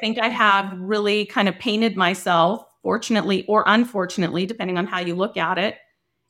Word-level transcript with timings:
think 0.00 0.18
I 0.18 0.28
have 0.28 0.72
really 0.78 1.26
kind 1.26 1.48
of 1.48 1.58
painted 1.58 1.96
myself, 1.96 2.64
fortunately 2.82 3.44
or 3.46 3.64
unfortunately, 3.66 4.46
depending 4.46 4.78
on 4.78 4.86
how 4.86 5.00
you 5.00 5.14
look 5.14 5.36
at 5.36 5.58
it, 5.58 5.76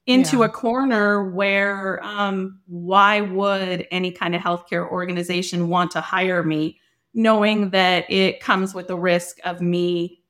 into 0.06 0.38
yeah. 0.38 0.46
a 0.46 0.48
corner 0.48 1.30
where 1.30 2.02
um, 2.04 2.60
why 2.66 3.20
would 3.20 3.86
any 3.90 4.10
kind 4.10 4.34
of 4.34 4.40
healthcare 4.40 4.88
organization 4.88 5.68
want 5.68 5.92
to 5.92 6.00
hire 6.00 6.42
me, 6.42 6.80
knowing 7.14 7.70
that 7.70 8.10
it 8.10 8.40
comes 8.40 8.74
with 8.74 8.88
the 8.88 8.96
risk 8.96 9.38
of 9.44 9.60
me 9.60 10.20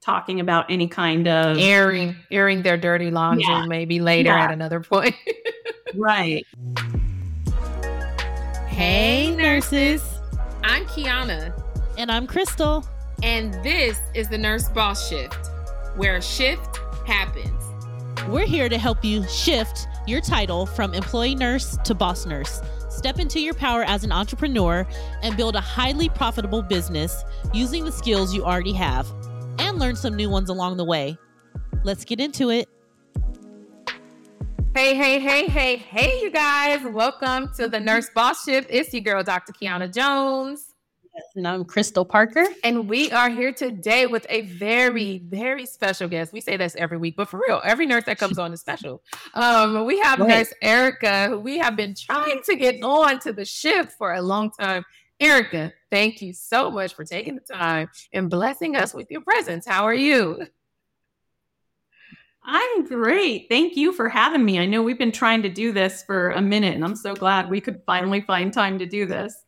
talking 0.00 0.38
about 0.38 0.70
any 0.70 0.86
kind 0.86 1.26
of 1.26 1.56
airing 1.58 2.14
airing 2.30 2.62
their 2.62 2.76
dirty 2.76 3.10
laundry 3.10 3.44
yeah. 3.48 3.64
maybe 3.66 4.00
later 4.00 4.30
yeah. 4.30 4.44
at 4.44 4.52
another 4.52 4.80
point. 4.80 5.14
right. 5.94 6.44
Hey 8.68 9.34
nurses. 9.34 10.02
I'm 10.62 10.84
Kiana. 10.86 11.63
And 11.96 12.10
I'm 12.10 12.26
Crystal. 12.26 12.84
And 13.22 13.54
this 13.62 14.00
is 14.14 14.28
the 14.28 14.36
Nurse 14.36 14.68
Boss 14.68 15.08
Shift, 15.08 15.50
where 15.94 16.16
a 16.16 16.22
shift 16.22 16.80
happens. 17.06 17.62
We're 18.28 18.46
here 18.46 18.68
to 18.68 18.78
help 18.78 19.04
you 19.04 19.22
shift 19.28 19.86
your 20.04 20.20
title 20.20 20.66
from 20.66 20.92
employee 20.92 21.36
nurse 21.36 21.78
to 21.84 21.94
boss 21.94 22.26
nurse. 22.26 22.60
Step 22.90 23.20
into 23.20 23.38
your 23.38 23.54
power 23.54 23.84
as 23.84 24.02
an 24.02 24.10
entrepreneur 24.10 24.84
and 25.22 25.36
build 25.36 25.54
a 25.54 25.60
highly 25.60 26.08
profitable 26.08 26.62
business 26.62 27.22
using 27.52 27.84
the 27.84 27.92
skills 27.92 28.34
you 28.34 28.44
already 28.44 28.72
have 28.72 29.08
and 29.60 29.78
learn 29.78 29.94
some 29.94 30.16
new 30.16 30.28
ones 30.28 30.50
along 30.50 30.76
the 30.76 30.84
way. 30.84 31.16
Let's 31.84 32.04
get 32.04 32.18
into 32.18 32.50
it. 32.50 32.68
Hey, 34.74 34.96
hey, 34.96 35.20
hey, 35.20 35.46
hey, 35.46 35.76
hey, 35.76 36.20
you 36.22 36.32
guys. 36.32 36.84
Welcome 36.84 37.52
to 37.56 37.68
the 37.68 37.78
Nurse 37.78 38.10
Boss 38.12 38.42
Shift. 38.42 38.66
It's 38.68 38.92
your 38.92 39.02
girl, 39.02 39.22
Dr. 39.22 39.52
Kiana 39.52 39.94
Jones. 39.94 40.73
Yes, 41.14 41.26
and 41.36 41.46
I'm 41.46 41.64
Crystal 41.64 42.04
Parker. 42.04 42.44
And 42.64 42.88
we 42.88 43.12
are 43.12 43.30
here 43.30 43.52
today 43.52 44.06
with 44.06 44.26
a 44.28 44.40
very, 44.42 45.18
very 45.18 45.64
special 45.64 46.08
guest. 46.08 46.32
We 46.32 46.40
say 46.40 46.56
this 46.56 46.74
every 46.74 46.98
week, 46.98 47.14
but 47.16 47.28
for 47.28 47.40
real, 47.46 47.60
every 47.62 47.86
nurse 47.86 48.04
that 48.06 48.18
comes 48.18 48.36
on 48.36 48.52
is 48.52 48.60
special. 48.60 49.00
Um, 49.34 49.84
we 49.84 50.00
have 50.00 50.18
right. 50.18 50.28
Nurse 50.28 50.52
Erica, 50.60 51.28
who 51.28 51.38
we 51.38 51.58
have 51.58 51.76
been 51.76 51.94
trying 51.94 52.40
to 52.46 52.56
get 52.56 52.82
on 52.82 53.20
to 53.20 53.32
the 53.32 53.44
shift 53.44 53.92
for 53.92 54.14
a 54.14 54.22
long 54.22 54.50
time. 54.50 54.84
Erica, 55.20 55.72
thank 55.88 56.20
you 56.20 56.32
so 56.32 56.68
much 56.68 56.94
for 56.94 57.04
taking 57.04 57.36
the 57.36 57.54
time 57.54 57.88
and 58.12 58.28
blessing 58.28 58.74
us 58.74 58.92
with 58.92 59.08
your 59.08 59.20
presence. 59.20 59.64
How 59.64 59.84
are 59.84 59.94
you? 59.94 60.48
I'm 62.42 62.86
great. 62.86 63.46
Thank 63.48 63.76
you 63.76 63.92
for 63.92 64.08
having 64.08 64.44
me. 64.44 64.58
I 64.58 64.66
know 64.66 64.82
we've 64.82 64.98
been 64.98 65.12
trying 65.12 65.42
to 65.42 65.48
do 65.48 65.70
this 65.70 66.02
for 66.02 66.30
a 66.30 66.42
minute, 66.42 66.74
and 66.74 66.84
I'm 66.84 66.96
so 66.96 67.14
glad 67.14 67.48
we 67.48 67.60
could 67.60 67.82
finally 67.86 68.20
find 68.20 68.52
time 68.52 68.80
to 68.80 68.86
do 68.86 69.06
this. 69.06 69.43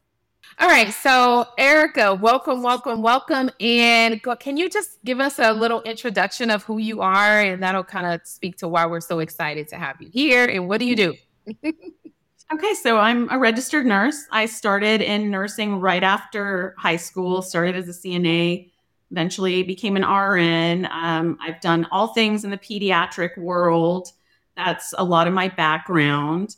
All 0.59 0.69
right. 0.69 0.91
So, 0.91 1.47
Erica, 1.59 2.15
welcome, 2.15 2.63
welcome, 2.63 3.03
welcome. 3.03 3.51
And 3.61 4.23
can 4.41 4.57
you 4.57 4.71
just 4.71 5.03
give 5.05 5.21
us 5.21 5.39
a 5.39 5.53
little 5.53 5.83
introduction 5.83 6.51
of 6.51 6.63
who 6.63 6.79
you 6.79 7.03
are? 7.03 7.41
And 7.43 7.63
that'll 7.63 7.85
kind 7.85 8.07
of 8.07 8.27
speak 8.27 8.57
to 8.59 8.69
why 8.69 8.87
we're 8.87 9.01
so 9.03 9.19
excited 9.19 9.69
to 9.69 9.77
have 9.77 10.01
you 10.01 10.09
here. 10.09 10.47
And 10.47 10.67
what 10.67 10.81
do 10.81 10.87
you 10.87 10.97
do? 10.97 11.15
okay. 11.67 12.75
So, 12.83 12.97
I'm 12.97 13.31
a 13.31 13.39
registered 13.39 13.85
nurse. 13.85 14.25
I 14.33 14.47
started 14.47 15.03
in 15.03 15.31
nursing 15.31 15.79
right 15.79 16.03
after 16.03 16.75
high 16.79 16.97
school, 16.97 17.43
started 17.43 17.77
as 17.77 17.89
a 17.89 17.93
CNA, 17.93 18.71
eventually 19.11 19.63
became 19.63 19.95
an 19.97 20.05
RN. 20.05 20.87
Um, 20.91 21.37
I've 21.41 21.61
done 21.61 21.87
all 21.91 22.09
things 22.15 22.45
in 22.45 22.51
the 22.51 22.59
pediatric 22.59 23.37
world. 23.37 24.09
That's 24.57 24.95
a 24.97 25.05
lot 25.05 25.29
of 25.29 25.35
my 25.35 25.49
background. 25.49 26.57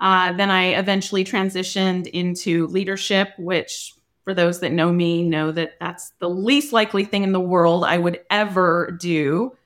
Uh, 0.00 0.32
then 0.32 0.50
I 0.50 0.78
eventually 0.78 1.24
transitioned 1.24 2.06
into 2.08 2.66
leadership, 2.66 3.30
which, 3.38 3.94
for 4.24 4.34
those 4.34 4.60
that 4.60 4.72
know 4.72 4.92
me, 4.92 5.22
know 5.22 5.52
that 5.52 5.74
that's 5.80 6.12
the 6.18 6.28
least 6.28 6.72
likely 6.72 7.04
thing 7.04 7.22
in 7.22 7.32
the 7.32 7.40
world 7.40 7.84
I 7.84 7.98
would 7.98 8.20
ever 8.30 8.96
do. 9.00 9.56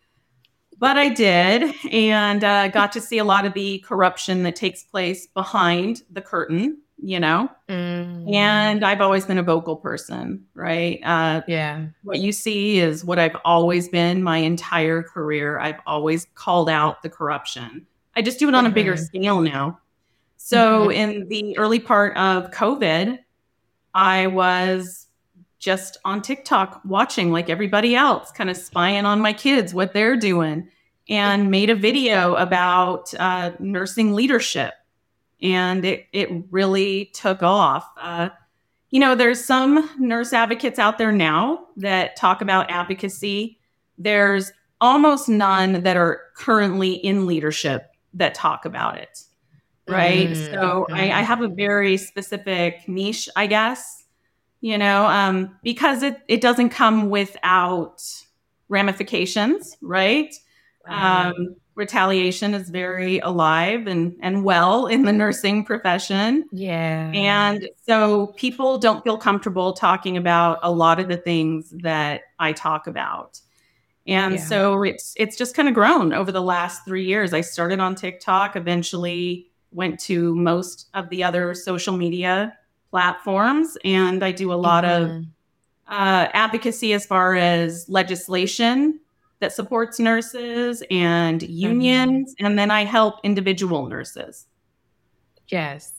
But 0.79 0.97
I 0.97 1.11
did, 1.11 1.75
and 1.93 2.43
uh, 2.43 2.69
got 2.69 2.93
to 2.93 3.03
see 3.03 3.19
a 3.19 3.25
lot 3.25 3.45
of 3.45 3.53
the 3.53 3.81
corruption 3.81 4.45
that 4.45 4.57
takes 4.57 4.83
place 4.83 5.27
behind 5.27 6.03
the 6.11 6.23
curtain, 6.23 6.79
you 7.03 7.21
know? 7.21 7.51
Mm. 7.69 8.35
And 8.35 8.83
I've 8.83 9.03
always 9.03 9.27
been 9.27 9.37
a 9.37 9.43
vocal 9.43 9.77
person, 9.77 10.47
right? 10.55 11.01
Uh, 11.05 11.43
yeah. 11.47 11.87
What 12.03 12.21
you 12.21 12.33
see 12.33 12.79
is 12.79 13.05
what 13.05 13.19
I've 13.19 13.37
always 13.45 13.91
been 13.91 14.23
my 14.23 14.39
entire 14.39 15.03
career. 15.03 15.59
I've 15.59 15.81
always 15.87 16.27
called 16.35 16.71
out 16.71 17.03
the 17.03 17.11
corruption. 17.11 17.87
I 18.17 18.23
just 18.23 18.39
do 18.39 18.49
it 18.49 18.55
on 18.55 18.65
mm-hmm. 18.65 18.73
a 18.73 18.75
bigger 18.75 18.95
mm-hmm. 18.95 19.05
scale 19.05 19.41
now. 19.43 19.81
So 20.43 20.89
mm-hmm. 20.89 20.91
in 20.91 21.29
the 21.29 21.59
early 21.59 21.79
part 21.79 22.17
of 22.17 22.51
COVID, 22.51 23.19
I 23.93 24.27
was 24.27 25.07
just 25.59 25.99
on 26.03 26.23
TikTok 26.23 26.81
watching 26.83 27.31
like 27.31 27.51
everybody 27.51 27.95
else, 27.95 28.33
kind 28.33 28.49
of 28.49 28.57
spying 28.57 29.05
on 29.05 29.21
my 29.21 29.35
kids, 29.35 29.75
what 29.75 29.93
they're 29.93 30.17
doing, 30.17 30.67
and 31.11 31.51
made 31.51 31.69
a 31.69 31.75
video 31.75 32.37
about 32.37 33.13
uh, 33.19 33.53
nursing 33.59 34.15
leadership. 34.15 34.73
And 35.43 35.85
it, 35.85 36.07
it 36.15 36.31
really 36.51 37.11
took 37.13 37.43
off. 37.43 37.87
Uh, 38.01 38.31
you 38.89 38.99
know, 38.99 39.15
there's 39.15 39.45
some 39.45 39.91
nurse 39.99 40.33
advocates 40.33 40.79
out 40.79 40.97
there 40.97 41.13
now 41.13 41.67
that 41.77 42.17
talk 42.17 42.41
about 42.41 42.71
advocacy. 42.71 43.59
There's 43.99 44.53
almost 44.81 45.29
none 45.29 45.83
that 45.83 45.99
are 45.99 46.23
currently 46.35 46.95
in 46.95 47.27
leadership 47.27 47.91
that 48.15 48.35
talk 48.35 48.65
about 48.65 48.97
it 48.97 49.27
right? 49.91 50.29
Mm, 50.29 50.51
so. 50.53 50.87
I, 50.91 51.11
I, 51.11 51.23
have 51.23 51.43
a 51.43 51.49
very 51.49 51.97
specific 51.97 52.89
niche, 52.89 53.29
I 53.37 53.47
guess, 53.47 54.05
you 54.61 54.79
know, 54.79 55.07
um, 55.07 55.57
because 55.63 56.03
it, 56.03 56.19
it 56.29 56.41
doesn't 56.41 56.71
come 56.71 57.11
without 57.11 58.03
ramifications, 58.69 59.77
right? 59.81 60.35
Um, 60.87 61.57
retaliation 61.75 62.53
is 62.53 62.69
very 62.69 63.19
alive 63.21 63.87
and, 63.87 64.17
and 64.21 64.45
well 64.45 64.87
in 64.87 65.05
the 65.05 65.13
nursing 65.13 65.65
profession. 65.65 66.45
Yeah. 66.53 67.11
And 67.15 67.69
so 67.87 68.29
people 68.37 68.79
don't 68.79 69.03
feel 69.03 69.17
comfortable 69.17 69.73
talking 69.73 70.17
about 70.17 70.59
a 70.63 70.71
lot 70.71 71.01
of 71.01 71.09
the 71.09 71.17
things 71.17 71.73
that 71.83 72.23
I 72.39 72.53
talk 72.53 72.87
about. 72.87 73.41
And 74.07 74.35
yeah. 74.35 74.41
so 74.41 74.83
it's 74.83 75.15
it's 75.17 75.37
just 75.37 75.55
kind 75.55 75.69
of 75.69 75.75
grown 75.75 76.13
over 76.13 76.33
the 76.33 76.43
last 76.43 76.85
three 76.85 77.05
years. 77.05 77.33
I 77.33 77.43
started 77.43 77.81
on 77.81 77.95
TikTok, 77.95 78.57
eventually 78.57 79.50
went 79.73 80.01
to 80.01 80.35
most 80.35 80.89
of 80.95 81.09
the 81.11 81.25
other 81.25 81.55
social 81.55 81.97
media 81.97 82.57
platforms, 82.91 83.77
and 83.85 84.25
I 84.25 84.33
do 84.33 84.53
a 84.53 84.55
lot 84.55 84.85
mm-hmm. 84.85 85.19
of 85.19 85.25
uh, 85.89 86.29
advocacy 86.33 86.93
as 86.93 87.07
far 87.07 87.35
as 87.35 87.89
legislation 87.89 89.01
that 89.41 89.53
supports 89.53 89.99
nurses 89.99 90.83
and 90.91 91.43
unions, 91.43 92.35
mm-hmm. 92.35 92.47
and 92.47 92.59
then 92.59 92.71
I 92.71 92.85
help 92.85 93.17
individual 93.23 93.87
nurses. 93.87 94.47
Yes. 95.49 95.93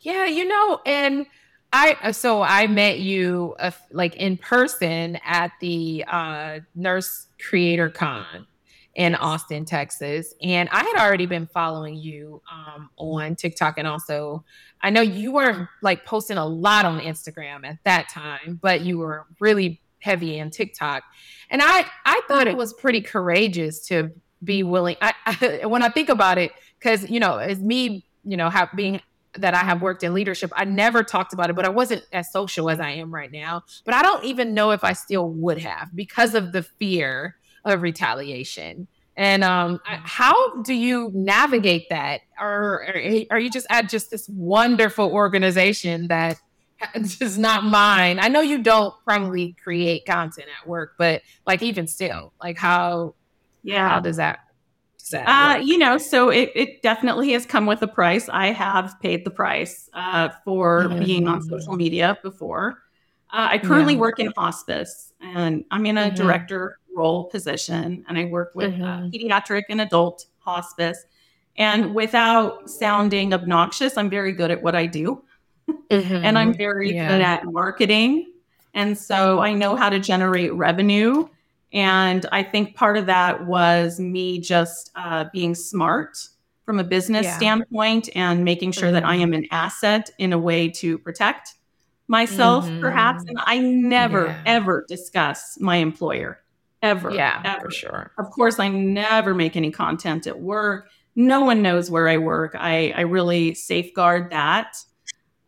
Yeah, 0.00 0.26
you 0.26 0.46
know, 0.46 0.80
and 0.84 1.26
I 1.72 2.10
so 2.10 2.42
I 2.42 2.66
met 2.66 2.98
you 2.98 3.54
uh, 3.58 3.70
like 3.92 4.16
in 4.16 4.36
person 4.36 5.18
at 5.24 5.52
the 5.60 6.04
uh, 6.08 6.60
Nurse 6.74 7.28
Creator 7.38 7.90
Con 7.90 8.46
in 8.94 9.14
Austin, 9.14 9.64
Texas. 9.64 10.34
And 10.42 10.68
I 10.70 10.84
had 10.84 10.96
already 10.96 11.26
been 11.26 11.46
following 11.46 11.96
you 11.96 12.42
um, 12.52 12.90
on 12.96 13.36
TikTok 13.36 13.78
and 13.78 13.88
also 13.88 14.44
I 14.82 14.90
know 14.90 15.00
you 15.00 15.32
weren't 15.32 15.68
like 15.80 16.04
posting 16.04 16.36
a 16.36 16.44
lot 16.44 16.84
on 16.84 17.00
Instagram 17.00 17.64
at 17.64 17.78
that 17.84 18.08
time, 18.08 18.58
but 18.60 18.80
you 18.80 18.98
were 18.98 19.26
really 19.40 19.80
heavy 20.00 20.38
in 20.38 20.50
TikTok. 20.50 21.04
And 21.50 21.62
I 21.62 21.86
I 22.04 22.20
thought 22.28 22.48
it 22.48 22.56
was 22.56 22.72
pretty 22.74 23.00
courageous 23.00 23.86
to 23.86 24.10
be 24.42 24.62
willing. 24.62 24.96
I, 25.00 25.14
I 25.62 25.66
when 25.66 25.82
I 25.82 25.88
think 25.88 26.08
about 26.08 26.38
it, 26.38 26.52
because 26.78 27.08
you 27.08 27.20
know, 27.20 27.38
it's 27.38 27.60
me, 27.60 28.04
you 28.24 28.36
know, 28.36 28.50
have 28.50 28.70
being 28.74 29.00
that 29.38 29.54
I 29.54 29.60
have 29.60 29.80
worked 29.80 30.02
in 30.02 30.12
leadership, 30.12 30.52
I 30.54 30.64
never 30.66 31.02
talked 31.02 31.32
about 31.32 31.48
it, 31.48 31.56
but 31.56 31.64
I 31.64 31.70
wasn't 31.70 32.04
as 32.12 32.30
social 32.30 32.68
as 32.68 32.80
I 32.80 32.90
am 32.90 33.14
right 33.14 33.32
now. 33.32 33.62
But 33.84 33.94
I 33.94 34.02
don't 34.02 34.24
even 34.24 34.52
know 34.52 34.72
if 34.72 34.84
I 34.84 34.92
still 34.92 35.30
would 35.30 35.58
have 35.58 35.88
because 35.94 36.34
of 36.34 36.52
the 36.52 36.62
fear 36.62 37.36
of 37.64 37.82
retaliation. 37.82 38.88
And 39.16 39.44
um, 39.44 39.80
how 39.84 40.62
do 40.62 40.72
you 40.72 41.10
navigate 41.14 41.88
that? 41.90 42.22
Or, 42.40 42.86
are 43.30 43.38
you 43.38 43.50
just 43.50 43.66
at 43.68 43.88
just 43.88 44.10
this 44.10 44.28
wonderful 44.28 45.12
organization 45.12 46.08
that 46.08 46.38
is 46.94 47.38
not 47.38 47.64
mine? 47.64 48.18
I 48.20 48.28
know 48.28 48.40
you 48.40 48.62
don't 48.62 48.94
probably 49.04 49.54
create 49.62 50.06
content 50.06 50.48
at 50.60 50.66
work, 50.66 50.94
but 50.96 51.22
like 51.46 51.62
even 51.62 51.86
still, 51.86 52.32
like 52.42 52.56
how, 52.56 53.14
yeah, 53.62 53.88
how 53.88 54.00
does 54.00 54.16
that? 54.16 54.40
uh, 55.14 55.60
you 55.62 55.78
know, 55.78 55.98
so 55.98 56.30
it, 56.30 56.50
it 56.54 56.82
definitely 56.82 57.32
has 57.32 57.44
come 57.44 57.66
with 57.66 57.82
a 57.82 57.88
price. 57.88 58.28
I 58.28 58.46
have 58.48 58.98
paid 59.00 59.24
the 59.24 59.30
price 59.30 59.90
uh, 59.92 60.30
for 60.44 60.84
mm-hmm. 60.84 61.04
being 61.04 61.28
on 61.28 61.42
social 61.42 61.74
media 61.74 62.18
before. 62.22 62.78
Uh, 63.32 63.48
I 63.52 63.58
currently 63.58 63.94
yeah. 63.94 64.00
work 64.00 64.20
in 64.20 64.32
hospice 64.36 65.12
and 65.20 65.64
I'm 65.70 65.86
in 65.86 65.96
a 65.98 66.02
mm-hmm. 66.02 66.14
director 66.14 66.78
role 66.94 67.24
position 67.24 68.04
and 68.08 68.18
I 68.18 68.24
work 68.24 68.52
with 68.54 68.74
uh, 68.74 68.76
mm-hmm. 68.76 69.04
uh, 69.04 69.08
pediatric 69.08 69.62
and 69.68 69.80
adult 69.80 70.26
hospice. 70.38 71.04
And 71.56 71.94
without 71.94 72.70
sounding 72.70 73.34
obnoxious, 73.34 73.96
I'm 73.96 74.08
very 74.10 74.32
good 74.32 74.50
at 74.50 74.62
what 74.62 74.74
I 74.74 74.86
do. 74.86 75.22
Mm-hmm. 75.90 76.24
and 76.24 76.38
I'm 76.38 76.52
very 76.52 76.92
yeah. 76.92 77.08
good 77.08 77.20
at 77.20 77.44
marketing 77.44 78.32
And 78.74 78.96
so 78.96 79.40
I 79.40 79.52
know 79.52 79.76
how 79.76 79.90
to 79.90 79.98
generate 79.98 80.52
revenue. 80.54 81.28
And 81.72 82.26
I 82.32 82.42
think 82.42 82.74
part 82.74 82.96
of 82.96 83.06
that 83.06 83.46
was 83.46 84.00
me 84.00 84.38
just 84.40 84.90
uh, 84.94 85.26
being 85.32 85.54
smart 85.54 86.18
from 86.64 86.78
a 86.78 86.84
business 86.84 87.24
yeah. 87.24 87.36
standpoint 87.36 88.08
and 88.14 88.44
making 88.44 88.72
sure 88.72 88.84
mm-hmm. 88.84 88.94
that 88.94 89.04
I 89.04 89.14
mm-hmm. 89.14 89.22
am 89.22 89.34
an 89.34 89.46
asset 89.50 90.10
in 90.18 90.32
a 90.32 90.38
way 90.38 90.68
to 90.70 90.98
protect 90.98 91.54
myself, 92.08 92.66
mm-hmm. 92.66 92.80
perhaps. 92.80 93.24
And 93.26 93.38
I 93.40 93.58
never, 93.58 94.26
yeah. 94.26 94.42
ever 94.46 94.84
discuss 94.88 95.58
my 95.60 95.76
employer, 95.76 96.41
ever. 96.82 97.10
Yeah, 97.10 97.40
ever. 97.44 97.66
for 97.66 97.70
sure. 97.70 98.12
Of 98.18 98.30
course, 98.30 98.58
I 98.58 98.68
never 98.68 99.34
make 99.34 99.56
any 99.56 99.70
content 99.70 100.26
at 100.26 100.40
work. 100.40 100.88
No 101.14 101.42
one 101.42 101.62
knows 101.62 101.90
where 101.90 102.08
I 102.08 102.16
work. 102.16 102.54
I, 102.58 102.92
I 102.96 103.02
really 103.02 103.54
safeguard 103.54 104.30
that. 104.30 104.76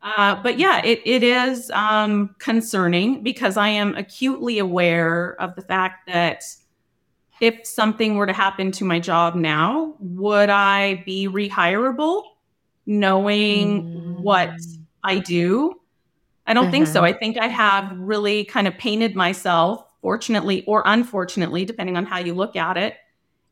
Uh, 0.03 0.41
but 0.43 0.59
yeah, 0.59 0.85
it, 0.85 1.01
it 1.07 1.23
is 1.23 1.71
um, 1.71 2.35
concerning 2.39 3.23
because 3.23 3.57
I 3.57 3.69
am 3.69 3.95
acutely 3.97 4.59
aware 4.59 5.35
of 5.41 5.55
the 5.57 5.63
fact 5.63 6.09
that 6.09 6.45
if 7.41 7.67
something 7.67 8.17
were 8.17 8.27
to 8.27 8.33
happen 8.33 8.71
to 8.73 8.85
my 8.85 9.01
job 9.01 9.35
now, 9.35 9.95
would 9.99 10.51
I 10.51 11.03
be 11.07 11.27
rehireable 11.27 12.23
knowing 12.87 13.83
mm. 13.83 14.21
what 14.21 14.51
I 15.03 15.19
do? 15.19 15.81
I 16.47 16.53
don't 16.53 16.65
mm-hmm. 16.65 16.73
think 16.73 16.87
so. 16.89 17.01
Mm-hmm. 17.01 17.05
I 17.05 17.19
think 17.19 17.39
I 17.39 17.49
have 17.49 17.97
really 17.97 18.45
kind 18.45 18.69
of 18.69 18.77
painted 18.77 19.17
myself, 19.17 19.85
fortunately 20.05 20.63
or 20.67 20.83
unfortunately, 20.85 21.65
depending 21.65 21.97
on 21.97 22.05
how 22.05 22.19
you 22.19 22.35
look 22.35 22.57
at 22.57 22.77
it, 22.77 22.95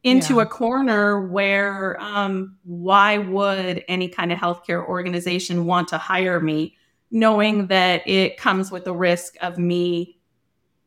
into 0.05 0.35
yeah. 0.35 0.43
a 0.43 0.47
corner 0.47 1.27
where 1.29 1.99
um, 1.99 2.59
why 2.65 3.17
would 3.17 3.83
any 3.89 4.07
kind 4.07 4.31
of 4.31 4.39
healthcare 4.39 4.87
organization 4.87 5.65
want 5.65 5.89
to 5.89 5.97
hire 5.97 6.41
me, 6.41 6.77
knowing 7.11 7.69
that 7.69 8.07
it 8.07 8.37
comes 8.37 8.71
with 8.71 8.85
the 8.85 8.93
risk 8.93 9.35
of 9.41 9.57
me 9.57 10.19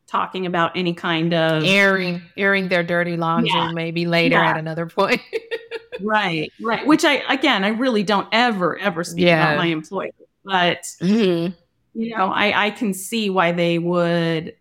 talking 0.05 0.45
about 0.45 0.77
any 0.77 0.93
kind 0.93 1.33
of 1.33 1.63
airing 1.63 2.21
airing 2.37 2.69
their 2.69 2.83
dirty 2.83 3.17
laundry 3.17 3.49
yeah. 3.51 3.71
maybe 3.71 4.05
later 4.05 4.35
yeah. 4.35 4.51
at 4.51 4.57
another 4.57 4.85
point. 4.85 5.19
right, 5.99 6.51
right. 6.61 6.85
Which 6.85 7.03
I 7.03 7.23
again, 7.27 7.63
I 7.63 7.69
really 7.69 8.03
don't 8.03 8.27
ever 8.31 8.77
ever 8.77 9.03
speak 9.03 9.25
about 9.25 9.57
my 9.57 9.65
employer, 9.65 10.11
but 10.43 10.83
mm-hmm. 11.01 11.55
you 11.99 12.15
know, 12.15 12.27
I 12.31 12.67
I 12.67 12.69
can 12.69 12.93
see 12.93 13.31
why 13.31 13.51
they 13.51 13.79
would 13.79 14.53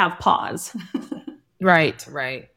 have 0.00 0.18
pause. 0.18 0.74
right, 1.60 2.06
right. 2.10 2.48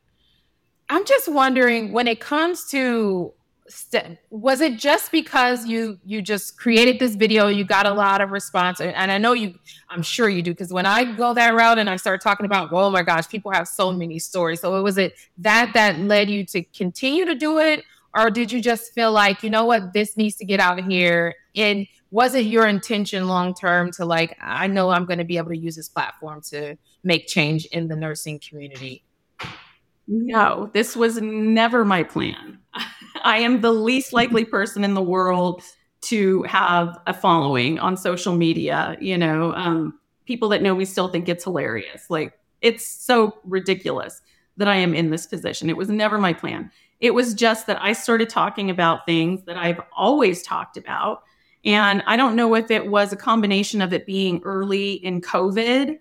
I'm 0.90 1.06
just 1.06 1.28
wondering 1.28 1.92
when 1.92 2.08
it 2.08 2.20
comes 2.20 2.66
to 2.70 3.34
st- 3.68 4.18
was 4.30 4.62
it 4.62 4.78
just 4.78 5.12
because 5.12 5.66
you 5.66 5.98
you 6.06 6.22
just 6.22 6.58
created 6.58 7.00
this 7.00 7.16
video 7.16 7.48
you 7.48 7.64
got 7.64 7.86
a 7.86 7.94
lot 7.94 8.22
of 8.22 8.32
response? 8.32 8.80
And 8.80 9.12
i 9.12 9.18
know 9.18 9.34
you 9.34 9.56
i'm 9.90 10.02
sure 10.02 10.30
you 10.30 10.42
do 10.42 10.52
because 10.52 10.72
when 10.72 10.86
i 10.86 11.04
go 11.04 11.34
that 11.34 11.54
route 11.54 11.80
and 11.80 11.90
i 11.90 11.96
start 11.96 12.22
talking 12.22 12.46
about 12.46 12.72
oh 12.72 12.90
my 12.90 13.02
gosh 13.02 13.28
people 13.28 13.52
have 13.52 13.68
so 13.68 13.92
many 13.92 14.20
stories. 14.20 14.62
So 14.62 14.76
it 14.78 14.82
was 14.82 14.98
it 14.98 15.14
that 15.40 15.72
that 15.74 16.00
led 16.00 16.30
you 16.30 16.46
to 16.48 16.64
continue 16.64 17.26
to 17.26 17.36
do 17.36 17.60
it? 17.60 17.84
Or 18.16 18.30
did 18.30 18.52
you 18.52 18.62
just 18.62 18.94
feel 18.94 19.12
like 19.12 19.44
you 19.44 19.50
know 19.50 19.66
what 19.66 19.94
this 19.94 20.16
needs 20.16 20.36
to 20.38 20.46
get 20.46 20.60
out 20.60 20.80
of 20.80 20.86
here? 20.86 21.36
And 21.56 21.88
was 22.14 22.36
it 22.36 22.46
your 22.46 22.68
intention 22.68 23.28
long 23.28 23.56
term 23.56 23.92
to 23.92 24.06
like 24.06 24.38
i 24.40 24.68
know 24.68 24.92
i'm 24.92 25.04
going 25.04 25.18
to 25.18 25.26
be 25.26 25.38
able 25.38 25.50
to 25.50 25.58
use 25.58 25.76
this 25.76 25.90
platform 25.90 26.40
to 26.42 26.78
make 27.04 27.28
change 27.28 27.66
in 27.68 27.88
the 27.88 27.96
nursing 27.96 28.40
community 28.40 29.04
no, 30.08 30.70
this 30.74 30.96
was 30.96 31.22
never 31.22 31.86
my 31.86 32.04
plan. 32.04 32.60
I 33.24 33.38
am 33.40 33.62
the 33.62 33.72
least 33.72 34.14
likely 34.14 34.46
person 34.46 34.84
in 34.84 34.94
the 34.94 35.02
world 35.02 35.64
to 36.02 36.44
have 36.44 37.00
a 37.08 37.14
following 37.14 37.80
on 37.80 37.96
social 37.96 38.36
media. 38.36 38.98
You 39.00 39.18
know, 39.18 39.54
um, 39.54 39.98
people 40.26 40.50
that 40.50 40.62
know 40.62 40.76
me 40.76 40.86
still 40.86 41.08
think 41.08 41.30
it's 41.30 41.46
hilarious. 41.46 42.10
Like, 42.10 42.34
it's 42.62 42.86
so 42.86 43.38
ridiculous 43.46 44.22
that 44.58 44.68
I 44.68 44.76
am 44.76 44.94
in 44.94 45.10
this 45.10 45.26
position. 45.26 45.70
It 45.70 45.78
was 45.78 45.90
never 45.90 46.18
my 46.18 46.34
plan. 46.34 46.72
It 47.00 47.14
was 47.14 47.34
just 47.34 47.68
that 47.68 47.82
I 47.82 47.94
started 47.94 48.30
talking 48.30 48.70
about 48.70 49.06
things 49.06 49.44
that 49.46 49.58
I've 49.58 49.82
always 49.96 50.44
talked 50.44 50.78
about. 50.78 51.24
And 51.66 52.04
I 52.06 52.18
don't 52.18 52.36
know 52.36 52.56
if 52.56 52.70
it 52.72 52.88
was 52.88 53.14
a 53.14 53.18
combination 53.18 53.82
of 53.82 53.94
it 53.94 54.06
being 54.06 54.42
early 54.44 54.94
in 54.94 55.22
COVID 55.22 55.98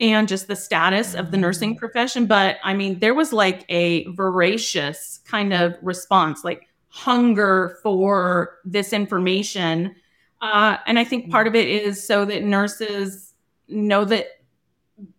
and 0.00 0.26
just 0.26 0.48
the 0.48 0.56
status 0.56 1.14
of 1.14 1.30
the 1.30 1.36
nursing 1.36 1.76
profession. 1.76 2.26
But 2.26 2.56
I 2.64 2.74
mean, 2.74 2.98
there 2.98 3.14
was 3.14 3.32
like 3.32 3.64
a 3.68 4.04
voracious 4.12 5.20
kind 5.26 5.52
of 5.52 5.76
response, 5.82 6.42
like 6.42 6.68
hunger 6.88 7.78
for 7.82 8.58
this 8.64 8.92
information. 8.92 9.94
Uh, 10.40 10.78
and 10.86 10.98
I 10.98 11.04
think 11.04 11.30
part 11.30 11.46
of 11.46 11.54
it 11.54 11.68
is 11.68 12.04
so 12.04 12.24
that 12.24 12.42
nurses 12.42 13.34
know 13.68 14.04
that 14.06 14.26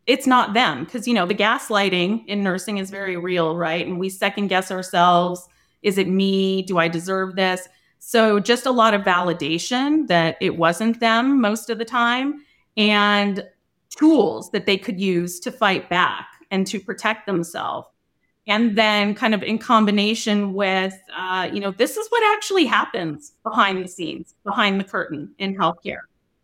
it's 0.07 0.28
not 0.28 0.54
them. 0.54 0.83
Because 0.83 1.07
you 1.07 1.13
know 1.13 1.28
the 1.28 1.36
gaslighting 1.36 2.25
in 2.28 2.44
nursing 2.44 2.80
is 2.80 2.89
very 2.89 3.18
real 3.18 3.56
right? 3.56 3.86
And 3.86 4.00
we 4.00 4.10
second 4.10 4.48
guess 4.48 4.72
ourselves. 4.72 5.48
Is 5.83 5.98
it 5.98 6.07
me? 6.07 6.63
Do 6.63 6.78
i 6.78 6.88
deserve 6.88 7.36
this? 7.36 7.68
So 8.00 8.39
just 8.39 8.66
a 8.66 8.72
lot 8.72 8.95
of 8.95 9.04
validation 9.04 10.07
that 10.07 10.38
it 10.42 10.57
wasn't 10.57 11.00
them 11.00 11.39
most 11.39 11.69
of 11.69 11.78
the 11.78 11.86
time. 11.86 12.44
And 12.75 13.44
tools 13.98 14.52
that 14.52 14.66
they 14.66 14.78
could 14.78 15.00
use 15.00 15.40
to 15.42 15.52
fight 15.52 15.90
back 15.90 16.28
and 16.50 16.66
to 16.68 16.80
protect 16.80 17.26
themselves. 17.26 17.88
And 18.48 18.76
then, 18.76 19.14
kind 19.14 19.36
of 19.36 19.44
in 19.44 19.60
combination 19.60 20.54
with, 20.54 21.00
uh, 21.16 21.48
you 21.54 21.60
know, 21.60 21.72
this 21.72 21.96
is 21.96 22.08
what 22.10 22.36
actually 22.36 22.66
happens 22.66 23.34
behind 23.44 23.84
the 23.84 23.88
scenes, 23.88 24.34
behind 24.44 24.80
the 24.80 24.84
curtain 24.84 25.34
in 25.38 25.56
healthcare. 25.56 26.02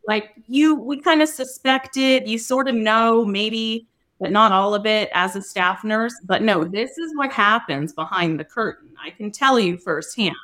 Like 0.07 0.31
you, 0.47 0.75
we 0.75 1.01
kind 1.01 1.21
of 1.21 1.27
suspected, 1.27 2.27
you 2.29 2.37
sort 2.37 2.67
of 2.67 2.75
know 2.75 3.25
maybe, 3.25 3.87
but 4.19 4.31
not 4.31 4.51
all 4.51 4.75
of 4.75 4.85
it 4.85 5.09
as 5.13 5.35
a 5.35 5.41
staff 5.41 5.83
nurse. 5.83 6.13
But 6.23 6.43
no, 6.43 6.63
this 6.63 6.97
is 6.97 7.15
what 7.15 7.31
happens 7.31 7.93
behind 7.93 8.39
the 8.39 8.45
curtain. 8.45 8.89
I 9.03 9.09
can 9.09 9.31
tell 9.31 9.59
you 9.59 9.77
firsthand, 9.77 10.35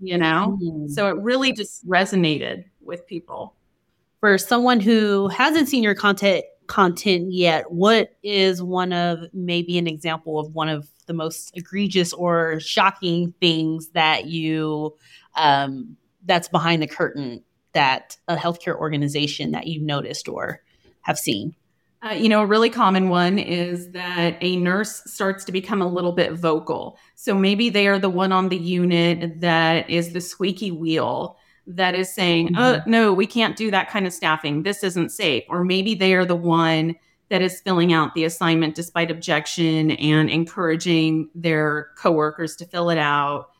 you 0.00 0.16
know? 0.16 0.58
Mm-hmm. 0.62 0.88
So 0.88 1.08
it 1.08 1.16
really 1.16 1.52
just 1.52 1.86
resonated 1.86 2.64
with 2.80 3.06
people 3.06 3.54
for 4.22 4.38
someone 4.38 4.78
who 4.78 5.26
hasn't 5.26 5.68
seen 5.68 5.82
your 5.82 5.96
content 5.96 6.44
content 6.68 7.32
yet, 7.32 7.72
what 7.72 8.16
is 8.22 8.62
one 8.62 8.92
of 8.92 9.18
maybe 9.32 9.76
an 9.78 9.88
example 9.88 10.38
of 10.38 10.54
one 10.54 10.68
of 10.68 10.88
the 11.06 11.12
most 11.12 11.50
egregious 11.56 12.12
or 12.12 12.60
shocking 12.60 13.34
things 13.40 13.88
that 13.88 14.26
you 14.26 14.96
um, 15.34 15.96
that's 16.24 16.46
behind 16.46 16.80
the 16.80 16.86
curtain 16.86 17.42
that 17.72 18.16
a 18.28 18.36
healthcare 18.36 18.76
organization 18.76 19.50
that 19.50 19.66
you've 19.66 19.82
noticed 19.82 20.28
or 20.28 20.62
have 21.00 21.18
seen? 21.18 21.56
Uh, 22.00 22.12
you 22.12 22.28
know, 22.28 22.42
a 22.42 22.46
really 22.46 22.70
common 22.70 23.08
one 23.08 23.40
is 23.40 23.90
that 23.90 24.36
a 24.40 24.54
nurse 24.54 25.02
starts 25.04 25.44
to 25.44 25.50
become 25.50 25.82
a 25.82 25.86
little 25.86 26.12
bit 26.12 26.34
vocal. 26.34 26.96
So 27.16 27.34
maybe 27.34 27.70
they 27.70 27.88
are 27.88 27.98
the 27.98 28.08
one 28.08 28.30
on 28.30 28.50
the 28.50 28.56
unit 28.56 29.40
that 29.40 29.90
is 29.90 30.12
the 30.12 30.20
squeaky 30.20 30.70
wheel 30.70 31.38
that 31.66 31.94
is 31.94 32.12
saying, 32.12 32.48
mm-hmm. 32.48 32.58
oh, 32.58 32.80
no, 32.86 33.12
we 33.12 33.26
can't 33.26 33.56
do 33.56 33.70
that 33.70 33.90
kind 33.90 34.06
of 34.06 34.12
staffing. 34.12 34.62
This 34.62 34.82
isn't 34.82 35.10
safe. 35.10 35.44
Or 35.48 35.64
maybe 35.64 35.94
they 35.94 36.14
are 36.14 36.24
the 36.24 36.36
one 36.36 36.96
that 37.28 37.42
is 37.42 37.60
filling 37.60 37.92
out 37.92 38.14
the 38.14 38.24
assignment 38.24 38.74
despite 38.74 39.10
objection 39.10 39.92
and 39.92 40.28
encouraging 40.28 41.30
their 41.34 41.90
coworkers 41.96 42.56
to 42.56 42.66
fill 42.66 42.90
it 42.90 42.98
out, 42.98 43.50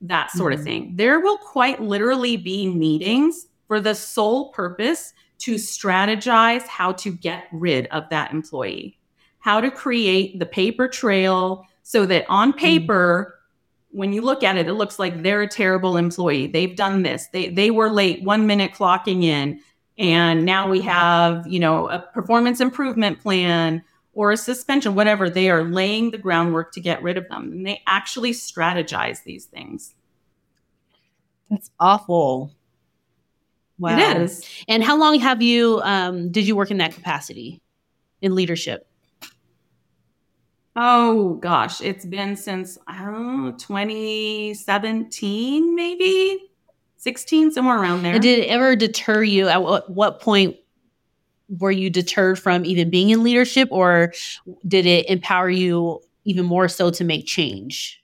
that 0.00 0.30
sort 0.30 0.52
mm-hmm. 0.52 0.60
of 0.60 0.64
thing. 0.64 0.92
There 0.96 1.20
will 1.20 1.38
quite 1.38 1.82
literally 1.82 2.36
be 2.36 2.72
meetings 2.72 3.48
for 3.66 3.80
the 3.80 3.94
sole 3.94 4.50
purpose 4.52 5.12
to 5.38 5.56
strategize 5.56 6.66
how 6.66 6.92
to 6.92 7.12
get 7.12 7.44
rid 7.52 7.86
of 7.88 8.08
that 8.10 8.32
employee, 8.32 8.98
how 9.40 9.60
to 9.60 9.70
create 9.70 10.38
the 10.38 10.46
paper 10.46 10.88
trail 10.88 11.64
so 11.82 12.06
that 12.06 12.24
on 12.28 12.52
mm. 12.52 12.56
paper, 12.56 13.35
when 13.96 14.12
you 14.12 14.20
look 14.20 14.42
at 14.42 14.58
it, 14.58 14.68
it 14.68 14.74
looks 14.74 14.98
like 14.98 15.22
they're 15.22 15.40
a 15.40 15.48
terrible 15.48 15.96
employee. 15.96 16.46
They've 16.46 16.76
done 16.76 17.02
this. 17.02 17.28
They 17.28 17.48
they 17.48 17.70
were 17.70 17.88
late 17.88 18.22
one 18.22 18.46
minute 18.46 18.72
clocking 18.72 19.24
in, 19.24 19.58
and 19.96 20.44
now 20.44 20.68
we 20.68 20.82
have 20.82 21.46
you 21.46 21.58
know 21.58 21.88
a 21.88 22.00
performance 22.12 22.60
improvement 22.60 23.20
plan 23.20 23.82
or 24.12 24.32
a 24.32 24.36
suspension, 24.36 24.94
whatever. 24.94 25.30
They 25.30 25.48
are 25.48 25.64
laying 25.64 26.10
the 26.10 26.18
groundwork 26.18 26.72
to 26.72 26.80
get 26.80 27.02
rid 27.02 27.16
of 27.16 27.26
them, 27.30 27.50
and 27.52 27.66
they 27.66 27.82
actually 27.86 28.32
strategize 28.32 29.24
these 29.24 29.46
things. 29.46 29.94
That's 31.48 31.70
awful. 31.80 32.52
Wow. 33.78 33.98
It 33.98 34.18
is. 34.18 34.44
And 34.68 34.84
how 34.84 34.98
long 34.98 35.18
have 35.20 35.40
you 35.40 35.80
um, 35.82 36.30
did 36.30 36.46
you 36.46 36.54
work 36.54 36.70
in 36.70 36.78
that 36.78 36.92
capacity 36.92 37.62
in 38.20 38.34
leadership? 38.34 38.86
Oh 40.76 41.34
gosh, 41.34 41.80
it's 41.80 42.04
been 42.04 42.36
since 42.36 42.78
I 42.86 43.02
don't 43.02 43.46
know, 43.46 43.52
2017, 43.52 45.74
maybe 45.74 46.50
16, 46.98 47.52
somewhere 47.52 47.80
around 47.80 48.02
there. 48.02 48.12
And 48.12 48.22
did 48.22 48.40
it 48.40 48.48
ever 48.48 48.76
deter 48.76 49.22
you? 49.22 49.48
At 49.48 49.62
what, 49.62 49.90
what 49.90 50.20
point 50.20 50.56
were 51.48 51.70
you 51.70 51.88
deterred 51.88 52.38
from 52.38 52.66
even 52.66 52.90
being 52.90 53.08
in 53.10 53.22
leadership, 53.22 53.68
or 53.70 54.12
did 54.66 54.84
it 54.84 55.08
empower 55.08 55.48
you 55.48 56.02
even 56.24 56.44
more 56.44 56.66
so 56.68 56.90
to 56.90 57.04
make 57.04 57.24
change? 57.26 58.02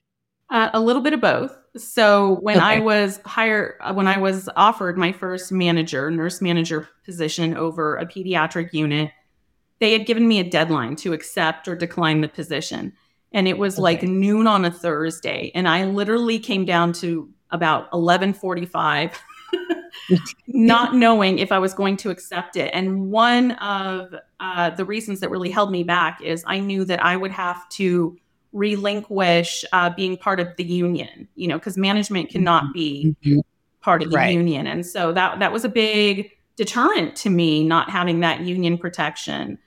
Uh, 0.49 0.71
a 0.73 0.81
little 0.81 1.02
bit 1.02 1.12
of 1.12 1.21
both. 1.21 1.59
So 1.76 2.37
when 2.41 2.59
okay. 2.59 2.67
I 2.67 2.79
was 2.81 3.21
hired, 3.25 3.76
uh, 3.81 3.95
when 3.95 4.07
I 4.07 4.19
was 4.19 4.49
offered 4.57 4.99
my 4.99 5.12
first 5.12 5.50
manager, 5.50 6.11
nurse 6.11 6.41
manager 6.41 6.88
position 7.05 7.57
over 7.57 7.97
a 7.97 8.07
pediatric 8.07 8.73
unit, 8.73 9.11
they 9.83 9.93
had 9.93 10.07
given 10.07 10.29
me 10.29 10.39
a 10.39 10.45
deadline 10.45 10.95
to 10.95 11.12
accept 11.12 11.67
or 11.67 11.75
decline 11.75 12.21
the 12.21 12.29
position. 12.29 12.93
And 13.33 13.49
it 13.49 13.59
was 13.59 13.75
okay. 13.75 13.83
like 13.83 14.03
noon 14.05 14.47
on 14.47 14.65
a 14.65 14.71
Thursday. 14.71 15.51
And 15.57 15.67
I 15.67 15.87
literally 15.87 16.39
came 16.39 16.65
down 16.65 16.93
to 16.95 17.29
about 17.51 17.93
1145 17.93 19.21
not 20.47 20.95
knowing 20.95 21.41
if 21.41 21.51
I 21.51 21.59
was 21.59 21.75
going 21.75 21.97
to 21.97 22.11
accept 22.11 22.57
it. 22.57 22.71
And 22.73 23.11
one 23.11 23.53
of 23.53 24.15
uh, 24.39 24.71
the 24.71 24.85
reasons 24.85 25.19
that 25.19 25.31
really 25.31 25.51
held 25.51 25.73
me 25.73 25.83
back 25.83 26.23
is 26.23 26.45
I 26.47 26.61
knew 26.61 26.85
that 26.85 27.05
I 27.05 27.17
would 27.17 27.33
have 27.33 27.69
to 27.71 28.17
relinquish 28.53 29.65
uh, 29.73 29.91
being 29.91 30.17
part 30.17 30.39
of 30.39 30.55
the 30.57 30.65
union, 30.65 31.27
you 31.35 31.49
know, 31.49 31.59
because 31.59 31.77
management 31.77 32.31
cannot 32.31 32.73
be 32.73 33.17
mm-hmm. 33.25 33.41
part 33.81 34.05
of 34.05 34.12
the 34.12 34.17
right. 34.17 34.33
union. 34.33 34.69
And 34.69 34.87
so 34.87 35.12
that 35.12 35.41
that 35.41 35.53
was 35.53 35.65
a 35.65 35.69
big 35.69 36.31
deterrent 36.55 37.17
to 37.17 37.31
me 37.31 37.65
not 37.65 37.91
having 37.91 38.21
that 38.21 38.43
union 38.43 38.79
protection. 38.79 39.59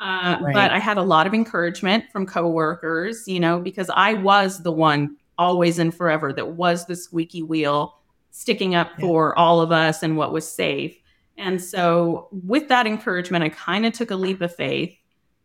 Uh, 0.00 0.38
right. 0.40 0.54
But 0.54 0.70
I 0.70 0.78
had 0.78 0.96
a 0.96 1.02
lot 1.02 1.26
of 1.26 1.34
encouragement 1.34 2.04
from 2.10 2.24
coworkers, 2.24 3.28
you 3.28 3.38
know, 3.38 3.60
because 3.60 3.90
I 3.94 4.14
was 4.14 4.62
the 4.62 4.72
one 4.72 5.16
always 5.36 5.78
and 5.78 5.94
forever 5.94 6.32
that 6.32 6.52
was 6.52 6.86
the 6.86 6.96
squeaky 6.96 7.42
wheel 7.42 7.96
sticking 8.30 8.74
up 8.74 8.90
yeah. 8.96 9.06
for 9.06 9.38
all 9.38 9.60
of 9.60 9.72
us 9.72 10.02
and 10.02 10.16
what 10.16 10.32
was 10.32 10.50
safe. 10.50 10.96
And 11.36 11.60
so, 11.60 12.28
with 12.30 12.68
that 12.68 12.86
encouragement, 12.86 13.44
I 13.44 13.50
kind 13.50 13.86
of 13.86 13.92
took 13.92 14.10
a 14.10 14.16
leap 14.16 14.40
of 14.40 14.54
faith, 14.54 14.94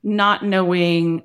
not 0.03 0.43
knowing 0.43 1.23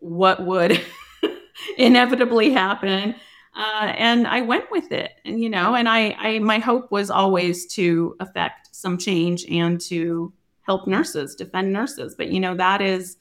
what 0.00 0.44
would 0.44 0.80
inevitably 1.78 2.50
happen. 2.50 3.14
Uh, 3.56 3.92
and 3.96 4.26
I 4.26 4.42
went 4.42 4.70
with 4.70 4.90
it, 4.90 5.12
and 5.24 5.40
you 5.40 5.48
know, 5.48 5.74
and 5.74 5.88
I, 5.88 6.16
I, 6.18 6.38
my 6.40 6.58
hope 6.58 6.90
was 6.90 7.08
always 7.08 7.66
to 7.74 8.16
affect 8.20 8.74
some 8.74 8.98
change 8.98 9.46
and 9.46 9.80
to 9.82 10.32
help 10.64 10.86
nurses, 10.86 11.34
defend 11.34 11.72
nurses. 11.72 12.14
But 12.16 12.30
you 12.30 12.40
know, 12.40 12.54
that 12.56 12.80
is 12.82 13.16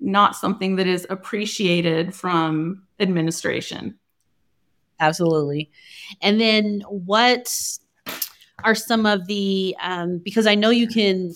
not 0.00 0.36
something 0.36 0.76
that 0.76 0.86
is 0.86 1.06
appreciated 1.10 2.14
from 2.14 2.82
administration. 3.00 3.98
Absolutely. 5.00 5.70
And 6.20 6.40
then 6.40 6.82
what 6.88 7.52
are 8.62 8.74
some 8.74 9.06
of 9.06 9.26
the, 9.26 9.76
um, 9.82 10.18
because 10.18 10.46
I 10.46 10.54
know 10.54 10.70
you 10.70 10.86
can, 10.86 11.34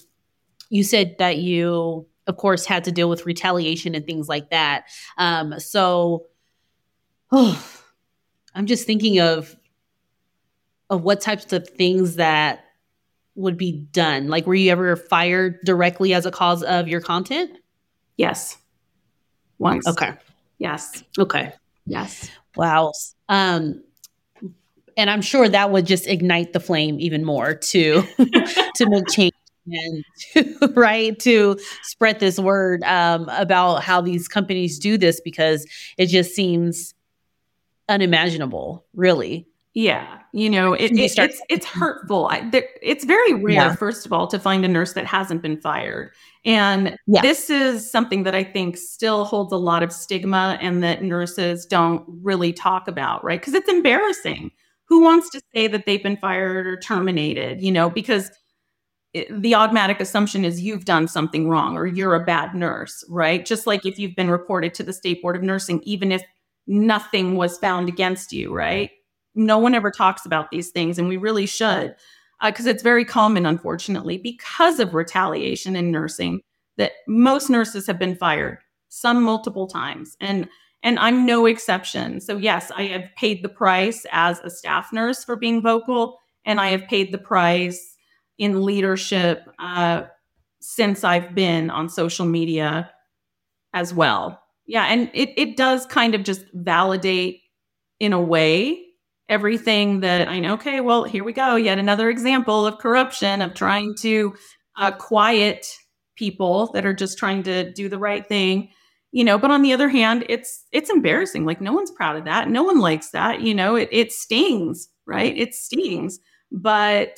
you 0.70 0.84
said 0.84 1.16
that 1.18 1.38
you, 1.38 2.06
of 2.26 2.36
course, 2.36 2.66
had 2.66 2.84
to 2.84 2.92
deal 2.92 3.08
with 3.08 3.26
retaliation 3.26 3.94
and 3.94 4.06
things 4.06 4.28
like 4.28 4.50
that. 4.50 4.84
Um, 5.16 5.58
so, 5.58 6.26
oh, 7.32 7.82
I'm 8.54 8.66
just 8.66 8.86
thinking 8.86 9.18
of, 9.18 9.56
of 10.90 11.02
what 11.02 11.20
types 11.20 11.52
of 11.52 11.68
things 11.68 12.16
that 12.16 12.64
would 13.38 13.56
be 13.56 13.72
done. 13.92 14.28
Like, 14.28 14.46
were 14.46 14.54
you 14.54 14.70
ever 14.70 14.96
fired 14.96 15.58
directly 15.64 16.12
as 16.12 16.26
a 16.26 16.30
cause 16.30 16.62
of 16.62 16.88
your 16.88 17.00
content? 17.00 17.50
Yes. 18.16 18.58
Once. 19.58 19.86
Okay. 19.86 20.12
Yes. 20.58 21.04
Okay. 21.18 21.52
Yes. 21.86 22.30
Wow. 22.56 22.92
Um, 23.28 23.82
and 24.96 25.08
I'm 25.08 25.22
sure 25.22 25.48
that 25.48 25.70
would 25.70 25.86
just 25.86 26.08
ignite 26.08 26.52
the 26.52 26.60
flame 26.60 26.98
even 26.98 27.24
more 27.24 27.54
to 27.54 28.02
to 28.74 28.88
make 28.88 29.06
change 29.08 29.32
and 29.70 30.04
to, 30.32 30.72
right 30.74 31.18
to 31.20 31.58
spread 31.82 32.18
this 32.18 32.38
word 32.38 32.82
um, 32.82 33.28
about 33.28 33.82
how 33.82 34.00
these 34.00 34.26
companies 34.26 34.78
do 34.78 34.98
this 34.98 35.20
because 35.20 35.64
it 35.96 36.06
just 36.06 36.34
seems 36.34 36.94
unimaginable, 37.88 38.84
really. 38.94 39.46
Yeah, 39.78 40.18
you 40.32 40.50
know, 40.50 40.72
it, 40.72 40.90
it 40.90 41.16
it's 41.16 41.40
it's 41.48 41.64
hurtful. 41.64 42.26
I, 42.26 42.50
there, 42.50 42.66
it's 42.82 43.04
very 43.04 43.34
rare, 43.34 43.54
yeah. 43.54 43.76
first 43.76 44.04
of 44.04 44.12
all, 44.12 44.26
to 44.26 44.36
find 44.36 44.64
a 44.64 44.68
nurse 44.68 44.94
that 44.94 45.06
hasn't 45.06 45.40
been 45.40 45.60
fired, 45.60 46.10
and 46.44 46.98
yeah. 47.06 47.22
this 47.22 47.48
is 47.48 47.88
something 47.88 48.24
that 48.24 48.34
I 48.34 48.42
think 48.42 48.76
still 48.76 49.24
holds 49.24 49.52
a 49.52 49.56
lot 49.56 49.84
of 49.84 49.92
stigma, 49.92 50.58
and 50.60 50.82
that 50.82 51.04
nurses 51.04 51.64
don't 51.64 52.04
really 52.08 52.52
talk 52.52 52.88
about, 52.88 53.22
right? 53.22 53.40
Because 53.40 53.54
it's 53.54 53.68
embarrassing. 53.68 54.50
Who 54.88 55.00
wants 55.00 55.30
to 55.30 55.40
say 55.54 55.68
that 55.68 55.86
they've 55.86 56.02
been 56.02 56.16
fired 56.16 56.66
or 56.66 56.76
terminated? 56.76 57.62
You 57.62 57.70
know, 57.70 57.88
because 57.88 58.32
it, 59.12 59.28
the 59.42 59.54
automatic 59.54 60.00
assumption 60.00 60.44
is 60.44 60.60
you've 60.60 60.86
done 60.86 61.06
something 61.06 61.48
wrong 61.48 61.76
or 61.76 61.86
you're 61.86 62.16
a 62.16 62.24
bad 62.24 62.52
nurse, 62.52 63.04
right? 63.08 63.46
Just 63.46 63.64
like 63.68 63.86
if 63.86 63.96
you've 63.96 64.16
been 64.16 64.28
reported 64.28 64.74
to 64.74 64.82
the 64.82 64.92
state 64.92 65.22
board 65.22 65.36
of 65.36 65.44
nursing, 65.44 65.80
even 65.84 66.10
if 66.10 66.24
nothing 66.66 67.36
was 67.36 67.58
found 67.58 67.88
against 67.88 68.32
you, 68.32 68.52
right? 68.52 68.90
No 69.38 69.58
one 69.58 69.74
ever 69.74 69.90
talks 69.90 70.26
about 70.26 70.50
these 70.50 70.70
things, 70.70 70.98
and 70.98 71.08
we 71.08 71.16
really 71.16 71.46
should, 71.46 71.94
because 72.44 72.66
uh, 72.66 72.70
it's 72.70 72.82
very 72.82 73.04
common, 73.04 73.46
unfortunately, 73.46 74.18
because 74.18 74.80
of 74.80 74.94
retaliation 74.94 75.76
in 75.76 75.90
nursing, 75.90 76.40
that 76.76 76.92
most 77.06 77.48
nurses 77.48 77.86
have 77.86 77.98
been 77.98 78.14
fired, 78.16 78.58
some 78.88 79.22
multiple 79.22 79.66
times, 79.66 80.16
and 80.20 80.48
and 80.82 80.98
I'm 80.98 81.26
no 81.26 81.46
exception. 81.46 82.20
So 82.20 82.36
yes, 82.36 82.70
I 82.76 82.84
have 82.84 83.08
paid 83.16 83.42
the 83.42 83.48
price 83.48 84.06
as 84.12 84.38
a 84.40 84.50
staff 84.50 84.92
nurse 84.92 85.24
for 85.24 85.36
being 85.36 85.62
vocal, 85.62 86.18
and 86.44 86.60
I 86.60 86.68
have 86.68 86.86
paid 86.86 87.12
the 87.12 87.18
price 87.18 87.96
in 88.38 88.64
leadership 88.64 89.48
uh, 89.58 90.04
since 90.60 91.02
I've 91.02 91.34
been 91.34 91.70
on 91.70 91.88
social 91.88 92.26
media 92.26 92.90
as 93.72 93.92
well. 93.94 94.40
Yeah, 94.66 94.84
and 94.84 95.10
it 95.14 95.30
it 95.36 95.56
does 95.56 95.86
kind 95.86 96.14
of 96.14 96.24
just 96.24 96.44
validate 96.54 97.40
in 98.00 98.12
a 98.12 98.20
way 98.20 98.84
everything 99.28 100.00
that 100.00 100.28
I 100.28 100.40
know, 100.40 100.54
okay, 100.54 100.80
well, 100.80 101.04
here 101.04 101.24
we 101.24 101.32
go. 101.32 101.56
Yet 101.56 101.78
another 101.78 102.10
example 102.10 102.66
of 102.66 102.78
corruption, 102.78 103.42
of 103.42 103.54
trying 103.54 103.94
to 104.00 104.34
uh, 104.76 104.92
quiet 104.92 105.66
people 106.16 106.70
that 106.72 106.86
are 106.86 106.94
just 106.94 107.18
trying 107.18 107.42
to 107.44 107.72
do 107.72 107.88
the 107.88 107.98
right 107.98 108.26
thing. 108.26 108.70
You 109.10 109.24
know, 109.24 109.38
but 109.38 109.50
on 109.50 109.62
the 109.62 109.72
other 109.72 109.88
hand, 109.88 110.24
it's 110.28 110.64
it's 110.72 110.90
embarrassing. 110.90 111.46
Like 111.46 111.60
no 111.60 111.72
one's 111.72 111.90
proud 111.90 112.16
of 112.16 112.24
that. 112.26 112.50
No 112.50 112.62
one 112.62 112.78
likes 112.78 113.10
that. 113.10 113.40
You 113.40 113.54
know, 113.54 113.74
it 113.74 113.88
it 113.90 114.12
stings, 114.12 114.88
right? 115.06 115.36
It 115.36 115.54
stings. 115.54 116.18
But 116.52 117.16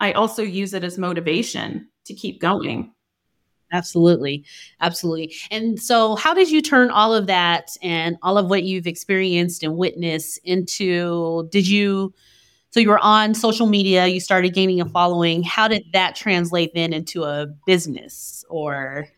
I 0.00 0.12
also 0.12 0.42
use 0.42 0.72
it 0.74 0.84
as 0.84 0.98
motivation 0.98 1.88
to 2.06 2.14
keep 2.14 2.40
going. 2.40 2.92
Absolutely. 3.76 4.42
Absolutely. 4.80 5.34
And 5.50 5.80
so, 5.80 6.16
how 6.16 6.32
did 6.32 6.50
you 6.50 6.62
turn 6.62 6.90
all 6.90 7.14
of 7.14 7.26
that 7.26 7.76
and 7.82 8.16
all 8.22 8.38
of 8.38 8.48
what 8.48 8.62
you've 8.62 8.86
experienced 8.86 9.62
and 9.62 9.76
witnessed 9.76 10.40
into? 10.44 11.46
Did 11.52 11.68
you, 11.68 12.14
so 12.70 12.80
you 12.80 12.88
were 12.88 12.98
on 13.00 13.34
social 13.34 13.66
media, 13.66 14.06
you 14.06 14.20
started 14.20 14.54
gaining 14.54 14.80
a 14.80 14.86
following. 14.86 15.42
How 15.42 15.68
did 15.68 15.84
that 15.92 16.16
translate 16.16 16.72
then 16.74 16.92
into 16.92 17.24
a 17.24 17.46
business 17.66 18.44
or? 18.48 19.08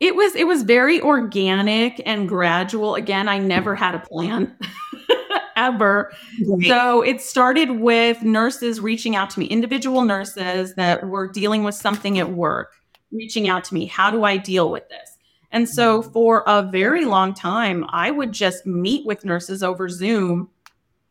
It 0.00 0.16
was 0.16 0.34
it 0.34 0.46
was 0.46 0.62
very 0.62 1.00
organic 1.00 2.02
and 2.06 2.26
gradual. 2.26 2.94
Again, 2.94 3.28
I 3.28 3.38
never 3.38 3.74
had 3.74 3.94
a 3.94 3.98
plan. 3.98 4.56
ever. 5.60 6.10
Right. 6.46 6.66
So 6.66 7.02
it 7.02 7.20
started 7.20 7.70
with 7.80 8.22
nurses 8.22 8.80
reaching 8.80 9.14
out 9.14 9.30
to 9.30 9.38
me, 9.38 9.46
individual 9.46 10.02
nurses 10.02 10.74
that 10.74 11.06
were 11.06 11.28
dealing 11.28 11.64
with 11.64 11.74
something 11.74 12.18
at 12.18 12.30
work 12.30 12.79
reaching 13.12 13.48
out 13.48 13.64
to 13.64 13.74
me. 13.74 13.86
How 13.86 14.10
do 14.10 14.24
I 14.24 14.36
deal 14.36 14.70
with 14.70 14.88
this? 14.88 15.16
And 15.52 15.68
so 15.68 16.02
for 16.02 16.44
a 16.46 16.62
very 16.62 17.04
long 17.04 17.34
time, 17.34 17.84
I 17.88 18.10
would 18.10 18.32
just 18.32 18.66
meet 18.66 19.04
with 19.04 19.24
nurses 19.24 19.62
over 19.62 19.88
Zoom 19.88 20.48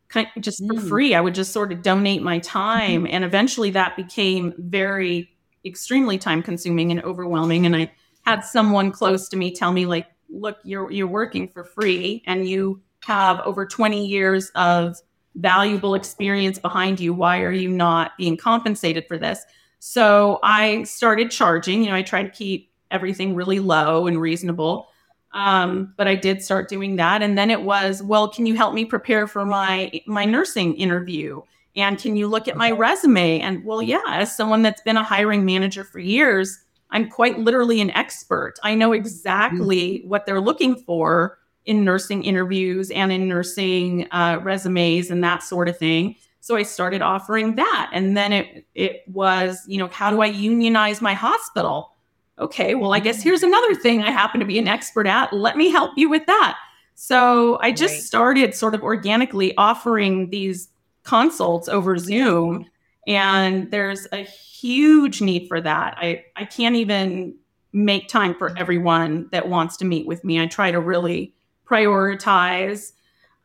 kind 0.08 0.26
of 0.34 0.42
just 0.42 0.58
for 0.66 0.74
mm. 0.74 0.88
free. 0.88 1.14
I 1.14 1.20
would 1.20 1.34
just 1.34 1.52
sort 1.52 1.72
of 1.72 1.82
donate 1.82 2.22
my 2.22 2.38
time. 2.40 3.04
Mm-hmm. 3.04 3.14
And 3.14 3.24
eventually 3.24 3.70
that 3.70 3.96
became 3.96 4.52
very 4.58 5.30
extremely 5.64 6.18
time 6.18 6.42
consuming 6.42 6.90
and 6.90 7.02
overwhelming. 7.02 7.64
And 7.64 7.76
I 7.76 7.92
had 8.24 8.40
someone 8.40 8.90
close 8.92 9.28
to 9.28 9.36
me 9.36 9.54
tell 9.54 9.72
me, 9.72 9.86
like, 9.86 10.06
look, 10.28 10.58
you're 10.64 10.90
you're 10.90 11.06
working 11.06 11.48
for 11.48 11.64
free 11.64 12.22
and 12.26 12.48
you 12.48 12.80
have 13.04 13.40
over 13.40 13.66
20 13.66 14.06
years 14.06 14.50
of 14.54 14.96
valuable 15.36 15.94
experience 15.94 16.58
behind 16.58 17.00
you. 17.00 17.14
Why 17.14 17.40
are 17.40 17.52
you 17.52 17.68
not 17.68 18.16
being 18.18 18.36
compensated 18.36 19.06
for 19.06 19.16
this? 19.16 19.44
So 19.80 20.38
I 20.42 20.84
started 20.84 21.30
charging. 21.30 21.82
You 21.82 21.90
know, 21.90 21.96
I 21.96 22.02
try 22.02 22.22
to 22.22 22.28
keep 22.28 22.70
everything 22.90 23.34
really 23.34 23.58
low 23.58 24.06
and 24.06 24.20
reasonable. 24.20 24.88
Um, 25.32 25.94
but 25.96 26.08
I 26.08 26.16
did 26.16 26.42
start 26.42 26.68
doing 26.68 26.96
that. 26.96 27.22
And 27.22 27.36
then 27.38 27.50
it 27.50 27.62
was, 27.62 28.02
well, 28.02 28.28
can 28.28 28.46
you 28.46 28.54
help 28.54 28.74
me 28.74 28.84
prepare 28.84 29.26
for 29.26 29.44
my 29.44 30.00
my 30.06 30.24
nursing 30.24 30.74
interview? 30.74 31.40
And 31.76 31.98
can 31.98 32.16
you 32.16 32.26
look 32.26 32.48
at 32.48 32.56
my 32.56 32.72
resume? 32.72 33.40
And 33.40 33.64
well, 33.64 33.80
yeah, 33.80 34.02
as 34.08 34.36
someone 34.36 34.62
that's 34.62 34.82
been 34.82 34.96
a 34.96 35.04
hiring 35.04 35.44
manager 35.44 35.84
for 35.84 36.00
years, 36.00 36.58
I'm 36.90 37.08
quite 37.08 37.38
literally 37.38 37.80
an 37.80 37.90
expert. 37.92 38.54
I 38.64 38.74
know 38.74 38.92
exactly 38.92 39.98
mm-hmm. 40.00 40.08
what 40.08 40.26
they're 40.26 40.40
looking 40.40 40.76
for 40.76 41.38
in 41.64 41.84
nursing 41.84 42.24
interviews 42.24 42.90
and 42.90 43.12
in 43.12 43.28
nursing 43.28 44.08
uh, 44.10 44.40
resumes 44.42 45.10
and 45.10 45.22
that 45.22 45.42
sort 45.44 45.68
of 45.68 45.78
thing. 45.78 46.16
So 46.40 46.56
I 46.56 46.62
started 46.62 47.02
offering 47.02 47.56
that. 47.56 47.90
And 47.92 48.16
then 48.16 48.32
it 48.32 48.66
it 48.74 49.02
was, 49.06 49.64
you 49.66 49.78
know, 49.78 49.88
how 49.88 50.10
do 50.10 50.22
I 50.22 50.26
unionize 50.26 51.00
my 51.00 51.14
hospital? 51.14 51.92
Okay, 52.38 52.74
well, 52.74 52.94
I 52.94 53.00
guess 53.00 53.22
here's 53.22 53.42
another 53.42 53.74
thing 53.74 54.02
I 54.02 54.10
happen 54.10 54.40
to 54.40 54.46
be 54.46 54.58
an 54.58 54.66
expert 54.66 55.06
at. 55.06 55.32
Let 55.32 55.56
me 55.56 55.70
help 55.70 55.92
you 55.96 56.08
with 56.08 56.24
that. 56.26 56.56
So 56.94 57.58
I 57.60 57.70
just 57.70 57.94
right. 57.94 58.02
started 58.02 58.54
sort 58.54 58.74
of 58.74 58.82
organically 58.82 59.54
offering 59.56 60.30
these 60.30 60.68
consults 61.02 61.68
over 61.68 61.98
Zoom. 61.98 62.66
And 63.06 63.70
there's 63.70 64.06
a 64.12 64.18
huge 64.22 65.20
need 65.20 65.48
for 65.48 65.60
that. 65.60 65.96
I, 65.98 66.24
I 66.36 66.44
can't 66.44 66.76
even 66.76 67.34
make 67.72 68.08
time 68.08 68.34
for 68.34 68.56
everyone 68.56 69.28
that 69.32 69.48
wants 69.48 69.76
to 69.78 69.84
meet 69.84 70.06
with 70.06 70.24
me. 70.24 70.40
I 70.40 70.46
try 70.46 70.70
to 70.70 70.80
really 70.80 71.32
prioritize. 71.66 72.92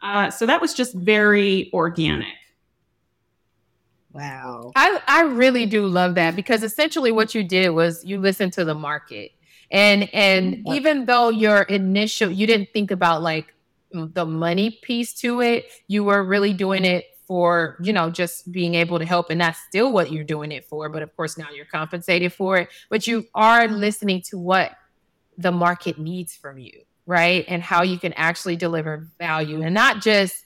Uh, 0.01 0.29
so 0.29 0.45
that 0.45 0.61
was 0.61 0.73
just 0.73 0.93
very 0.95 1.69
organic. 1.73 2.27
Wow. 4.15 4.71
I, 4.77 5.01
I 5.07 5.21
really 5.23 5.65
do 5.65 5.85
love 5.87 6.15
that 6.15 6.37
because 6.37 6.63
essentially 6.63 7.11
what 7.11 7.35
you 7.35 7.43
did 7.43 7.71
was 7.71 8.05
you 8.05 8.17
listened 8.17 8.53
to 8.53 8.63
the 8.63 8.73
market. 8.73 9.31
And 9.69 10.09
and 10.13 10.55
mm-hmm. 10.55 10.73
even 10.73 11.05
though 11.05 11.29
your 11.29 11.63
initial 11.63 12.31
you 12.31 12.47
didn't 12.47 12.69
think 12.71 12.91
about 12.91 13.21
like 13.21 13.53
the 13.91 14.25
money 14.25 14.79
piece 14.81 15.13
to 15.15 15.41
it, 15.41 15.65
you 15.87 16.05
were 16.05 16.23
really 16.23 16.53
doing 16.53 16.85
it 16.85 17.05
for, 17.27 17.77
you 17.81 17.91
know, 17.91 18.09
just 18.09 18.49
being 18.53 18.75
able 18.75 18.99
to 18.99 19.05
help 19.05 19.29
and 19.29 19.41
that's 19.41 19.59
still 19.67 19.91
what 19.91 20.13
you're 20.13 20.23
doing 20.23 20.53
it 20.53 20.63
for, 20.63 20.87
but 20.87 21.01
of 21.01 21.13
course 21.17 21.37
now 21.37 21.49
you're 21.53 21.65
compensated 21.65 22.31
for 22.31 22.57
it, 22.57 22.69
but 22.89 23.07
you 23.07 23.25
are 23.35 23.67
listening 23.67 24.21
to 24.21 24.37
what 24.37 24.71
the 25.37 25.51
market 25.51 25.99
needs 25.99 26.37
from 26.37 26.57
you, 26.57 26.83
right? 27.05 27.43
And 27.49 27.61
how 27.61 27.83
you 27.83 27.99
can 27.99 28.13
actually 28.13 28.55
deliver 28.55 29.09
value 29.19 29.61
and 29.61 29.73
not 29.73 30.01
just 30.01 30.44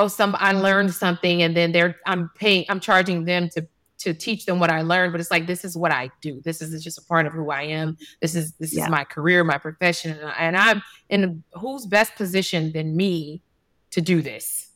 oh 0.00 0.08
some 0.08 0.34
i 0.38 0.52
learned 0.52 0.92
something 0.94 1.42
and 1.42 1.56
then 1.56 1.72
they're 1.72 1.96
i'm 2.06 2.30
paying 2.36 2.64
i'm 2.68 2.80
charging 2.80 3.24
them 3.24 3.48
to 3.48 3.66
to 3.98 4.14
teach 4.14 4.46
them 4.46 4.58
what 4.58 4.70
i 4.70 4.80
learned 4.80 5.12
but 5.12 5.20
it's 5.20 5.30
like 5.30 5.46
this 5.46 5.62
is 5.64 5.76
what 5.76 5.92
i 5.92 6.10
do. 6.22 6.40
This 6.42 6.62
is 6.62 6.82
just 6.82 6.96
a 6.98 7.02
part 7.02 7.26
of 7.26 7.34
who 7.34 7.50
i 7.50 7.62
am. 7.62 7.98
This 8.22 8.34
is 8.34 8.52
this 8.52 8.74
yeah. 8.74 8.84
is 8.84 8.90
my 8.90 9.04
career 9.04 9.44
my 9.44 9.58
profession. 9.58 10.18
And 10.38 10.56
i'm 10.56 10.82
in 11.10 11.44
who's 11.52 11.84
best 11.86 12.14
positioned 12.14 12.72
than 12.72 12.96
me 12.96 13.42
to 13.90 14.00
do 14.00 14.22
this 14.22 14.68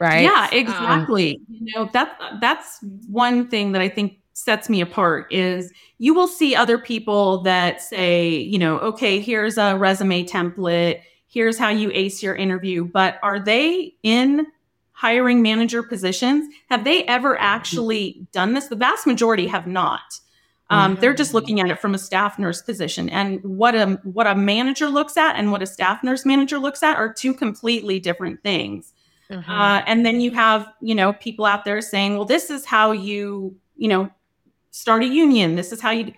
right? 0.00 0.22
Yeah 0.22 0.48
exactly. 0.52 1.36
Um, 1.36 1.46
you 1.48 1.74
know 1.74 1.90
that 1.92 2.18
that's 2.40 2.78
one 3.08 3.48
thing 3.48 3.72
that 3.72 3.82
i 3.82 3.88
think 3.88 4.18
sets 4.32 4.68
me 4.68 4.80
apart 4.82 5.32
is 5.32 5.72
you 5.98 6.12
will 6.12 6.28
see 6.28 6.54
other 6.54 6.78
people 6.78 7.42
that 7.42 7.80
say 7.80 8.28
you 8.36 8.58
know 8.58 8.78
okay 8.78 9.20
here's 9.20 9.56
a 9.56 9.76
resume 9.76 10.24
template 10.24 11.00
here's 11.36 11.58
how 11.58 11.68
you 11.68 11.90
ace 11.92 12.22
your 12.22 12.34
interview. 12.34 12.82
But 12.82 13.18
are 13.22 13.38
they 13.38 13.94
in 14.02 14.46
hiring 14.92 15.42
manager 15.42 15.82
positions? 15.82 16.50
Have 16.70 16.82
they 16.82 17.04
ever 17.04 17.38
actually 17.38 18.26
done 18.32 18.54
this? 18.54 18.68
The 18.68 18.76
vast 18.76 19.06
majority 19.06 19.46
have 19.46 19.66
not. 19.66 20.18
Um, 20.70 20.92
mm-hmm. 20.92 21.00
They're 21.02 21.12
just 21.12 21.34
looking 21.34 21.60
at 21.60 21.68
it 21.68 21.78
from 21.78 21.94
a 21.94 21.98
staff 21.98 22.38
nurse 22.38 22.62
position, 22.62 23.10
and 23.10 23.44
what 23.44 23.74
a 23.74 24.00
what 24.02 24.26
a 24.26 24.34
manager 24.34 24.88
looks 24.88 25.18
at 25.18 25.36
and 25.36 25.52
what 25.52 25.60
a 25.60 25.66
staff 25.66 26.02
nurse 26.02 26.24
manager 26.24 26.58
looks 26.58 26.82
at 26.82 26.96
are 26.96 27.12
two 27.12 27.34
completely 27.34 28.00
different 28.00 28.42
things. 28.42 28.94
Mm-hmm. 29.30 29.50
Uh, 29.50 29.82
and 29.86 30.06
then 30.06 30.22
you 30.22 30.30
have 30.30 30.66
you 30.80 30.94
know 30.94 31.12
people 31.12 31.44
out 31.44 31.66
there 31.66 31.82
saying, 31.82 32.16
well, 32.16 32.24
this 32.24 32.48
is 32.48 32.64
how 32.64 32.92
you 32.92 33.54
you 33.76 33.88
know 33.88 34.10
start 34.70 35.02
a 35.02 35.06
union. 35.06 35.54
This 35.54 35.70
is 35.70 35.82
how 35.82 35.90
you 35.90 36.14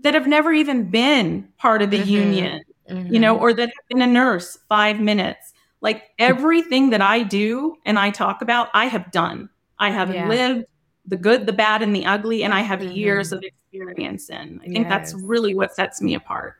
that 0.00 0.12
have 0.12 0.26
never 0.26 0.52
even 0.52 0.90
been 0.90 1.48
part 1.56 1.80
of 1.80 1.90
the 1.90 1.98
mm-hmm. 1.98 2.08
union 2.08 2.60
mm-hmm. 2.88 3.12
you 3.12 3.20
know, 3.20 3.38
or 3.38 3.52
that 3.52 3.68
have 3.68 3.88
been 3.88 4.02
a 4.02 4.06
nurse 4.06 4.58
five 4.68 5.00
minutes. 5.00 5.52
Like 5.80 6.04
everything 6.18 6.90
that 6.90 7.00
I 7.00 7.22
do 7.22 7.76
and 7.84 7.98
I 7.98 8.10
talk 8.10 8.42
about, 8.42 8.68
I 8.74 8.86
have 8.86 9.12
done. 9.12 9.48
I 9.78 9.90
have 9.90 10.12
yeah. 10.12 10.26
lived 10.28 10.64
the 11.06 11.16
good, 11.16 11.46
the 11.46 11.52
bad, 11.52 11.82
and 11.82 11.94
the 11.94 12.04
ugly, 12.04 12.42
and 12.42 12.52
I 12.52 12.60
have 12.60 12.80
mm-hmm. 12.80 12.92
years 12.92 13.32
of 13.32 13.42
experience 13.42 14.28
in. 14.28 14.60
I 14.62 14.64
think 14.64 14.88
yes. 14.88 14.88
that's 14.88 15.14
really 15.14 15.54
what 15.54 15.74
sets 15.74 16.02
me 16.02 16.14
apart. 16.14 16.56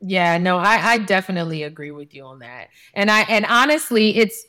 Yeah, 0.00 0.38
no, 0.38 0.58
I, 0.58 0.92
I 0.92 0.98
definitely 0.98 1.62
agree 1.62 1.90
with 1.90 2.14
you 2.14 2.24
on 2.24 2.40
that. 2.40 2.68
And 2.94 3.10
I 3.10 3.22
and 3.22 3.44
honestly, 3.46 4.16
it's 4.16 4.44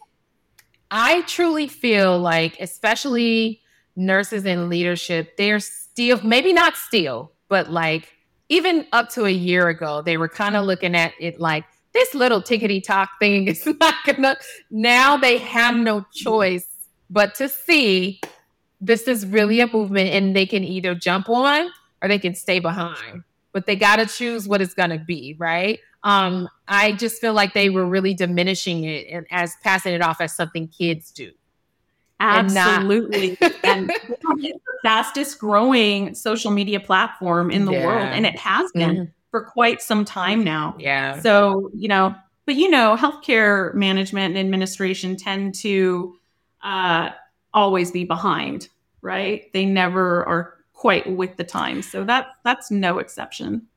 I 0.92 1.22
truly 1.22 1.68
feel 1.68 2.20
like, 2.20 2.60
especially 2.60 3.62
nurses 3.96 4.46
in 4.46 4.70
leadership, 4.70 5.38
they're 5.38 5.60
still 5.60 6.20
maybe 6.24 6.54
not 6.54 6.76
still, 6.76 7.32
but 7.48 7.72
like 7.72 8.14
even 8.50 8.86
up 8.92 9.10
to 9.12 9.26
a 9.26 9.32
year 9.32 9.70
ago, 9.70 10.02
they 10.02 10.18
were 10.18 10.30
kind 10.30 10.56
of 10.56 10.66
looking 10.66 10.96
at 10.96 11.14
it 11.20 11.40
like 11.40 11.66
this 11.94 12.14
little 12.14 12.42
tickety 12.42 12.84
talk 12.84 13.10
thing 13.20 13.48
is 13.48 13.66
not 13.80 13.96
gonna. 14.06 14.38
Now 14.70 15.18
they 15.18 15.38
have 15.38 15.76
no 15.76 16.06
choice 16.14 16.66
but 17.10 17.36
to 17.36 17.50
see 17.50 18.22
this 18.80 19.08
is 19.08 19.26
really 19.26 19.60
a 19.60 19.68
movement 19.68 20.10
and 20.10 20.36
they 20.36 20.46
can 20.46 20.64
either 20.64 20.96
jump 20.96 21.30
on 21.30 21.70
or 22.02 22.08
they 22.08 22.20
can 22.20 22.36
stay 22.36 22.60
behind. 22.60 23.24
But 23.52 23.66
they 23.66 23.76
got 23.76 23.96
to 23.96 24.06
choose 24.06 24.48
what 24.48 24.62
it's 24.62 24.76
going 24.76 24.92
to 24.92 25.00
be, 25.00 25.36
right? 25.40 25.80
Um, 26.04 26.48
I 26.68 26.94
just 26.94 27.20
feel 27.20 27.34
like 27.34 27.54
they 27.54 27.70
were 27.70 27.86
really 27.86 28.14
diminishing 28.14 28.84
it 28.84 29.08
and 29.10 29.26
as 29.32 29.56
passing 29.64 29.94
it 29.94 30.02
off 30.02 30.22
as 30.22 30.36
something 30.36 30.68
kids 30.68 31.12
do. 31.12 31.32
Absolutely. 32.20 33.38
And, 33.64 33.92
and 34.24 34.42
the 34.42 34.54
fastest 34.84 35.40
growing 35.40 36.16
social 36.16 36.52
media 36.52 36.80
platform 36.80 37.52
in 37.52 37.66
the 37.66 37.74
yeah. 37.74 37.86
world. 37.86 38.08
And 38.08 38.26
it 38.26 38.38
has 38.38 38.72
been 38.72 38.90
mm-hmm. 38.90 39.12
for 39.32 39.44
quite 39.44 39.82
some 39.82 40.06
time 40.06 40.44
now. 40.44 40.76
Yeah. 40.80 41.20
So, 41.22 41.70
you 41.74 41.88
know, 41.88 42.16
but 42.46 42.56
you 42.56 42.70
know, 42.70 42.96
healthcare 42.98 43.74
management 43.76 44.36
and 44.36 44.40
administration 44.40 45.16
tend 45.16 45.56
to 45.56 46.16
uh, 46.64 47.10
always 47.54 47.92
be 47.92 48.06
behind, 48.06 48.70
right? 49.02 49.52
They 49.54 49.66
never 49.66 50.26
are 50.26 50.56
quite 50.74 51.16
with 51.16 51.38
the 51.38 51.44
times. 51.44 51.90
So 51.90 52.04
that 52.06 52.28
that's 52.44 52.72
no 52.72 53.00
exception. 53.00 53.68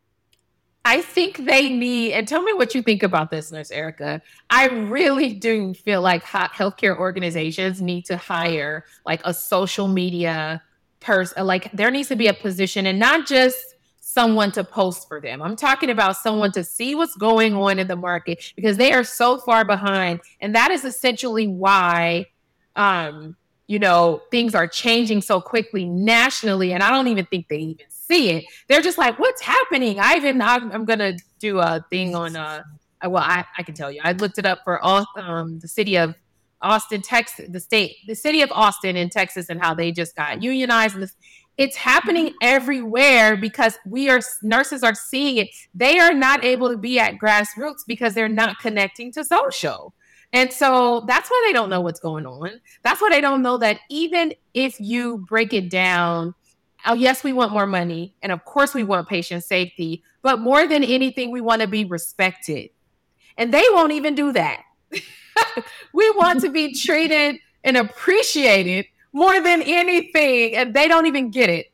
I 0.84 1.00
think 1.00 1.44
they 1.44 1.68
need, 1.68 2.12
and 2.12 2.26
tell 2.26 2.42
me 2.42 2.52
what 2.52 2.74
you 2.74 2.82
think 2.82 3.04
about 3.04 3.30
this, 3.30 3.52
Nurse 3.52 3.70
Erica. 3.70 4.20
I 4.50 4.66
really 4.66 5.32
do 5.32 5.74
feel 5.74 6.02
like 6.02 6.24
healthcare 6.24 6.98
organizations 6.98 7.80
need 7.80 8.04
to 8.06 8.16
hire 8.16 8.84
like 9.06 9.20
a 9.24 9.32
social 9.32 9.86
media 9.86 10.60
person. 10.98 11.46
Like 11.46 11.70
there 11.72 11.90
needs 11.90 12.08
to 12.08 12.16
be 12.16 12.26
a 12.26 12.34
position 12.34 12.86
and 12.86 12.98
not 12.98 13.26
just 13.26 13.76
someone 14.00 14.50
to 14.52 14.64
post 14.64 15.06
for 15.06 15.20
them. 15.20 15.40
I'm 15.40 15.54
talking 15.54 15.88
about 15.88 16.16
someone 16.16 16.50
to 16.52 16.64
see 16.64 16.96
what's 16.96 17.16
going 17.16 17.54
on 17.54 17.78
in 17.78 17.86
the 17.86 17.96
market 17.96 18.52
because 18.56 18.76
they 18.76 18.92
are 18.92 19.04
so 19.04 19.38
far 19.38 19.64
behind. 19.64 20.20
And 20.40 20.54
that 20.56 20.72
is 20.72 20.84
essentially 20.84 21.46
why, 21.46 22.26
um, 22.74 23.36
you 23.68 23.78
know, 23.78 24.20
things 24.32 24.54
are 24.56 24.66
changing 24.66 25.22
so 25.22 25.40
quickly 25.40 25.84
nationally. 25.84 26.72
And 26.72 26.82
I 26.82 26.90
don't 26.90 27.06
even 27.06 27.24
think 27.26 27.48
they 27.48 27.58
even 27.58 27.86
see 28.12 28.30
it. 28.30 28.44
They're 28.68 28.82
just 28.82 28.98
like, 28.98 29.18
what's 29.18 29.40
happening? 29.40 29.98
I 29.98 30.16
even, 30.16 30.40
I'm, 30.42 30.86
to 30.86 31.18
do 31.38 31.58
a 31.58 31.84
thing 31.90 32.14
on, 32.14 32.36
uh, 32.36 32.62
well, 33.04 33.22
I, 33.22 33.44
I 33.58 33.62
can 33.62 33.74
tell 33.74 33.90
you, 33.90 34.00
I 34.04 34.12
looked 34.12 34.38
it 34.38 34.46
up 34.46 34.60
for 34.64 34.78
all, 34.80 35.06
um, 35.16 35.58
the 35.60 35.68
city 35.68 35.96
of 35.96 36.14
Austin, 36.60 37.02
Texas, 37.02 37.48
the 37.50 37.60
state, 37.60 37.96
the 38.06 38.14
city 38.14 38.42
of 38.42 38.50
Austin 38.52 38.96
in 38.96 39.08
Texas, 39.08 39.48
and 39.48 39.60
how 39.60 39.74
they 39.74 39.90
just 39.90 40.14
got 40.14 40.42
unionized. 40.42 40.96
It's 41.58 41.76
happening 41.76 42.32
everywhere 42.40 43.36
because 43.36 43.76
we 43.84 44.08
are 44.08 44.20
nurses 44.42 44.82
are 44.82 44.94
seeing 44.94 45.38
it. 45.38 45.48
They 45.74 45.98
are 45.98 46.14
not 46.14 46.44
able 46.44 46.70
to 46.70 46.78
be 46.78 46.98
at 46.98 47.14
grassroots 47.14 47.80
because 47.86 48.14
they're 48.14 48.28
not 48.28 48.58
connecting 48.60 49.12
to 49.12 49.24
social. 49.24 49.92
And 50.32 50.50
so 50.50 51.04
that's 51.06 51.28
why 51.28 51.44
they 51.46 51.52
don't 51.52 51.68
know 51.68 51.82
what's 51.82 52.00
going 52.00 52.26
on. 52.26 52.60
That's 52.82 53.02
why 53.02 53.10
they 53.10 53.20
don't 53.20 53.42
know 53.42 53.58
that 53.58 53.80
even 53.90 54.32
if 54.54 54.80
you 54.80 55.26
break 55.28 55.52
it 55.52 55.68
down 55.68 56.34
oh, 56.86 56.94
yes, 56.94 57.24
we 57.24 57.32
want 57.32 57.52
more 57.52 57.66
money. 57.66 58.14
And 58.22 58.32
of 58.32 58.44
course, 58.44 58.74
we 58.74 58.84
want 58.84 59.08
patient 59.08 59.44
safety. 59.44 60.02
But 60.22 60.40
more 60.40 60.66
than 60.66 60.84
anything, 60.84 61.30
we 61.30 61.40
want 61.40 61.62
to 61.62 61.68
be 61.68 61.84
respected. 61.84 62.70
And 63.36 63.52
they 63.52 63.64
won't 63.70 63.92
even 63.92 64.14
do 64.14 64.32
that. 64.32 64.62
we 65.92 66.10
want 66.12 66.40
to 66.42 66.50
be 66.50 66.74
treated 66.74 67.36
and 67.64 67.76
appreciated 67.76 68.86
more 69.12 69.40
than 69.40 69.62
anything. 69.62 70.56
And 70.56 70.74
they 70.74 70.88
don't 70.88 71.06
even 71.06 71.30
get 71.30 71.48
it. 71.48 71.72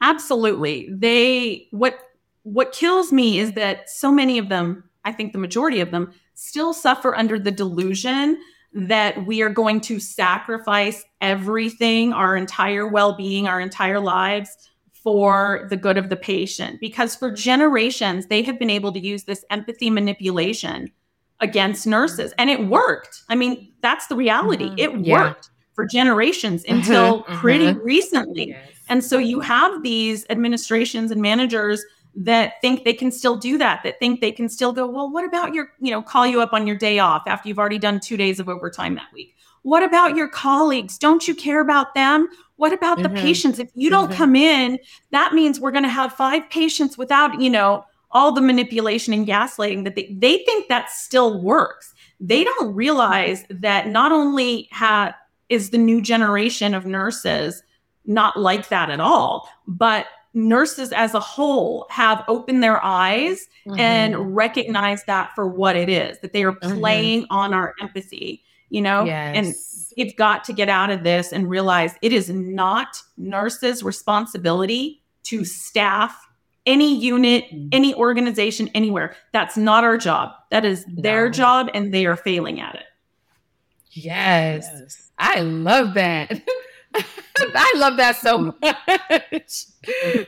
Absolutely. 0.00 0.88
They, 0.90 1.68
what, 1.70 1.98
what 2.42 2.72
kills 2.72 3.12
me 3.12 3.38
is 3.38 3.52
that 3.52 3.88
so 3.88 4.12
many 4.12 4.38
of 4.38 4.48
them, 4.48 4.84
I 5.04 5.12
think 5.12 5.32
the 5.32 5.38
majority 5.38 5.80
of 5.80 5.90
them, 5.90 6.12
still 6.34 6.74
suffer 6.74 7.14
under 7.14 7.38
the 7.38 7.50
delusion 7.50 8.38
that 8.74 9.24
we 9.24 9.40
are 9.40 9.48
going 9.48 9.80
to 9.80 10.00
sacrifice 10.00 11.04
everything, 11.20 12.12
our 12.12 12.36
entire 12.36 12.86
well 12.86 13.16
being, 13.16 13.46
our 13.46 13.60
entire 13.60 14.00
lives 14.00 14.50
for 14.92 15.66
the 15.70 15.76
good 15.76 15.96
of 15.96 16.08
the 16.08 16.16
patient. 16.16 16.80
Because 16.80 17.14
for 17.14 17.30
generations, 17.30 18.26
they 18.26 18.42
have 18.42 18.58
been 18.58 18.70
able 18.70 18.92
to 18.92 18.98
use 18.98 19.24
this 19.24 19.44
empathy 19.50 19.90
manipulation 19.90 20.90
against 21.40 21.86
nurses, 21.86 22.32
and 22.38 22.50
it 22.50 22.66
worked. 22.66 23.22
I 23.28 23.34
mean, 23.34 23.72
that's 23.80 24.06
the 24.08 24.16
reality. 24.16 24.68
Mm-hmm. 24.70 24.78
It 24.78 25.06
yeah. 25.06 25.12
worked 25.12 25.50
for 25.74 25.86
generations 25.86 26.64
mm-hmm. 26.64 26.78
until 26.78 27.22
mm-hmm. 27.22 27.36
pretty 27.36 27.72
recently. 27.72 28.48
Yes. 28.48 28.70
And 28.88 29.04
so 29.04 29.18
you 29.18 29.40
have 29.40 29.82
these 29.82 30.26
administrations 30.30 31.10
and 31.10 31.20
managers 31.20 31.84
that 32.16 32.60
think 32.60 32.84
they 32.84 32.92
can 32.92 33.10
still 33.10 33.36
do 33.36 33.58
that, 33.58 33.82
that 33.82 33.98
think 33.98 34.20
they 34.20 34.32
can 34.32 34.48
still 34.48 34.72
go, 34.72 34.86
well, 34.86 35.10
what 35.10 35.24
about 35.24 35.54
your, 35.54 35.72
you 35.80 35.90
know, 35.90 36.02
call 36.02 36.26
you 36.26 36.40
up 36.40 36.52
on 36.52 36.66
your 36.66 36.76
day 36.76 36.98
off 36.98 37.22
after 37.26 37.48
you've 37.48 37.58
already 37.58 37.78
done 37.78 38.00
two 38.00 38.16
days 38.16 38.38
of 38.38 38.48
overtime 38.48 38.94
that 38.94 39.12
week? 39.12 39.34
What 39.62 39.82
about 39.82 40.14
your 40.14 40.28
colleagues? 40.28 40.98
Don't 40.98 41.26
you 41.26 41.34
care 41.34 41.60
about 41.60 41.94
them? 41.94 42.28
What 42.56 42.72
about 42.72 42.98
mm-hmm. 42.98 43.14
the 43.14 43.20
patients? 43.20 43.58
If 43.58 43.70
you 43.74 43.90
don't 43.90 44.08
mm-hmm. 44.08 44.16
come 44.16 44.36
in, 44.36 44.78
that 45.10 45.32
means 45.32 45.58
we're 45.58 45.72
going 45.72 45.84
to 45.84 45.88
have 45.88 46.12
five 46.12 46.48
patients 46.50 46.96
without, 46.96 47.40
you 47.40 47.50
know, 47.50 47.84
all 48.10 48.30
the 48.30 48.40
manipulation 48.40 49.12
and 49.12 49.26
gaslighting 49.26 49.84
that 49.84 49.96
they, 49.96 50.14
they 50.16 50.38
think 50.44 50.68
that 50.68 50.90
still 50.90 51.40
works. 51.42 51.94
They 52.20 52.44
don't 52.44 52.74
realize 52.74 53.44
that 53.50 53.88
not 53.88 54.12
only 54.12 54.68
ha- 54.70 55.16
is 55.48 55.70
the 55.70 55.78
new 55.78 56.00
generation 56.00 56.74
of 56.74 56.86
nurses 56.86 57.62
not 58.06 58.38
like 58.38 58.68
that 58.68 58.90
at 58.90 59.00
all, 59.00 59.48
but 59.66 60.06
nurses 60.34 60.92
as 60.92 61.14
a 61.14 61.20
whole 61.20 61.86
have 61.90 62.24
opened 62.28 62.62
their 62.62 62.84
eyes 62.84 63.48
mm-hmm. 63.66 63.78
and 63.78 64.36
recognized 64.36 65.06
that 65.06 65.32
for 65.34 65.46
what 65.46 65.76
it 65.76 65.88
is, 65.88 66.18
that 66.20 66.32
they 66.32 66.42
are 66.42 66.52
mm-hmm. 66.52 66.78
playing 66.78 67.22
mm-hmm. 67.22 67.34
on 67.34 67.54
our 67.54 67.74
empathy, 67.80 68.42
you 68.68 68.82
know? 68.82 69.04
Yes. 69.04 69.36
And 69.36 69.54
it's 69.96 70.14
got 70.14 70.44
to 70.44 70.52
get 70.52 70.68
out 70.68 70.90
of 70.90 71.04
this 71.04 71.32
and 71.32 71.48
realize 71.48 71.94
it 72.02 72.12
is 72.12 72.28
not 72.28 73.00
nurses' 73.16 73.82
responsibility 73.82 75.02
to 75.24 75.44
staff 75.44 76.20
any 76.66 76.98
unit, 76.98 77.44
mm. 77.52 77.68
any 77.72 77.94
organization, 77.94 78.68
anywhere. 78.74 79.14
That's 79.32 79.56
not 79.56 79.84
our 79.84 79.98
job. 79.98 80.32
That 80.50 80.64
is 80.64 80.84
their 80.88 81.26
no. 81.26 81.32
job, 81.32 81.70
and 81.74 81.92
they 81.92 82.06
are 82.06 82.16
failing 82.16 82.60
at 82.60 82.74
it. 82.74 82.84
Yes. 83.92 84.66
yes. 84.72 85.10
I 85.18 85.40
love 85.40 85.94
that. 85.94 86.30
I 86.94 87.72
love 87.76 87.96
that 87.96 88.16
so 88.16 88.38
much. 88.38 89.64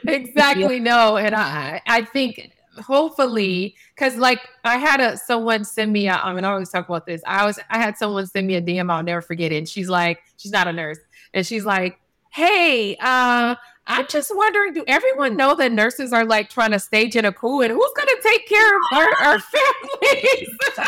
exactly. 0.07 0.81
No. 0.81 1.17
And 1.17 1.35
I 1.35 1.81
I 1.87 2.03
think 2.03 2.53
hopefully 2.83 3.75
because 3.95 4.17
like 4.17 4.41
I 4.65 4.77
had 4.77 5.01
a 5.01 5.17
someone 5.17 5.65
send 5.65 5.93
me 5.93 6.09
a, 6.09 6.15
I 6.15 6.35
mean 6.35 6.45
I 6.45 6.51
always 6.53 6.71
talk 6.71 6.89
about 6.89 7.07
this. 7.07 7.23
I 7.27 7.47
was 7.47 7.59
I 7.71 7.79
had 7.79 7.97
someone 7.97 8.27
send 8.27 8.47
me 8.47 8.57
a 8.57 8.63
DM, 8.63 8.91
I'll 8.91 9.03
never 9.03 9.23
forget 9.23 9.53
it. 9.53 9.57
And 9.57 9.69
she's 9.69 9.89
like, 9.89 10.21
she's 10.37 10.53
not 10.53 10.69
a 10.69 10.73
nurse. 10.73 10.99
And 11.33 11.47
she's 11.47 11.65
like, 11.65 11.99
Hey, 12.31 12.97
uh, 13.01 13.55
I'm 13.87 14.07
just 14.09 14.35
wondering, 14.35 14.75
do 14.75 14.85
everyone 14.87 15.37
know 15.37 15.55
that 15.55 15.73
nurses 15.73 16.13
are 16.13 16.25
like 16.25 16.51
trying 16.51 16.73
to 16.73 16.79
stage 16.79 17.17
in 17.17 17.25
a 17.25 17.33
coup 17.33 17.63
and 17.63 17.73
who's 17.73 17.93
gonna 17.97 18.11
take 18.23 18.47
care 18.49 18.77
of 18.77 18.83
our, 18.93 19.27
our 19.27 19.39
families? 20.03 20.49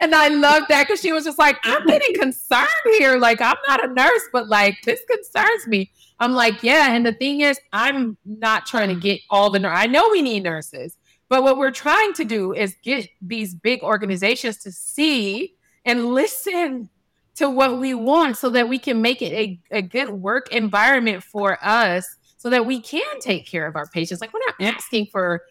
and 0.00 0.14
I 0.14 0.28
love 0.28 0.64
that 0.68 0.86
because 0.86 1.00
she 1.00 1.12
was 1.12 1.24
just 1.24 1.38
like, 1.38 1.58
I'm 1.64 1.86
getting 1.86 2.14
concerned 2.14 2.68
here. 2.98 3.16
Like, 3.18 3.40
I'm 3.40 3.56
not 3.68 3.84
a 3.84 3.92
nurse, 3.92 4.22
but 4.32 4.48
like, 4.48 4.76
this 4.84 5.00
concerns 5.08 5.66
me. 5.66 5.90
I'm 6.18 6.32
like, 6.32 6.62
yeah. 6.62 6.92
And 6.92 7.04
the 7.04 7.12
thing 7.12 7.40
is, 7.40 7.58
I'm 7.72 8.16
not 8.24 8.66
trying 8.66 8.88
to 8.88 8.94
get 8.94 9.20
all 9.30 9.50
the, 9.50 9.66
I 9.66 9.86
know 9.86 10.08
we 10.10 10.22
need 10.22 10.42
nurses, 10.42 10.96
but 11.28 11.42
what 11.42 11.58
we're 11.58 11.70
trying 11.70 12.12
to 12.14 12.24
do 12.24 12.52
is 12.52 12.76
get 12.82 13.08
these 13.20 13.54
big 13.54 13.82
organizations 13.82 14.58
to 14.58 14.72
see 14.72 15.54
and 15.84 16.06
listen 16.06 16.88
to 17.36 17.50
what 17.50 17.78
we 17.78 17.92
want 17.94 18.36
so 18.36 18.48
that 18.50 18.68
we 18.68 18.78
can 18.78 19.02
make 19.02 19.20
it 19.20 19.32
a, 19.32 19.60
a 19.70 19.82
good 19.82 20.08
work 20.10 20.52
environment 20.52 21.22
for 21.22 21.58
us 21.62 22.16
so 22.38 22.48
that 22.50 22.64
we 22.64 22.80
can 22.80 23.20
take 23.20 23.46
care 23.46 23.66
of 23.66 23.76
our 23.76 23.86
patients. 23.86 24.20
Like, 24.20 24.32
we're 24.32 24.40
not 24.46 24.74
asking 24.74 25.06
for, 25.12 25.42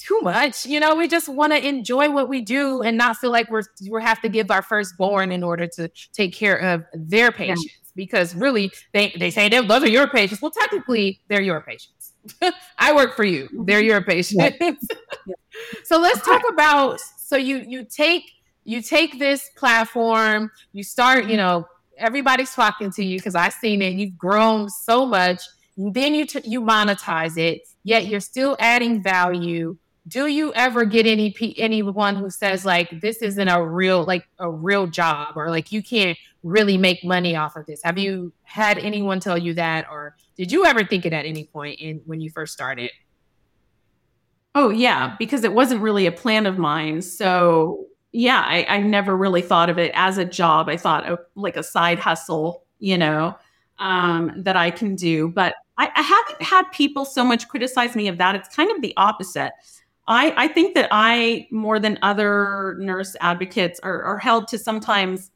too 0.00 0.20
much. 0.22 0.66
You 0.66 0.80
know, 0.80 0.94
we 0.94 1.08
just 1.08 1.28
want 1.28 1.52
to 1.52 1.66
enjoy 1.66 2.10
what 2.10 2.28
we 2.28 2.40
do 2.40 2.82
and 2.82 2.96
not 2.96 3.16
feel 3.16 3.30
like 3.30 3.50
we're 3.50 3.62
we 3.88 4.02
have 4.02 4.20
to 4.22 4.28
give 4.28 4.50
our 4.50 4.62
firstborn 4.62 5.32
in 5.32 5.42
order 5.42 5.66
to 5.66 5.90
take 6.12 6.32
care 6.32 6.56
of 6.56 6.84
their 6.94 7.30
patients. 7.32 7.64
Yeah. 7.64 7.72
Because 7.96 8.34
really, 8.34 8.70
they 8.92 9.12
they 9.18 9.30
say 9.30 9.48
they, 9.48 9.60
those 9.64 9.82
are 9.82 9.88
your 9.88 10.08
patients. 10.08 10.40
Well, 10.40 10.52
technically, 10.52 11.20
they're 11.28 11.42
your 11.42 11.60
patients. 11.60 12.12
I 12.78 12.94
work 12.94 13.16
for 13.16 13.24
you. 13.24 13.48
They're 13.64 13.82
your 13.82 14.02
patients. 14.02 14.56
Yeah. 15.26 15.34
so 15.84 15.98
let's 15.98 16.24
talk 16.24 16.42
about. 16.48 16.98
So 17.18 17.36
you 17.36 17.64
you 17.66 17.84
take 17.84 18.24
you 18.64 18.80
take 18.80 19.18
this 19.18 19.50
platform. 19.56 20.50
You 20.72 20.82
start. 20.82 21.24
You 21.24 21.30
mm-hmm. 21.30 21.36
know, 21.36 21.68
everybody's 21.98 22.54
talking 22.54 22.90
to 22.92 23.04
you 23.04 23.18
because 23.18 23.34
I've 23.34 23.52
seen 23.52 23.82
it. 23.82 23.94
You've 23.94 24.16
grown 24.16 24.70
so 24.70 25.04
much. 25.04 25.42
Then 25.76 26.14
you 26.14 26.26
t- 26.26 26.42
you 26.44 26.60
monetize 26.60 27.36
it. 27.36 27.62
Yet 27.82 28.06
you're 28.06 28.20
still 28.20 28.56
adding 28.58 29.02
value 29.02 29.76
do 30.10 30.26
you 30.26 30.52
ever 30.54 30.84
get 30.84 31.06
any 31.06 31.34
anyone 31.56 32.16
who 32.16 32.28
says 32.30 32.64
like 32.64 33.00
this 33.00 33.18
isn't 33.22 33.48
a 33.48 33.64
real 33.64 34.04
like 34.04 34.26
a 34.38 34.50
real 34.50 34.86
job 34.86 35.36
or 35.36 35.50
like 35.50 35.70
you 35.70 35.82
can't 35.82 36.18
really 36.42 36.76
make 36.76 37.04
money 37.04 37.36
off 37.36 37.56
of 37.56 37.64
this? 37.66 37.80
Have 37.84 37.96
you 37.96 38.32
had 38.42 38.78
anyone 38.78 39.20
tell 39.20 39.38
you 39.38 39.54
that 39.54 39.86
or 39.90 40.16
did 40.36 40.50
you 40.50 40.66
ever 40.66 40.84
think 40.84 41.06
it 41.06 41.12
at 41.12 41.26
any 41.26 41.44
point 41.44 41.80
in 41.80 42.02
when 42.06 42.20
you 42.20 42.28
first 42.28 42.52
started? 42.52 42.90
Oh 44.54 44.70
yeah 44.70 45.14
because 45.18 45.44
it 45.44 45.52
wasn't 45.52 45.80
really 45.80 46.06
a 46.06 46.12
plan 46.12 46.46
of 46.46 46.58
mine. 46.58 47.00
So 47.02 47.86
yeah 48.12 48.42
i, 48.44 48.66
I 48.68 48.80
never 48.80 49.16
really 49.16 49.42
thought 49.42 49.70
of 49.70 49.78
it 49.78 49.92
as 49.94 50.18
a 50.18 50.24
job. 50.24 50.68
I 50.68 50.76
thought 50.76 51.06
of 51.06 51.20
like 51.36 51.56
a 51.56 51.62
side 51.62 52.00
hustle 52.00 52.64
you 52.80 52.98
know 52.98 53.36
um, 53.78 54.32
that 54.42 54.56
i 54.56 54.70
can 54.72 54.96
do. 54.96 55.28
But 55.28 55.54
I, 55.78 55.90
I 55.94 56.02
haven't 56.02 56.42
had 56.42 56.64
people 56.72 57.04
so 57.04 57.24
much 57.24 57.48
criticize 57.48 57.94
me 57.94 58.08
of 58.08 58.18
that. 58.18 58.34
It's 58.34 58.54
kind 58.54 58.70
of 58.70 58.82
the 58.82 58.92
opposite 58.96 59.52
I, 60.10 60.34
I 60.36 60.48
think 60.48 60.74
that 60.74 60.88
I, 60.90 61.46
more 61.52 61.78
than 61.78 61.96
other 62.02 62.76
nurse 62.80 63.14
advocates, 63.20 63.78
are, 63.84 64.02
are 64.02 64.18
held 64.18 64.48
to 64.48 64.58
sometimes 64.58 65.30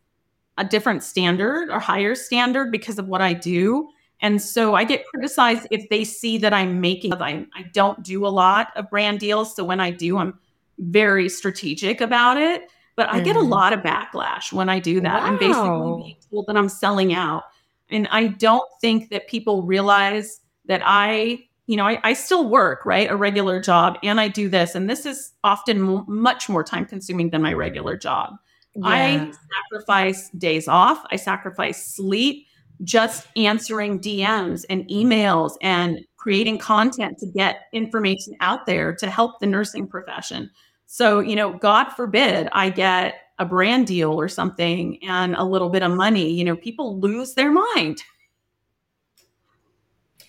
a 0.59 0.65
different 0.65 1.05
standard 1.05 1.71
or 1.71 1.79
higher 1.79 2.17
standard 2.17 2.73
because 2.73 2.99
of 2.99 3.07
what 3.07 3.23
I 3.23 3.35
do. 3.35 3.89
And 4.21 4.43
so 4.43 4.75
I 4.75 4.83
get 4.83 5.07
criticized 5.07 5.69
if 5.71 5.89
they 5.91 6.03
see 6.03 6.39
that 6.39 6.53
I'm 6.53 6.81
making, 6.81 7.13
I, 7.15 7.47
I 7.55 7.63
don't 7.73 8.03
do 8.03 8.27
a 8.27 8.29
lot 8.29 8.73
of 8.75 8.91
brand 8.91 9.21
deals. 9.21 9.55
So 9.55 9.63
when 9.63 9.79
I 9.79 9.93
do, 9.93 10.19
I'm 10.19 10.39
very 10.79 11.29
strategic 11.29 12.01
about 12.01 12.37
it. 12.37 12.69
But 12.97 13.09
I 13.11 13.21
get 13.21 13.37
a 13.37 13.41
mm-hmm. 13.41 13.51
lot 13.51 13.73
of 13.73 13.81
backlash 13.81 14.53
when 14.53 14.69
I 14.69 14.81
do 14.81 15.01
that. 15.01 15.21
Wow. 15.23 15.27
I'm 15.27 15.39
basically 15.39 16.03
being 16.03 16.17
told 16.31 16.47
that 16.49 16.57
I'm 16.57 16.69
selling 16.69 17.13
out. 17.15 17.45
And 17.91 18.09
I 18.11 18.29
don't 18.29 18.69
think 18.81 19.11
that 19.11 19.29
people 19.29 19.63
realize 19.63 20.41
that 20.67 20.83
I 20.85 21.45
you 21.67 21.77
know, 21.77 21.87
I, 21.87 21.99
I, 22.03 22.13
still 22.13 22.49
work, 22.49 22.85
right? 22.85 23.11
A 23.11 23.17
regular 23.17 23.61
job 23.61 23.99
and 24.03 24.21
I 24.21 24.29
do 24.29 24.49
this. 24.49 24.75
And 24.75 24.89
this 24.89 25.07
is 25.07 25.33
often 25.45 25.79
m- 25.79 26.05
much 26.07 26.49
more 26.49 26.63
time 26.63 26.85
consuming 26.85 27.31
than 27.31 27.41
my 27.43 27.53
regular 27.53 27.97
job. 27.97 28.35
Yeah. 28.75 28.87
I 28.87 29.33
sacrifice 29.71 30.31
days 30.31 30.69
off, 30.69 31.05
I 31.11 31.17
sacrifice 31.17 31.95
sleep, 31.95 32.47
just 32.83 33.27
answering 33.37 34.01
DMs 34.01 34.65
and 34.69 34.87
emails 34.89 35.53
and 35.63 36.01
creating 36.17 36.59
content 36.59 37.19
to 37.19 37.27
get 37.27 37.67
information 37.73 38.35
out 38.41 38.67
there 38.67 38.95
to 38.97 39.09
help 39.09 39.39
the 39.41 39.47
nursing 39.47 39.87
profession. 39.87 40.51
So, 40.87 41.21
you 41.21 41.37
know, 41.37 41.53
God 41.53 41.91
forbid 41.91 42.49
I 42.53 42.71
get 42.71 43.15
a 43.39 43.45
brand 43.45 43.87
deal 43.87 44.13
or 44.13 44.29
something 44.29 45.03
and 45.03 45.35
a 45.35 45.45
little 45.45 45.69
bit 45.69 45.83
of 45.83 45.93
money, 45.93 46.31
you 46.31 46.45
know, 46.45 46.57
people 46.57 47.01
lose 47.01 47.35
their 47.35 47.53
mind. 47.53 48.03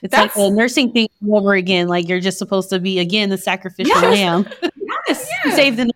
It's 0.02 0.12
That's, 0.12 0.36
like 0.36 0.52
a 0.52 0.54
nursing 0.54 0.92
thing 0.92 1.10
over 1.30 1.54
again. 1.54 1.88
Like 1.88 2.08
you're 2.08 2.20
just 2.20 2.38
supposed 2.38 2.70
to 2.70 2.80
be 2.80 3.00
again 3.00 3.30
the 3.30 3.38
sacrificial 3.38 4.02
yes. 4.02 4.04
lamb. 4.04 4.48
yes, 5.08 5.30
yes. 5.46 5.56
save 5.56 5.78
the 5.78 5.92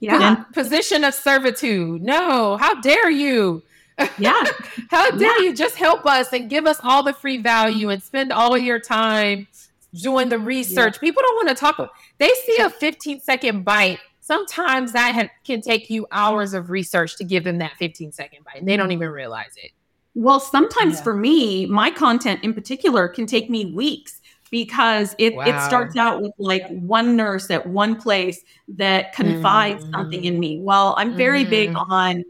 yeah 0.00 0.44
position 0.52 1.04
of 1.04 1.14
servitude. 1.14 2.02
No, 2.02 2.56
how 2.56 2.80
dare 2.80 3.10
you? 3.10 3.62
Yeah, 4.18 4.44
how 4.88 5.10
dare 5.10 5.42
yeah. 5.42 5.50
you 5.50 5.54
just 5.54 5.76
help 5.76 6.06
us 6.06 6.32
and 6.32 6.48
give 6.48 6.64
us 6.64 6.80
all 6.82 7.02
the 7.02 7.12
free 7.12 7.36
value 7.36 7.90
and 7.90 8.02
spend 8.02 8.32
all 8.32 8.54
of 8.54 8.62
your 8.62 8.80
time 8.80 9.46
doing 9.92 10.30
the 10.30 10.38
research. 10.38 10.94
Yeah. 10.94 11.00
People 11.00 11.22
don't 11.22 11.36
want 11.36 11.48
to 11.48 11.54
talk. 11.54 11.94
They 12.16 12.30
see 12.46 12.56
a 12.62 12.70
15 12.70 13.20
second 13.20 13.62
bite. 13.62 13.98
Sometimes 14.20 14.92
that 14.92 15.14
ha- 15.14 15.28
can 15.44 15.60
take 15.60 15.90
you 15.90 16.06
hours 16.12 16.54
of 16.54 16.70
research 16.70 17.16
to 17.16 17.24
give 17.24 17.44
them 17.44 17.58
that 17.58 17.72
15 17.78 18.12
second 18.12 18.42
bite, 18.44 18.56
and 18.56 18.68
they 18.68 18.78
don't 18.78 18.92
even 18.92 19.10
realize 19.10 19.52
it. 19.56 19.72
Well, 20.14 20.40
sometimes 20.40 20.96
yeah. 20.96 21.02
for 21.02 21.14
me, 21.14 21.66
my 21.66 21.90
content 21.90 22.42
in 22.42 22.52
particular 22.54 23.08
can 23.08 23.26
take 23.26 23.48
me 23.48 23.72
weeks 23.72 24.20
because 24.50 25.14
it, 25.18 25.34
wow. 25.34 25.44
it 25.44 25.60
starts 25.60 25.96
out 25.96 26.20
with 26.20 26.32
like 26.38 26.66
one 26.68 27.16
nurse 27.16 27.50
at 27.50 27.66
one 27.68 27.94
place 27.94 28.42
that 28.68 29.12
confides 29.12 29.84
mm. 29.84 29.90
something 29.92 30.24
in 30.24 30.40
me. 30.40 30.58
Well, 30.60 30.94
I'm 30.98 31.16
very 31.16 31.44
mm. 31.44 31.50
big 31.50 31.74
on, 31.76 32.24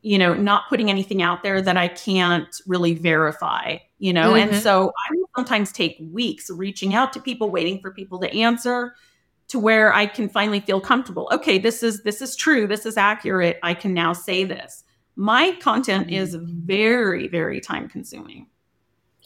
you 0.00 0.18
know, 0.18 0.32
not 0.32 0.68
putting 0.70 0.88
anything 0.88 1.20
out 1.20 1.42
there 1.42 1.60
that 1.60 1.76
I 1.76 1.88
can't 1.88 2.48
really 2.66 2.94
verify, 2.94 3.76
you 3.98 4.14
know, 4.14 4.32
mm-hmm. 4.32 4.54
and 4.54 4.62
so 4.62 4.92
I 5.10 5.16
sometimes 5.36 5.70
take 5.70 5.98
weeks 6.10 6.50
reaching 6.50 6.94
out 6.94 7.12
to 7.12 7.20
people, 7.20 7.50
waiting 7.50 7.80
for 7.80 7.90
people 7.90 8.18
to 8.20 8.32
answer 8.34 8.94
to 9.48 9.58
where 9.58 9.92
I 9.94 10.06
can 10.06 10.28
finally 10.28 10.60
feel 10.60 10.80
comfortable. 10.80 11.28
Okay, 11.32 11.58
this 11.58 11.82
is 11.82 12.02
this 12.02 12.22
is 12.22 12.34
true, 12.34 12.66
this 12.66 12.86
is 12.86 12.96
accurate. 12.96 13.58
I 13.62 13.74
can 13.74 13.92
now 13.92 14.12
say 14.12 14.44
this 14.44 14.84
my 15.18 15.50
content 15.60 16.12
is 16.12 16.36
very, 16.36 17.26
very 17.26 17.60
time 17.60 17.88
consuming. 17.88 18.46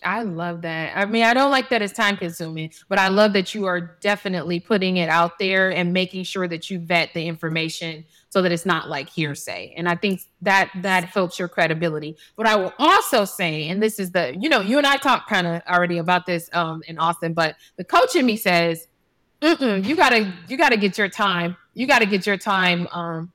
I 0.03 0.23
love 0.23 0.63
that. 0.63 0.97
I 0.97 1.05
mean, 1.05 1.23
I 1.23 1.35
don't 1.35 1.51
like 1.51 1.69
that 1.69 1.83
it's 1.83 1.93
time 1.93 2.17
consuming, 2.17 2.73
but 2.89 2.99
I 2.99 3.09
love 3.09 3.35
that 3.35 3.55
you 3.55 3.67
are 3.67 3.99
definitely 4.01 4.59
putting 4.59 4.97
it 4.97 5.11
out 5.11 5.39
there 5.39 5.71
and 5.71 5.93
making 5.93 6.25
sure 6.25 6.49
that 6.49 6.71
you 6.71 6.81
vet 6.81 7.11
the 7.13 7.29
information 7.29 8.07
so 8.31 8.41
that 8.41 8.51
it's 8.51 8.65
not 8.65 8.89
like 8.89 9.11
hearsay. 9.11 9.75
And 9.77 9.87
I 9.87 9.95
think 9.95 10.23
that 10.41 10.71
that 10.77 11.05
helps 11.05 11.39
your 11.39 11.47
credibility. 11.47 12.17
But 12.37 12.47
I 12.47 12.57
will 12.57 12.73
also 12.79 13.27
say, 13.27 13.69
and 13.69 13.83
this 13.83 14.01
is 14.01 14.13
the, 14.13 14.35
you 14.41 14.49
know, 14.49 14.63
you 14.63 14.79
and 14.79 14.87
I 14.87 14.97
talked 14.97 15.29
kind 15.29 15.47
of 15.47 15.61
already 15.69 15.99
about 15.99 16.25
this 16.25 16.49
um, 16.55 16.83
in 16.89 16.99
Austin, 16.99 17.35
but 17.35 17.57
the 17.77 17.85
coach 17.85 18.17
in 18.17 18.25
me 18.25 18.39
says, 18.39 18.89
you 19.43 19.95
gotta, 19.95 20.33
you 20.49 20.57
gotta 20.57 20.79
get 20.79 20.97
your 20.97 21.11
time. 21.11 21.55
You 21.75 21.87
gotta 21.87 22.07
get 22.07 22.27
your 22.27 22.39
time 22.39 22.89
um, 22.93 23.31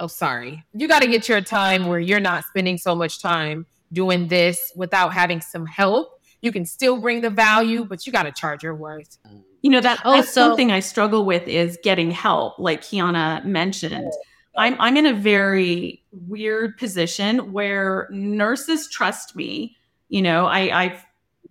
oh 0.00 0.06
sorry 0.06 0.64
you 0.74 0.88
got 0.88 1.02
to 1.02 1.08
get 1.08 1.28
your 1.28 1.40
time 1.40 1.86
where 1.86 2.00
you're 2.00 2.20
not 2.20 2.44
spending 2.44 2.76
so 2.76 2.94
much 2.94 3.20
time 3.20 3.64
doing 3.92 4.28
this 4.28 4.72
without 4.74 5.12
having 5.12 5.40
some 5.40 5.66
help 5.66 6.20
you 6.42 6.50
can 6.50 6.64
still 6.64 7.00
bring 7.00 7.20
the 7.20 7.30
value 7.30 7.84
but 7.84 8.06
you 8.06 8.12
got 8.12 8.24
to 8.24 8.32
charge 8.32 8.62
your 8.62 8.74
worth 8.74 9.18
you 9.62 9.70
know 9.70 9.80
that 9.80 10.00
oh, 10.04 10.12
that's 10.12 10.32
so- 10.32 10.48
something 10.48 10.72
I 10.72 10.80
struggle 10.80 11.24
with 11.24 11.46
is 11.46 11.78
getting 11.82 12.10
help, 12.10 12.58
like 12.58 12.82
Kiana 12.82 13.44
mentioned. 13.44 14.12
I'm 14.56 14.76
I'm 14.80 14.96
in 14.96 15.06
a 15.06 15.14
very 15.14 16.02
weird 16.12 16.76
position 16.76 17.52
where 17.52 18.08
nurses 18.10 18.88
trust 18.88 19.36
me. 19.36 19.76
You 20.08 20.22
know, 20.22 20.46
I, 20.46 20.84
I've 20.84 21.04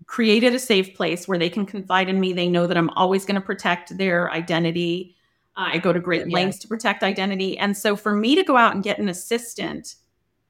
created 0.05 0.53
a 0.53 0.59
safe 0.59 0.95
place 0.95 1.27
where 1.27 1.38
they 1.38 1.49
can 1.49 1.65
confide 1.65 2.09
in 2.09 2.19
me. 2.19 2.33
They 2.33 2.49
know 2.49 2.67
that 2.67 2.77
I'm 2.77 2.89
always 2.91 3.25
going 3.25 3.35
to 3.35 3.45
protect 3.45 3.97
their 3.97 4.31
identity. 4.31 5.15
I 5.59 5.77
go 5.77 5.91
to 5.91 5.99
great 5.99 6.29
lengths 6.29 6.57
to 6.59 6.67
protect 6.67 7.03
identity. 7.03 7.57
And 7.57 7.75
so 7.75 7.95
for 7.95 8.15
me 8.15 8.35
to 8.35 8.43
go 8.43 8.55
out 8.55 8.73
and 8.73 8.83
get 8.83 8.97
an 8.97 9.09
assistant 9.09 9.95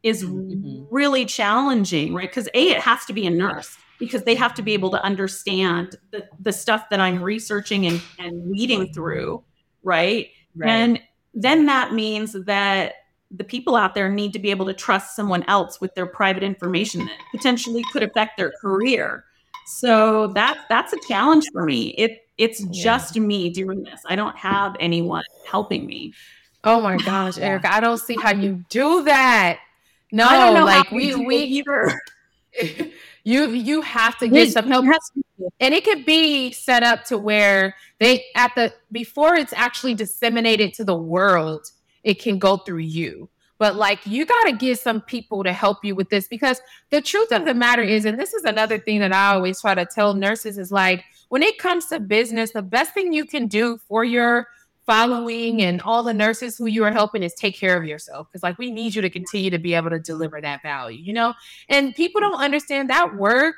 is 0.03 0.23
mm-hmm. 0.23 0.83
really 0.91 1.25
challenging, 1.25 2.13
right? 2.13 2.29
Because 2.29 2.47
A, 2.53 2.69
it 2.69 2.79
has 2.79 3.05
to 3.05 3.13
be 3.13 3.25
a 3.25 3.29
nurse 3.29 3.75
because 3.97 4.23
they 4.23 4.35
have 4.35 4.53
to 4.53 4.61
be 4.61 4.73
able 4.73 4.91
to 4.91 5.03
understand 5.03 5.95
the, 6.11 6.25
the 6.39 6.53
stuff 6.53 6.89
that 6.89 6.99
I'm 6.99 7.21
researching 7.21 7.85
and, 7.85 8.01
and 8.17 8.49
weeding 8.49 8.93
through, 8.93 9.43
right? 9.83 10.29
right? 10.55 10.69
And 10.69 11.01
then 11.33 11.65
that 11.65 11.93
means 11.93 12.33
that 12.45 12.93
the 13.31 13.43
people 13.43 13.75
out 13.75 13.95
there 13.95 14.09
need 14.09 14.33
to 14.33 14.39
be 14.39 14.51
able 14.51 14.65
to 14.67 14.73
trust 14.73 15.15
someone 15.15 15.43
else 15.47 15.81
with 15.81 15.93
their 15.95 16.07
private 16.07 16.43
information 16.43 17.05
that 17.05 17.17
potentially 17.31 17.83
could 17.91 18.03
affect 18.03 18.37
their 18.37 18.53
career. 18.61 19.25
So 19.67 20.27
that 20.27 20.65
that's 20.69 20.93
a 20.93 20.97
challenge 21.07 21.45
for 21.51 21.63
me. 21.63 21.89
It 21.89 22.21
it's 22.39 22.61
yeah. 22.61 22.83
just 22.83 23.15
me 23.17 23.49
doing 23.49 23.83
this. 23.83 24.01
I 24.07 24.15
don't 24.15 24.35
have 24.35 24.75
anyone 24.79 25.23
helping 25.45 25.85
me. 25.85 26.13
Oh 26.63 26.81
my 26.81 26.97
gosh, 26.97 27.37
Erica, 27.39 27.71
I 27.71 27.79
don't 27.79 27.99
see 27.99 28.15
how 28.15 28.31
you 28.31 28.63
do 28.69 29.03
that. 29.03 29.59
No, 30.11 30.63
like 30.65 30.89
we 30.91 31.15
we 31.15 31.37
either. 31.37 31.93
you 33.23 33.49
you 33.51 33.81
have 33.81 34.17
to 34.17 34.27
get 34.27 34.51
some 34.51 34.67
help 34.67 34.85
and 35.59 35.73
it 35.73 35.83
could 35.83 36.05
be 36.05 36.51
set 36.51 36.83
up 36.83 37.03
to 37.05 37.17
where 37.17 37.75
they 37.99 38.25
at 38.35 38.53
the 38.55 38.73
before 38.91 39.35
it's 39.35 39.53
actually 39.53 39.93
disseminated 39.93 40.73
to 40.73 40.83
the 40.83 40.95
world 40.95 41.71
it 42.03 42.19
can 42.19 42.39
go 42.39 42.57
through 42.57 42.79
you 42.79 43.29
but 43.59 43.75
like 43.75 43.99
you 44.05 44.25
got 44.25 44.43
to 44.45 44.53
get 44.53 44.79
some 44.79 44.99
people 45.01 45.43
to 45.43 45.53
help 45.53 45.85
you 45.85 45.93
with 45.93 46.09
this 46.09 46.27
because 46.27 46.59
the 46.89 47.01
truth 47.01 47.31
of 47.31 47.45
the 47.45 47.53
matter 47.53 47.83
is 47.83 48.05
and 48.05 48.19
this 48.19 48.33
is 48.33 48.43
another 48.45 48.79
thing 48.79 48.99
that 48.99 49.13
i 49.13 49.33
always 49.33 49.61
try 49.61 49.75
to 49.75 49.85
tell 49.85 50.13
nurses 50.13 50.57
is 50.57 50.71
like 50.71 51.03
when 51.29 51.41
it 51.41 51.57
comes 51.57 51.85
to 51.87 51.99
business 51.99 52.51
the 52.51 52.61
best 52.61 52.93
thing 52.93 53.13
you 53.13 53.25
can 53.25 53.47
do 53.47 53.77
for 53.87 54.03
your 54.03 54.47
following 54.85 55.61
and 55.61 55.81
all 55.83 56.01
the 56.01 56.13
nurses 56.13 56.57
who 56.57 56.65
you 56.65 56.83
are 56.83 56.91
helping 56.91 57.21
is 57.21 57.33
take 57.35 57.55
care 57.55 57.77
of 57.77 57.85
yourself. 57.85 58.27
Because 58.27 58.41
like 58.41 58.57
we 58.57 58.71
need 58.71 58.95
you 58.95 59.03
to 59.03 59.09
continue 59.09 59.51
to 59.51 59.59
be 59.59 59.75
able 59.75 59.91
to 59.91 59.99
deliver 59.99 60.41
that 60.41 60.63
value 60.63 60.99
you 60.99 61.13
know? 61.13 61.33
And 61.69 61.95
people 61.95 62.19
don't 62.19 62.41
understand 62.41 62.89
that 62.89 63.15
work 63.15 63.55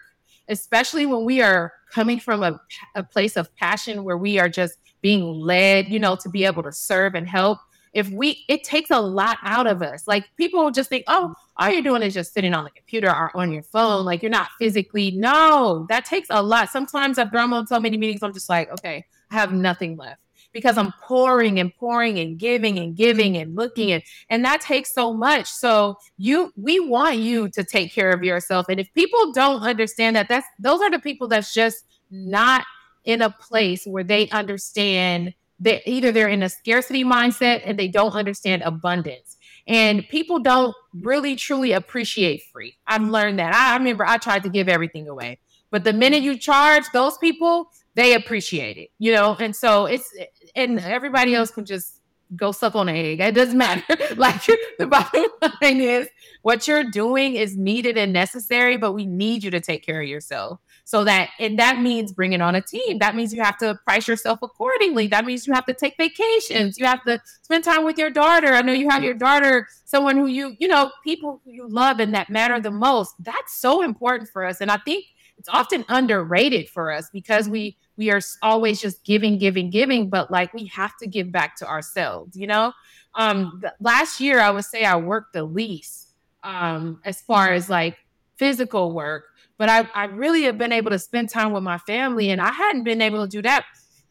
especially 0.49 1.05
when 1.05 1.23
we 1.23 1.41
are 1.41 1.71
coming 1.89 2.19
from 2.19 2.43
a, 2.43 2.59
a 2.95 3.03
place 3.03 3.37
of 3.37 3.53
passion 3.55 4.03
where 4.03 4.17
we 4.17 4.37
are 4.39 4.49
just 4.49 4.77
being 5.01 5.23
led 5.23 5.87
you 5.87 5.99
know 5.99 6.15
to 6.15 6.29
be 6.29 6.45
able 6.45 6.63
to 6.63 6.71
serve 6.71 7.15
and 7.15 7.27
help 7.27 7.59
if 7.93 8.09
we 8.09 8.45
it 8.47 8.63
takes 8.63 8.89
a 8.91 8.99
lot 8.99 9.37
out 9.43 9.67
of 9.67 9.81
us 9.81 10.07
like 10.07 10.25
people 10.37 10.71
just 10.71 10.89
think 10.89 11.03
oh 11.07 11.33
all 11.57 11.69
you're 11.69 11.81
doing 11.81 12.01
is 12.01 12.13
just 12.13 12.33
sitting 12.33 12.53
on 12.53 12.63
the 12.63 12.69
computer 12.71 13.09
or 13.09 13.35
on 13.35 13.51
your 13.51 13.63
phone 13.63 14.05
like 14.05 14.21
you're 14.21 14.31
not 14.31 14.49
physically 14.59 15.11
no 15.11 15.85
that 15.89 16.05
takes 16.05 16.27
a 16.29 16.41
lot 16.41 16.69
sometimes 16.69 17.17
i've 17.17 17.29
thrown 17.31 17.51
on 17.53 17.67
so 17.67 17.79
many 17.79 17.97
meetings 17.97 18.23
i'm 18.23 18.33
just 18.33 18.49
like 18.49 18.71
okay 18.71 19.05
i 19.29 19.35
have 19.35 19.53
nothing 19.53 19.97
left 19.97 20.21
because 20.53 20.77
I'm 20.77 20.91
pouring 21.01 21.59
and 21.59 21.73
pouring 21.75 22.19
and 22.19 22.37
giving 22.37 22.77
and 22.77 22.95
giving 22.95 23.37
and 23.37 23.55
looking 23.55 23.91
and 23.91 24.03
and 24.29 24.43
that 24.45 24.61
takes 24.61 24.93
so 24.93 25.13
much. 25.13 25.47
So 25.47 25.97
you 26.17 26.51
we 26.55 26.79
want 26.79 27.17
you 27.17 27.49
to 27.49 27.63
take 27.63 27.93
care 27.93 28.11
of 28.11 28.23
yourself. 28.23 28.67
And 28.69 28.79
if 28.79 28.93
people 28.93 29.31
don't 29.31 29.61
understand 29.61 30.15
that, 30.15 30.27
that's 30.27 30.47
those 30.59 30.81
are 30.81 30.91
the 30.91 30.99
people 30.99 31.27
that's 31.27 31.53
just 31.53 31.85
not 32.09 32.65
in 33.05 33.21
a 33.21 33.29
place 33.29 33.85
where 33.85 34.03
they 34.03 34.29
understand 34.29 35.33
that 35.61 35.87
either 35.89 36.11
they're 36.11 36.27
in 36.27 36.43
a 36.43 36.49
scarcity 36.49 37.03
mindset 37.03 37.61
and 37.65 37.77
they 37.77 37.87
don't 37.87 38.13
understand 38.13 38.63
abundance. 38.63 39.37
And 39.67 40.07
people 40.09 40.39
don't 40.39 40.75
really 40.93 41.35
truly 41.35 41.71
appreciate 41.71 42.41
free. 42.51 42.77
I've 42.87 43.03
learned 43.03 43.39
that. 43.39 43.53
I, 43.53 43.73
I 43.73 43.77
remember 43.77 44.05
I 44.05 44.17
tried 44.17 44.43
to 44.43 44.49
give 44.49 44.67
everything 44.67 45.07
away. 45.07 45.39
But 45.69 45.83
the 45.83 45.93
minute 45.93 46.23
you 46.23 46.37
charge 46.37 46.83
those 46.91 47.17
people, 47.19 47.69
they 47.95 48.13
appreciate 48.13 48.77
it, 48.77 48.89
you 48.99 49.13
know? 49.13 49.35
And 49.39 49.55
so 49.55 49.85
it's 49.85 50.11
and 50.55 50.79
everybody 50.79 51.35
else 51.35 51.51
can 51.51 51.65
just 51.65 52.01
go 52.35 52.51
suck 52.51 52.75
on 52.75 52.89
an 52.89 52.95
egg. 52.95 53.19
It 53.19 53.35
doesn't 53.35 53.57
matter. 53.57 53.83
like 54.15 54.45
the 54.79 54.87
bottom 54.87 55.25
line 55.61 55.81
is 55.81 56.07
what 56.41 56.67
you're 56.67 56.85
doing 56.85 57.35
is 57.35 57.55
needed 57.55 57.97
and 57.97 58.11
necessary, 58.11 58.77
but 58.77 58.93
we 58.93 59.05
need 59.05 59.43
you 59.43 59.51
to 59.51 59.59
take 59.59 59.85
care 59.85 60.01
of 60.01 60.07
yourself. 60.07 60.59
So 60.91 61.05
that 61.05 61.29
and 61.39 61.57
that 61.57 61.79
means 61.79 62.11
bringing 62.11 62.41
on 62.41 62.53
a 62.53 62.59
team. 62.59 62.97
That 62.97 63.15
means 63.15 63.33
you 63.33 63.41
have 63.41 63.57
to 63.59 63.79
price 63.85 64.09
yourself 64.09 64.39
accordingly. 64.41 65.07
That 65.07 65.23
means 65.23 65.47
you 65.47 65.53
have 65.53 65.65
to 65.67 65.73
take 65.73 65.95
vacations. 65.95 66.77
You 66.77 66.85
have 66.85 67.01
to 67.05 67.21
spend 67.43 67.63
time 67.63 67.85
with 67.85 67.97
your 67.97 68.09
daughter. 68.09 68.47
I 68.47 68.61
know 68.61 68.73
you 68.73 68.89
have 68.89 69.01
your 69.01 69.13
daughter, 69.13 69.69
someone 69.85 70.17
who 70.17 70.25
you, 70.25 70.53
you 70.59 70.67
know, 70.67 70.91
people 71.01 71.39
who 71.45 71.51
you 71.53 71.65
love 71.65 72.01
and 72.01 72.13
that 72.13 72.29
matter 72.29 72.59
the 72.59 72.71
most. 72.71 73.15
That's 73.19 73.55
so 73.55 73.83
important 73.83 74.31
for 74.31 74.43
us. 74.43 74.59
And 74.59 74.69
I 74.69 74.79
think 74.83 75.05
it's 75.37 75.47
often 75.47 75.85
underrated 75.87 76.67
for 76.67 76.91
us 76.91 77.09
because 77.09 77.47
we 77.47 77.77
we 77.95 78.11
are 78.11 78.19
always 78.41 78.81
just 78.81 79.05
giving, 79.05 79.37
giving, 79.37 79.69
giving, 79.69 80.09
but 80.09 80.29
like 80.29 80.53
we 80.53 80.65
have 80.65 80.97
to 80.97 81.07
give 81.07 81.31
back 81.31 81.55
to 81.57 81.67
ourselves, 81.69 82.35
you 82.35 82.47
know? 82.47 82.73
Um, 83.15 83.63
last 83.79 84.19
year, 84.19 84.41
I 84.41 84.49
would 84.49 84.65
say 84.65 84.83
I 84.83 84.97
worked 84.97 85.31
the 85.31 85.43
least 85.45 86.09
um, 86.43 86.99
as 87.05 87.21
far 87.21 87.53
as 87.53 87.69
like 87.69 87.95
physical 88.35 88.91
work, 88.91 89.25
but 89.61 89.69
I, 89.69 89.87
I 89.93 90.05
really 90.05 90.41
have 90.45 90.57
been 90.57 90.71
able 90.71 90.89
to 90.89 90.97
spend 90.97 91.29
time 91.29 91.51
with 91.51 91.61
my 91.61 91.77
family, 91.77 92.31
and 92.31 92.41
I 92.41 92.51
hadn't 92.51 92.83
been 92.83 92.99
able 92.99 93.23
to 93.23 93.29
do 93.29 93.43
that 93.43 93.63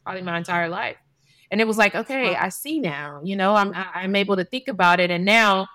probably 0.05 0.23
my 0.23 0.39
entire 0.39 0.69
life. 0.69 0.95
And 1.51 1.61
it 1.61 1.67
was 1.67 1.77
like, 1.77 1.97
okay, 1.97 2.37
I 2.37 2.51
see 2.51 2.79
now, 2.79 3.21
you 3.25 3.35
know, 3.35 3.57
I'm 3.57 3.73
I'm 3.75 4.15
able 4.15 4.37
to 4.37 4.45
think 4.45 4.69
about 4.69 5.01
it, 5.01 5.11
and 5.11 5.25
now 5.25 5.67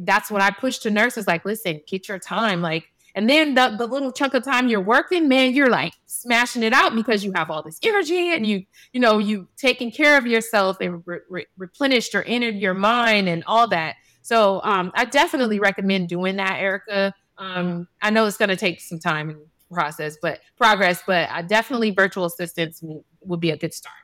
that's 0.00 0.32
what 0.32 0.42
I 0.42 0.50
push 0.50 0.78
to 0.78 0.90
nurses 0.90 1.28
like, 1.28 1.44
listen, 1.44 1.80
get 1.86 2.08
your 2.08 2.18
time, 2.18 2.60
like 2.60 2.88
and 3.14 3.30
then 3.30 3.54
the, 3.54 3.76
the 3.78 3.86
little 3.86 4.10
chunk 4.10 4.34
of 4.34 4.42
time 4.42 4.66
you're 4.66 4.80
working, 4.80 5.28
man, 5.28 5.54
you're 5.54 5.70
like 5.70 5.92
smashing 6.06 6.64
it 6.64 6.72
out 6.72 6.96
because 6.96 7.24
you 7.24 7.30
have 7.36 7.52
all 7.52 7.62
this 7.62 7.78
energy 7.84 8.34
and 8.34 8.44
you, 8.44 8.64
you 8.92 8.98
know, 8.98 9.18
you 9.18 9.46
taking 9.56 9.92
care 9.92 10.18
of 10.18 10.26
yourself 10.26 10.78
and 10.80 11.04
re- 11.06 11.18
re- 11.28 11.46
replenished 11.56 12.14
your 12.14 12.22
inner 12.24 12.48
your 12.48 12.74
mind 12.74 13.28
and 13.28 13.44
all 13.46 13.68
that. 13.68 13.94
So 14.22 14.60
um, 14.64 14.90
I 14.94 15.04
definitely 15.04 15.60
recommend 15.60 16.08
doing 16.08 16.36
that, 16.36 16.58
Erica. 16.58 17.14
Um, 17.40 17.88
I 18.02 18.10
know 18.10 18.26
it's 18.26 18.36
going 18.36 18.50
to 18.50 18.56
take 18.56 18.80
some 18.80 18.98
time 18.98 19.30
and 19.30 19.40
process, 19.72 20.16
but 20.20 20.40
progress, 20.56 21.02
but 21.06 21.28
I 21.30 21.42
definitely 21.42 21.90
virtual 21.90 22.26
assistants 22.26 22.82
would 23.22 23.40
be 23.40 23.50
a 23.50 23.56
good 23.56 23.72
start. 23.72 23.94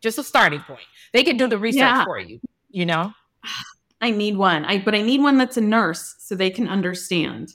Just 0.00 0.18
a 0.18 0.22
starting 0.22 0.60
point. 0.60 0.86
They 1.12 1.24
can 1.24 1.36
do 1.36 1.48
the 1.48 1.58
research 1.58 1.80
yeah. 1.80 2.04
for 2.04 2.18
you, 2.18 2.40
you 2.70 2.86
know? 2.86 3.12
I 4.00 4.10
need 4.10 4.36
one. 4.36 4.66
I 4.66 4.78
but 4.78 4.94
I 4.94 5.00
need 5.00 5.22
one 5.22 5.38
that's 5.38 5.56
a 5.56 5.62
nurse 5.62 6.16
so 6.18 6.34
they 6.34 6.50
can 6.50 6.68
understand 6.68 7.54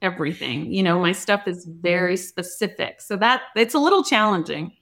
everything. 0.00 0.72
You 0.72 0.84
know, 0.84 1.00
my 1.00 1.10
stuff 1.10 1.48
is 1.48 1.66
very 1.66 2.16
specific. 2.16 3.00
So 3.00 3.16
that 3.16 3.42
it's 3.56 3.74
a 3.74 3.78
little 3.78 4.04
challenging. 4.04 4.72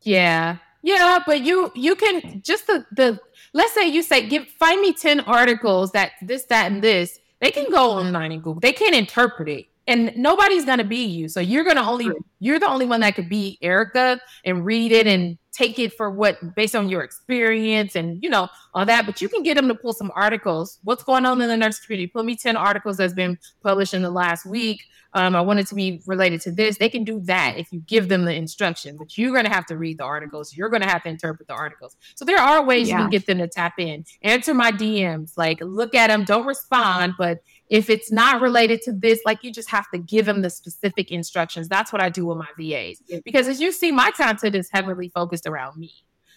Yeah. 0.00 0.56
Yeah, 0.82 1.18
but 1.26 1.42
you 1.42 1.70
you 1.74 1.96
can 1.96 2.40
just 2.42 2.66
the 2.66 2.86
the 2.92 3.20
let's 3.52 3.74
say 3.74 3.88
you 3.88 4.02
say 4.02 4.26
give 4.26 4.46
find 4.46 4.80
me 4.80 4.94
10 4.94 5.20
articles 5.20 5.92
that 5.92 6.12
this 6.22 6.44
that 6.44 6.72
and 6.72 6.82
this. 6.82 7.18
They 7.40 7.50
can 7.50 7.70
go 7.70 7.92
online 7.92 8.32
and 8.32 8.42
Google. 8.42 8.60
They 8.60 8.72
can't 8.72 8.94
interpret 8.94 9.48
it. 9.48 9.66
And 9.86 10.14
nobody's 10.16 10.66
going 10.66 10.78
to 10.78 10.84
be 10.84 11.04
you. 11.04 11.28
So 11.28 11.40
you're 11.40 11.64
going 11.64 11.76
to 11.76 11.82
only 11.82 12.10
you're 12.40 12.58
the 12.58 12.68
only 12.68 12.84
one 12.84 13.00
that 13.00 13.14
could 13.14 13.28
be 13.28 13.58
Erica 13.62 14.20
and 14.44 14.64
read 14.64 14.92
it 14.92 15.06
and 15.06 15.38
take 15.58 15.78
it 15.78 15.92
for 15.92 16.08
what 16.10 16.54
based 16.54 16.76
on 16.76 16.88
your 16.88 17.02
experience 17.02 17.96
and 17.96 18.22
you 18.22 18.30
know 18.30 18.48
all 18.74 18.86
that 18.86 19.04
but 19.06 19.20
you 19.20 19.28
can 19.28 19.42
get 19.42 19.56
them 19.56 19.66
to 19.66 19.74
pull 19.74 19.92
some 19.92 20.12
articles. 20.14 20.78
What's 20.84 21.02
going 21.02 21.26
on 21.26 21.40
in 21.42 21.48
the 21.48 21.56
nurse 21.56 21.80
community? 21.80 22.06
Pull 22.06 22.22
me 22.22 22.36
10 22.36 22.56
articles 22.56 22.96
that's 22.96 23.12
been 23.12 23.38
published 23.62 23.92
in 23.92 24.02
the 24.02 24.10
last 24.10 24.46
week. 24.46 24.84
Um, 25.14 25.34
i 25.34 25.40
want 25.40 25.58
it 25.58 25.66
to 25.68 25.74
be 25.74 26.02
related 26.06 26.42
to 26.42 26.52
this. 26.52 26.76
They 26.76 26.90
can 26.90 27.02
do 27.02 27.18
that 27.24 27.54
if 27.56 27.72
you 27.72 27.80
give 27.80 28.08
them 28.08 28.24
the 28.24 28.34
instruction 28.34 28.96
but 28.96 29.18
you're 29.18 29.32
going 29.32 29.46
to 29.46 29.50
have 29.50 29.66
to 29.66 29.76
read 29.76 29.98
the 29.98 30.04
articles. 30.04 30.56
You're 30.56 30.68
going 30.68 30.82
to 30.82 30.88
have 30.88 31.02
to 31.02 31.08
interpret 31.08 31.48
the 31.48 31.54
articles. 31.54 31.96
So 32.14 32.24
there 32.24 32.38
are 32.38 32.64
ways 32.64 32.88
yeah. 32.88 32.96
you 32.96 33.02
can 33.04 33.10
get 33.10 33.26
them 33.26 33.38
to 33.38 33.48
tap 33.48 33.74
in. 33.78 34.04
Answer 34.22 34.54
my 34.54 34.70
dms 34.70 35.32
like 35.36 35.58
look 35.60 35.94
at 35.94 36.08
them 36.08 36.24
don't 36.24 36.46
respond 36.46 37.14
but 37.18 37.38
if 37.70 37.90
it's 37.90 38.10
not 38.10 38.40
related 38.40 38.82
to 38.82 38.92
this, 38.92 39.20
like 39.26 39.44
you 39.44 39.52
just 39.52 39.68
have 39.70 39.90
to 39.92 39.98
give 39.98 40.26
them 40.26 40.42
the 40.42 40.50
specific 40.50 41.10
instructions. 41.10 41.68
That's 41.68 41.92
what 41.92 42.02
I 42.02 42.08
do 42.08 42.24
with 42.26 42.38
my 42.38 42.48
VAs. 42.58 43.02
Because 43.24 43.48
as 43.48 43.60
you 43.60 43.72
see, 43.72 43.92
my 43.92 44.10
content 44.10 44.54
is 44.54 44.68
heavily 44.72 45.10
focused 45.10 45.46
around 45.46 45.76
me. 45.78 45.92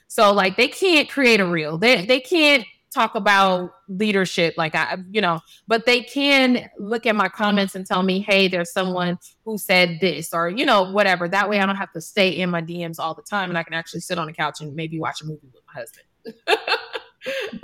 So 0.07 0.33
like 0.33 0.57
they 0.57 0.67
can't 0.67 1.09
create 1.09 1.39
a 1.39 1.45
reel. 1.45 1.77
They 1.77 2.05
they 2.05 2.19
can't 2.19 2.65
talk 2.93 3.15
about 3.15 3.71
leadership 3.87 4.55
like 4.57 4.75
I 4.75 4.97
you 5.09 5.21
know, 5.21 5.39
but 5.69 5.85
they 5.85 6.01
can 6.01 6.69
look 6.77 7.05
at 7.05 7.15
my 7.15 7.29
comments 7.29 7.75
and 7.75 7.85
tell 7.85 8.03
me, 8.03 8.19
"Hey, 8.19 8.49
there's 8.49 8.73
someone 8.73 9.17
who 9.45 9.57
said 9.57 9.99
this," 10.01 10.33
or 10.33 10.49
you 10.49 10.65
know, 10.65 10.91
whatever. 10.91 11.29
That 11.29 11.49
way 11.49 11.61
I 11.61 11.65
don't 11.65 11.77
have 11.77 11.93
to 11.93 12.01
stay 12.01 12.29
in 12.29 12.49
my 12.49 12.61
DMs 12.61 12.99
all 12.99 13.13
the 13.13 13.21
time 13.21 13.49
and 13.49 13.57
I 13.57 13.63
can 13.63 13.73
actually 13.73 14.01
sit 14.01 14.17
on 14.17 14.27
the 14.27 14.33
couch 14.33 14.59
and 14.59 14.75
maybe 14.75 14.99
watch 14.99 15.21
a 15.21 15.25
movie 15.25 15.49
with 15.53 15.63
my 15.73 15.79
husband. 15.79 16.77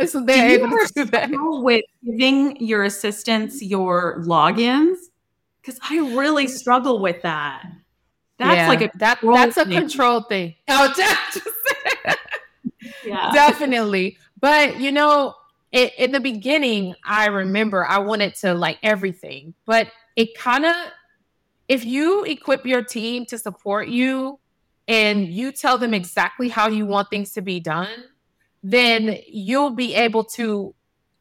so 0.05 0.23
they're 0.23 0.59
able 0.59 0.69
to 0.69 0.91
do 0.95 1.05
that. 1.05 1.29
With 1.31 1.83
giving 2.05 2.57
your 2.57 2.83
assistants 2.83 3.61
your 3.61 4.23
logins, 4.23 4.97
because 5.61 5.79
I 5.89 5.97
really 6.15 6.47
struggle 6.47 6.99
with 6.99 7.21
that. 7.23 7.65
That's 8.37 8.55
yeah, 8.55 8.67
like 8.67 8.81
a 8.81 8.91
that 8.99 9.19
that's 9.21 9.57
a 9.57 9.65
control 9.65 10.21
thing. 10.21 10.55
Oh, 10.69 10.93
yeah. 13.05 13.31
definitely. 13.33 14.17
But 14.39 14.79
you 14.79 14.91
know, 14.91 15.33
it, 15.71 15.93
in 15.97 16.11
the 16.11 16.19
beginning, 16.19 16.95
I 17.03 17.27
remember 17.27 17.85
I 17.85 17.99
wanted 17.99 18.35
to 18.35 18.53
like 18.53 18.77
everything, 18.83 19.53
but 19.65 19.87
it 20.15 20.37
kind 20.37 20.65
of, 20.65 20.75
if 21.67 21.83
you 21.83 22.23
equip 22.23 22.65
your 22.65 22.83
team 22.83 23.25
to 23.27 23.37
support 23.37 23.87
you 23.87 24.39
and 24.87 25.27
you 25.27 25.51
tell 25.51 25.77
them 25.77 25.93
exactly 25.93 26.49
how 26.49 26.67
you 26.67 26.85
want 26.85 27.09
things 27.09 27.33
to 27.33 27.41
be 27.41 27.59
done, 27.59 27.89
then 28.63 29.17
you'll 29.27 29.71
be 29.71 29.95
able 29.95 30.23
to 30.23 30.73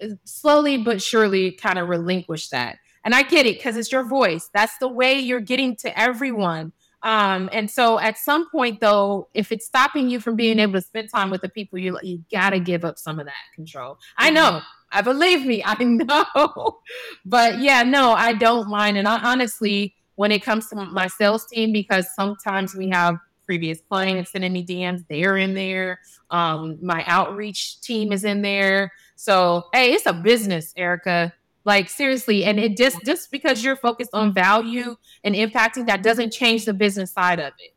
uh, 0.02 0.08
slowly 0.24 0.78
but 0.78 1.02
surely 1.02 1.52
kind 1.52 1.78
of 1.78 1.88
relinquish 1.88 2.48
that. 2.48 2.78
And 3.04 3.14
I 3.14 3.22
get 3.22 3.46
it 3.46 3.58
because 3.58 3.76
it's 3.76 3.92
your 3.92 4.02
voice. 4.02 4.50
That's 4.52 4.76
the 4.78 4.88
way 4.88 5.18
you're 5.18 5.40
getting 5.40 5.76
to 5.76 5.98
everyone. 5.98 6.72
Um, 7.02 7.48
and 7.52 7.70
so 7.70 8.00
at 8.00 8.18
some 8.18 8.50
point 8.50 8.80
though, 8.80 9.28
if 9.32 9.52
it's 9.52 9.64
stopping 9.64 10.10
you 10.10 10.18
from 10.18 10.34
being 10.34 10.58
able 10.58 10.72
to 10.72 10.80
spend 10.80 11.08
time 11.14 11.30
with 11.30 11.40
the 11.40 11.48
people 11.48 11.78
you 11.78 11.98
you 12.02 12.24
gotta 12.32 12.58
give 12.58 12.84
up 12.84 12.98
some 12.98 13.20
of 13.20 13.26
that 13.26 13.54
control. 13.54 13.98
I 14.16 14.30
know, 14.30 14.50
mm-hmm. 14.50 14.66
I 14.90 15.02
believe 15.02 15.46
me, 15.46 15.62
I 15.64 15.76
know. 15.84 16.80
but 17.24 17.60
yeah, 17.60 17.84
no, 17.84 18.12
I 18.12 18.32
don't 18.32 18.68
mind. 18.68 18.96
And 18.96 19.06
I, 19.06 19.20
honestly, 19.22 19.94
when 20.16 20.32
it 20.32 20.42
comes 20.42 20.68
to 20.70 20.76
my 20.76 21.06
sales 21.06 21.46
team, 21.46 21.72
because 21.72 22.12
sometimes 22.14 22.74
we 22.74 22.88
have 22.88 23.18
previous 23.46 23.80
clients 23.88 24.32
sending 24.32 24.52
me 24.52 24.66
DMs, 24.66 25.04
they're 25.08 25.36
in 25.36 25.54
there. 25.54 26.00
Um, 26.30 26.78
my 26.82 27.04
outreach 27.06 27.80
team 27.80 28.12
is 28.12 28.24
in 28.24 28.42
there. 28.42 28.92
So 29.14 29.64
hey, 29.72 29.92
it's 29.92 30.06
a 30.06 30.12
business, 30.12 30.72
Erica. 30.76 31.32
Like 31.64 31.88
seriously, 31.88 32.44
and 32.44 32.60
it 32.60 32.76
just 32.76 32.98
just 33.04 33.30
because 33.32 33.64
you're 33.64 33.76
focused 33.76 34.10
on 34.12 34.32
value 34.32 34.94
and 35.24 35.34
impacting, 35.34 35.86
that 35.88 36.02
doesn't 36.02 36.32
change 36.32 36.64
the 36.64 36.74
business 36.74 37.12
side 37.12 37.40
of 37.40 37.52
it. 37.58 37.74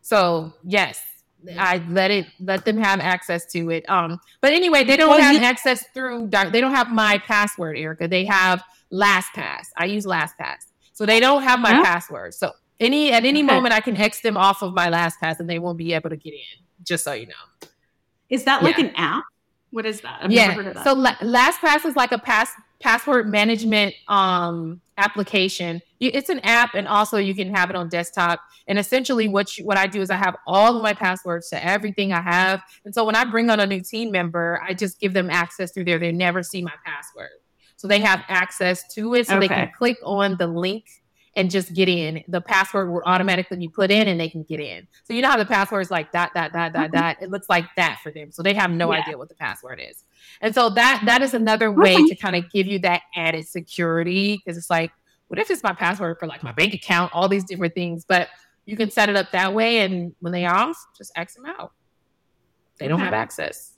So 0.00 0.52
yes, 0.64 1.00
I 1.56 1.82
let 1.88 2.10
it 2.10 2.26
let 2.40 2.64
them 2.64 2.78
have 2.78 3.00
access 3.00 3.46
to 3.52 3.70
it. 3.70 3.88
Um, 3.88 4.18
but 4.40 4.52
anyway, 4.52 4.82
they 4.82 4.96
don't 4.96 5.10
well, 5.10 5.20
have 5.20 5.34
you- 5.34 5.40
access 5.40 5.84
through. 5.94 6.28
They 6.30 6.60
don't 6.60 6.74
have 6.74 6.90
my 6.90 7.18
password, 7.18 7.78
Erica. 7.78 8.08
They 8.08 8.24
have 8.24 8.62
LastPass. 8.92 9.66
I 9.76 9.84
use 9.84 10.06
LastPass, 10.06 10.66
so 10.92 11.06
they 11.06 11.20
don't 11.20 11.42
have 11.42 11.60
my 11.60 11.74
huh? 11.74 11.84
password. 11.84 12.34
So 12.34 12.52
any 12.80 13.12
at 13.12 13.24
any 13.24 13.42
moment, 13.42 13.74
I 13.74 13.80
can 13.80 13.94
hex 13.94 14.20
them 14.20 14.36
off 14.36 14.62
of 14.62 14.74
my 14.74 14.88
LastPass, 14.88 15.40
and 15.40 15.48
they 15.48 15.58
won't 15.58 15.78
be 15.78 15.94
able 15.94 16.10
to 16.10 16.16
get 16.16 16.34
in. 16.34 16.64
Just 16.82 17.04
so 17.04 17.12
you 17.12 17.26
know. 17.26 17.68
Is 18.28 18.44
that 18.44 18.62
like 18.62 18.78
yeah. 18.78 18.86
an 18.86 18.92
app? 18.96 19.24
What 19.70 19.86
is 19.86 20.00
that? 20.02 20.20
I've 20.22 20.30
yeah. 20.30 20.82
So 20.84 20.92
La- 20.92 21.16
LastPass 21.16 21.84
is 21.84 21.96
like 21.96 22.12
a 22.12 22.18
pass 22.18 22.50
password 22.80 23.28
management 23.28 23.94
um, 24.08 24.80
application. 24.98 25.80
It's 26.00 26.28
an 26.28 26.40
app, 26.40 26.74
and 26.74 26.86
also 26.86 27.16
you 27.16 27.34
can 27.34 27.54
have 27.54 27.70
it 27.70 27.76
on 27.76 27.88
desktop. 27.88 28.40
And 28.68 28.78
essentially, 28.78 29.28
what 29.28 29.56
you, 29.56 29.64
what 29.64 29.78
I 29.78 29.86
do 29.86 30.00
is 30.00 30.10
I 30.10 30.16
have 30.16 30.36
all 30.46 30.76
of 30.76 30.82
my 30.82 30.92
passwords 30.92 31.48
to 31.50 31.64
everything 31.64 32.12
I 32.12 32.20
have. 32.20 32.62
And 32.84 32.94
so 32.94 33.04
when 33.04 33.16
I 33.16 33.24
bring 33.24 33.48
on 33.48 33.60
a 33.60 33.66
new 33.66 33.80
team 33.80 34.10
member, 34.10 34.60
I 34.62 34.74
just 34.74 35.00
give 35.00 35.14
them 35.14 35.30
access 35.30 35.72
through 35.72 35.84
there. 35.84 35.98
They 35.98 36.12
never 36.12 36.42
see 36.42 36.62
my 36.62 36.74
password, 36.84 37.30
so 37.76 37.88
they 37.88 38.00
have 38.00 38.22
access 38.28 38.86
to 38.94 39.14
it. 39.14 39.26
So 39.26 39.36
okay. 39.36 39.48
they 39.48 39.54
can 39.54 39.72
click 39.76 39.96
on 40.02 40.36
the 40.36 40.46
link 40.46 40.84
and 41.36 41.50
just 41.50 41.74
get 41.74 41.88
in. 41.88 42.24
The 42.28 42.40
password 42.40 42.90
will 42.90 43.02
automatically 43.04 43.58
be 43.58 43.68
put 43.68 43.90
in 43.90 44.08
and 44.08 44.18
they 44.18 44.28
can 44.28 44.42
get 44.42 44.58
in. 44.58 44.88
So 45.04 45.12
you 45.12 45.20
know 45.20 45.28
how 45.28 45.36
the 45.36 45.44
password 45.44 45.82
is 45.82 45.90
like 45.90 46.10
that, 46.12 46.32
that, 46.34 46.54
that, 46.54 46.72
that, 46.72 46.92
that. 46.92 47.22
It 47.22 47.30
looks 47.30 47.48
like 47.50 47.66
that 47.76 48.00
for 48.02 48.10
them. 48.10 48.32
So 48.32 48.42
they 48.42 48.54
have 48.54 48.70
no 48.70 48.90
yeah. 48.90 49.00
idea 49.00 49.18
what 49.18 49.28
the 49.28 49.34
password 49.34 49.80
is. 49.86 50.04
And 50.40 50.54
so 50.54 50.70
that 50.70 51.02
that 51.04 51.20
is 51.20 51.34
another 51.34 51.70
way 51.70 51.94
to 51.94 52.14
kind 52.16 52.34
of 52.34 52.50
give 52.50 52.66
you 52.66 52.78
that 52.80 53.02
added 53.14 53.46
security 53.46 54.38
because 54.38 54.56
it's 54.56 54.70
like, 54.70 54.90
what 55.28 55.38
if 55.38 55.50
it's 55.50 55.62
my 55.62 55.74
password 55.74 56.18
for 56.18 56.26
like 56.26 56.42
my 56.42 56.52
bank 56.52 56.72
account, 56.72 57.12
all 57.14 57.28
these 57.28 57.44
different 57.44 57.74
things, 57.74 58.04
but 58.06 58.28
you 58.64 58.76
can 58.76 58.90
set 58.90 59.08
it 59.10 59.16
up 59.16 59.30
that 59.32 59.52
way 59.52 59.80
and 59.80 60.14
when 60.20 60.32
they 60.32 60.46
off, 60.46 60.76
just 60.96 61.12
X 61.16 61.34
them 61.34 61.44
out. 61.46 61.72
They 62.78 62.88
don't 62.88 63.00
have 63.00 63.14
access. 63.14 63.74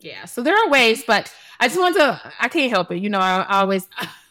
Yeah. 0.00 0.24
So 0.24 0.42
there 0.42 0.56
are 0.56 0.68
ways, 0.70 1.04
but 1.06 1.32
I 1.58 1.68
just 1.68 1.78
want 1.78 1.96
to 1.96 2.32
I 2.38 2.48
can't 2.48 2.70
help 2.70 2.90
it. 2.90 2.98
You 2.98 3.10
know, 3.10 3.18
I, 3.18 3.40
I 3.42 3.60
always 3.60 3.86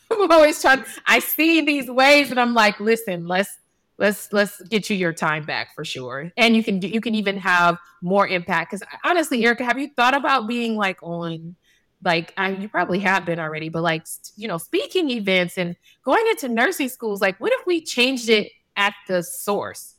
I'm 0.12 0.32
always 0.32 0.62
trying 0.62 0.84
I 1.06 1.19
see 1.19 1.62
these 1.62 1.89
ways 1.89 2.32
and 2.32 2.39
I'm 2.39 2.54
like, 2.54 2.80
listen, 2.80 3.28
let's 3.28 3.58
let's 3.98 4.32
let's 4.34 4.62
get 4.63 4.89
you 4.89 4.95
your 4.95 5.13
time 5.13 5.45
back 5.45 5.76
for 5.76 5.86
sure. 5.86 6.32
And 6.38 6.56
you 6.56 6.63
can 6.63 6.80
do, 6.80 6.88
you 6.88 7.02
can 7.02 7.15
even 7.15 7.38
have 7.38 7.78
more 8.02 8.28
impact. 8.28 8.72
Because 8.72 8.88
honestly 9.04 9.45
erica 9.45 9.63
have 9.63 9.78
you 9.78 9.89
thought 9.95 10.15
about 10.15 10.48
being 10.48 10.76
like 10.76 11.02
on 11.04 11.56
like 12.04 12.34
I, 12.38 12.52
you 12.52 12.69
probably 12.69 13.00
have 13.00 13.26
been 13.26 13.39
already 13.39 13.67
but 13.67 13.84
like 13.84 14.06
you 14.38 14.48
know 14.48 14.58
speaking 14.58 15.10
events 15.10 15.58
and 15.58 15.76
going 16.04 16.26
into 16.30 16.48
nursing 16.48 16.88
schools 16.88 17.19
like 17.19 17.38
what 17.41 17.52
if 17.52 17.65
we 17.67 17.82
changed 17.84 18.30
it 18.30 18.52
at 18.78 18.93
the 19.08 19.22
source? 19.22 19.95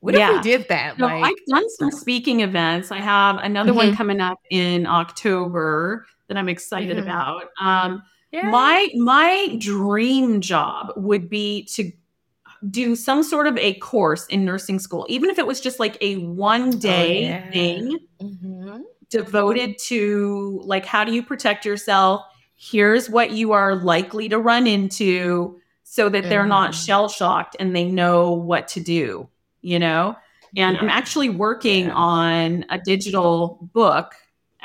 What 0.00 0.14
yeah. 0.14 0.30
if 0.30 0.36
we 0.36 0.42
did 0.42 0.68
that? 0.68 0.96
So 0.98 1.06
like, 1.06 1.24
i've 1.24 1.46
done 1.48 1.68
some 1.70 1.90
speaking 1.90 2.40
events. 2.40 2.92
I 2.92 2.98
have 2.98 3.38
another 3.38 3.70
mm-hmm. 3.70 3.88
one 3.88 3.96
coming 3.96 4.20
up 4.20 4.38
in 4.50 4.86
october 4.86 6.06
that 6.28 6.36
i'm 6.36 6.48
excited 6.48 6.98
mm-hmm. 6.98 7.06
about. 7.06 7.44
Um, 7.60 8.02
yeah. 8.32 8.50
my 8.50 8.88
my 8.96 9.56
dream 9.58 10.40
job 10.40 10.92
would 10.96 11.28
be 11.28 11.64
to 11.64 11.92
do 12.70 12.96
some 12.96 13.22
sort 13.22 13.46
of 13.46 13.56
a 13.58 13.74
course 13.74 14.26
in 14.26 14.44
nursing 14.44 14.78
school, 14.78 15.06
even 15.08 15.30
if 15.30 15.38
it 15.38 15.46
was 15.46 15.60
just 15.60 15.78
like 15.78 15.96
a 16.00 16.16
one 16.16 16.70
day 16.78 17.24
oh, 17.24 17.28
yeah. 17.28 17.50
thing 17.50 17.98
mm-hmm. 18.20 18.78
devoted 19.10 19.78
to 19.78 20.60
like, 20.64 20.84
how 20.84 21.04
do 21.04 21.12
you 21.12 21.22
protect 21.22 21.64
yourself? 21.64 22.22
Here's 22.56 23.08
what 23.08 23.30
you 23.30 23.52
are 23.52 23.76
likely 23.76 24.28
to 24.28 24.38
run 24.38 24.66
into 24.66 25.60
so 25.84 26.08
that 26.08 26.24
they're 26.24 26.40
mm-hmm. 26.40 26.48
not 26.48 26.74
shell 26.74 27.08
shocked 27.08 27.56
and 27.60 27.74
they 27.74 27.84
know 27.84 28.32
what 28.32 28.68
to 28.68 28.80
do, 28.80 29.28
you 29.62 29.78
know? 29.78 30.16
And 30.56 30.76
yeah. 30.76 30.82
I'm 30.82 30.88
actually 30.88 31.30
working 31.30 31.90
on 31.90 32.64
a 32.70 32.78
digital 32.78 33.58
book 33.72 34.14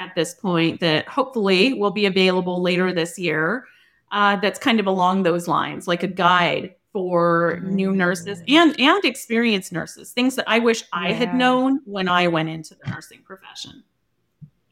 at 0.03 0.15
this 0.15 0.33
point 0.33 0.79
that 0.79 1.07
hopefully 1.07 1.73
will 1.73 1.91
be 1.91 2.05
available 2.05 2.61
later 2.61 2.93
this 2.93 3.17
year. 3.17 3.65
Uh, 4.11 4.35
that's 4.35 4.59
kind 4.59 4.79
of 4.79 4.85
along 4.85 5.23
those 5.23 5.47
lines, 5.47 5.87
like 5.87 6.03
a 6.03 6.07
guide 6.07 6.75
for 6.93 7.59
new 7.63 7.91
nurses 7.91 8.39
mm. 8.41 8.55
and 8.55 8.79
and 8.79 9.03
experienced 9.03 9.73
nurses 9.73 10.11
things 10.11 10.35
that 10.35 10.47
i 10.47 10.59
wish 10.59 10.83
i 10.93 11.11
had 11.11 11.33
known 11.33 11.81
when 11.85 12.07
i 12.07 12.27
went 12.27 12.47
into 12.47 12.75
the 12.75 12.91
nursing 12.91 13.21
profession. 13.23 13.83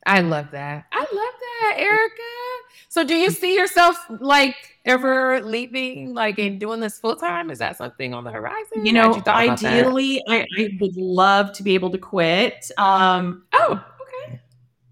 I 0.04 0.22
love 0.22 0.50
that. 0.52 0.86
I 0.92 1.00
love 1.00 1.10
that 1.42 1.76
erica. 1.78 2.22
So 2.90 3.04
do 3.04 3.16
you 3.16 3.30
see 3.30 3.56
yourself 3.56 3.98
like 4.20 4.56
ever 4.86 5.42
leaving 5.42 6.14
like 6.14 6.40
and 6.40 6.60
doing 6.60 6.80
this 6.80 7.00
full 7.00 7.16
time 7.16 7.52
is 7.52 7.60
that 7.60 7.78
something 7.78 8.14
on 8.14 8.24
the 8.24 8.32
horizon? 8.32 8.86
You 8.86 8.94
know 8.94 9.16
you 9.16 9.24
ideally 9.28 10.24
I, 10.28 10.46
I 10.58 10.70
would 10.80 10.96
love 10.96 11.54
to 11.54 11.64
be 11.64 11.74
able 11.74 11.90
to 11.90 11.98
quit 11.98 12.70
um 12.78 13.44
oh 13.54 13.74
okay 13.74 14.01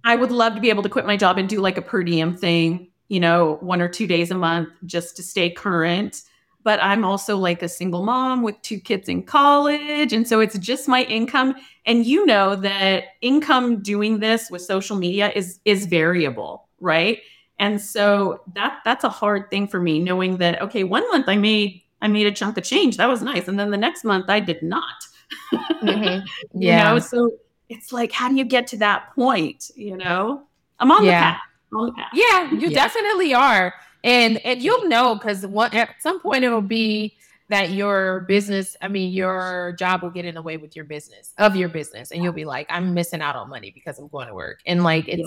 i 0.04 0.16
would 0.16 0.32
love 0.32 0.56
to 0.56 0.62
be 0.62 0.70
able 0.70 0.84
to 0.84 0.90
quit 0.90 1.06
my 1.06 1.18
job 1.18 1.38
and 1.38 1.50
do 1.50 1.60
like 1.60 1.78
a 1.78 1.82
per 1.82 2.04
diem 2.04 2.36
thing 2.36 2.88
you 3.08 3.20
know 3.20 3.58
one 3.62 3.82
or 3.82 3.90
two 3.90 4.08
days 4.08 4.32
a 4.32 4.36
month 4.36 4.70
just 4.86 5.16
to 5.16 5.24
stay 5.24 5.50
current 5.50 6.22
but 6.64 6.82
I'm 6.84 7.06
also 7.06 7.38
like 7.38 7.64
a 7.64 7.70
single 7.70 8.04
mom 8.04 8.44
with 8.44 8.62
two 8.62 8.80
kids 8.80 9.08
in 9.08 9.24
college. 9.24 10.12
And 10.12 10.28
so 10.28 10.40
it's 10.40 10.58
just 10.60 10.88
my 10.88 11.04
income. 11.04 11.56
And 11.86 12.06
you 12.06 12.26
know 12.26 12.56
that 12.58 13.06
income 13.22 13.82
doing 13.82 14.20
this 14.20 14.52
with 14.52 14.62
social 14.62 14.98
media 14.98 15.32
is 15.36 15.60
is 15.66 15.86
variable, 15.86 16.68
right? 16.80 17.20
And 17.60 17.82
so 17.82 18.42
that 18.54 18.80
that's 18.86 19.04
a 19.04 19.10
hard 19.10 19.50
thing 19.50 19.68
for 19.68 19.80
me, 19.80 20.00
knowing 20.00 20.38
that 20.38 20.62
okay, 20.62 20.84
one 20.84 21.10
month 21.10 21.28
I 21.28 21.38
made 21.38 21.82
I 22.02 22.08
made 22.08 22.28
a 22.28 22.32
chunk 22.32 22.58
of 22.58 22.64
change. 22.64 22.98
That 22.98 23.08
was 23.08 23.22
nice. 23.22 23.48
And 23.48 23.60
then 23.60 23.72
the 23.72 23.78
next 23.78 24.04
month 24.04 24.26
I 24.30 24.40
did 24.40 24.62
not. 24.62 25.04
mm-hmm. 25.54 26.26
Yeah. 26.54 26.90
You 26.90 26.94
know, 26.96 27.00
so 27.00 27.32
it's 27.70 27.94
like, 27.94 28.12
how 28.12 28.28
do 28.28 28.36
you 28.36 28.46
get 28.46 28.68
to 28.68 28.78
that 28.78 29.16
point? 29.16 29.72
You 29.76 29.98
know? 29.98 30.44
I'm 30.80 30.92
on 30.92 31.06
yeah. 31.06 31.12
the 31.12 31.24
path. 31.24 31.42
On 31.74 31.86
the 31.86 31.92
path. 31.94 32.10
Yeah, 32.14 32.52
you 32.52 32.70
yeah. 32.70 32.88
definitely 32.88 33.34
are 33.34 33.74
and 34.04 34.38
and 34.46 34.62
you'll 34.62 34.88
know 34.88 35.16
because 35.16 35.46
what 35.46 35.74
at 35.74 35.90
some 36.00 36.20
point 36.20 36.44
it'll 36.44 36.62
be 36.62 37.16
that 37.50 37.72
your 37.72 38.22
business 38.22 38.78
i 38.82 38.88
mean 38.88 39.12
your 39.12 39.76
job 39.78 40.02
will 40.02 40.10
get 40.10 40.26
in 40.26 40.36
the 40.36 40.42
way 40.42 40.58
with 40.58 40.76
your 40.76 40.86
business 40.86 41.34
of 41.38 41.56
your 41.56 41.70
business 41.70 42.12
and 42.12 42.24
you'll 42.24 42.34
be 42.34 42.46
like 42.46 42.66
i'm 42.70 42.94
missing 42.94 43.22
out 43.22 43.36
on 43.36 43.50
money 43.50 43.72
because 43.72 44.00
i'm 44.00 44.08
going 44.08 44.28
to 44.28 44.34
work 44.34 44.60
and 44.66 44.84
like 44.84 45.08
it's 45.08 45.22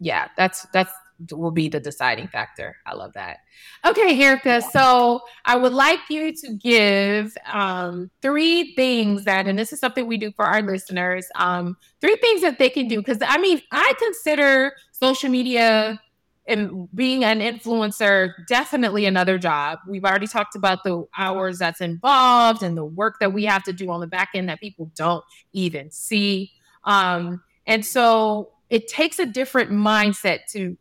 yeah, 0.00 0.24
yeah 0.24 0.28
that's 0.36 0.66
that's 0.72 0.92
will 1.30 1.50
be 1.50 1.68
the 1.68 1.80
deciding 1.80 2.28
factor. 2.28 2.76
I 2.86 2.94
love 2.94 3.12
that. 3.14 3.38
Okay 3.84 4.20
erica 4.22 4.60
so 4.60 5.20
i 5.44 5.56
would 5.56 5.72
like 5.72 6.00
you 6.08 6.32
to 6.32 6.52
give 6.54 7.36
um, 7.52 8.10
three 8.22 8.74
things 8.74 9.24
that 9.24 9.46
and 9.46 9.58
this 9.58 9.72
is 9.72 9.80
something 9.80 10.06
we 10.06 10.16
do 10.16 10.32
for 10.32 10.44
our 10.44 10.62
listeners 10.62 11.26
um, 11.36 11.76
three 12.00 12.16
things 12.16 12.40
that 12.42 12.58
they 12.58 12.70
can 12.70 12.88
do. 12.88 12.98
Because 12.98 13.18
i 13.22 13.38
mean 13.38 13.60
i 13.72 13.92
consider 13.98 14.72
social 14.92 15.30
media 15.30 16.00
and 16.48 16.88
being 16.94 17.24
an 17.24 17.40
influencer 17.40 18.32
definitely 18.46 19.04
another 19.06 19.38
job. 19.38 19.80
We've 19.88 20.04
already 20.04 20.26
talked 20.26 20.54
about 20.54 20.84
the 20.84 21.04
hours 21.18 21.58
that's 21.58 21.80
involved 21.80 22.62
and 22.62 22.76
the 22.76 22.84
work 22.84 23.16
that 23.20 23.32
we 23.32 23.44
have 23.44 23.62
to 23.64 23.72
do 23.72 23.90
on 23.90 24.00
the 24.00 24.06
back 24.06 24.30
end 24.34 24.48
that 24.48 24.60
people 24.60 24.90
don't 24.94 25.24
even 25.52 25.90
see. 25.90 26.52
Um, 26.84 27.42
and 27.66 27.84
so 27.84 28.52
it 28.70 28.88
takes 28.88 29.18
a 29.18 29.26
different 29.26 29.70
mindset 29.70 30.40
to 30.52 30.76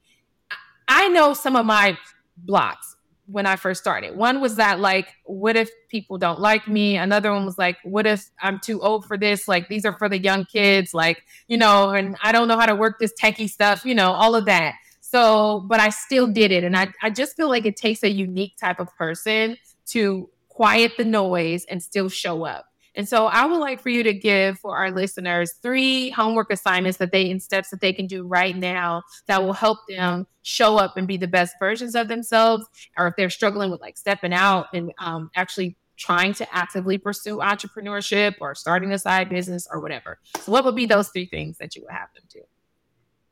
i 0.87 1.07
know 1.09 1.33
some 1.33 1.55
of 1.55 1.65
my 1.65 1.97
blocks 2.37 2.95
when 3.27 3.45
I 3.45 3.55
first 3.55 3.81
started. 3.81 4.15
One 4.15 4.39
was 4.39 4.57
that 4.57 4.79
like, 4.79 5.07
what 5.23 5.55
if 5.55 5.69
people 5.89 6.17
don't 6.17 6.39
like 6.39 6.67
me? 6.67 6.95
Another 6.97 7.31
one 7.31 7.45
was 7.45 7.57
like, 7.57 7.77
what 7.83 8.05
if 8.05 8.29
I'm 8.41 8.59
too 8.59 8.81
old 8.81 9.05
for 9.05 9.17
this? 9.17 9.47
Like 9.47 9.67
these 9.67 9.85
are 9.85 9.97
for 9.97 10.07
the 10.07 10.19
young 10.19 10.45
kids, 10.45 10.93
like, 10.93 11.23
you 11.47 11.57
know, 11.57 11.89
and 11.89 12.15
I 12.21 12.31
don't 12.31 12.47
know 12.47 12.57
how 12.57 12.67
to 12.67 12.75
work 12.75 12.99
this 12.99 13.13
techie 13.19 13.49
stuff, 13.49 13.83
you 13.83 13.95
know, 13.95 14.11
all 14.11 14.35
of 14.35 14.45
that. 14.45 14.75
So, 15.01 15.65
but 15.67 15.79
I 15.79 15.89
still 15.89 16.27
did 16.27 16.51
it. 16.51 16.63
And 16.63 16.77
I, 16.77 16.89
I 17.01 17.09
just 17.09 17.35
feel 17.35 17.49
like 17.49 17.65
it 17.65 17.75
takes 17.75 18.03
a 18.03 18.09
unique 18.09 18.57
type 18.57 18.79
of 18.79 18.95
person 18.95 19.57
to 19.87 20.29
quiet 20.49 20.93
the 20.97 21.05
noise 21.05 21.65
and 21.65 21.81
still 21.81 22.09
show 22.09 22.45
up. 22.45 22.65
And 22.95 23.07
so 23.07 23.25
I 23.27 23.45
would 23.45 23.57
like 23.57 23.81
for 23.81 23.89
you 23.89 24.03
to 24.03 24.13
give 24.13 24.59
for 24.59 24.77
our 24.77 24.91
listeners 24.91 25.53
three 25.61 26.09
homework 26.11 26.51
assignments 26.51 26.97
that 26.99 27.11
they 27.11 27.29
and 27.29 27.41
steps 27.41 27.69
that 27.69 27.81
they 27.81 27.93
can 27.93 28.07
do 28.07 28.23
right 28.23 28.55
now 28.55 29.03
that 29.27 29.43
will 29.43 29.53
help 29.53 29.79
them 29.89 30.27
show 30.43 30.77
up 30.77 30.97
and 30.97 31.07
be 31.07 31.17
the 31.17 31.27
best 31.27 31.55
versions 31.59 31.95
of 31.95 32.07
themselves. 32.07 32.65
Or 32.97 33.07
if 33.07 33.15
they're 33.15 33.29
struggling 33.29 33.71
with 33.71 33.81
like 33.81 33.97
stepping 33.97 34.33
out 34.33 34.67
and 34.73 34.91
um, 34.99 35.29
actually 35.35 35.77
trying 35.97 36.33
to 36.33 36.55
actively 36.55 36.97
pursue 36.97 37.37
entrepreneurship 37.37 38.35
or 38.41 38.53
starting 38.53 38.91
a 38.91 38.99
side 38.99 39.29
business 39.29 39.67
or 39.71 39.79
whatever. 39.79 40.19
So 40.41 40.51
what 40.51 40.65
would 40.65 40.75
be 40.75 40.85
those 40.85 41.09
three 41.09 41.25
things 41.25 41.57
that 41.57 41.75
you 41.75 41.83
would 41.83 41.91
have 41.91 42.09
them 42.13 42.23
do? 42.29 42.41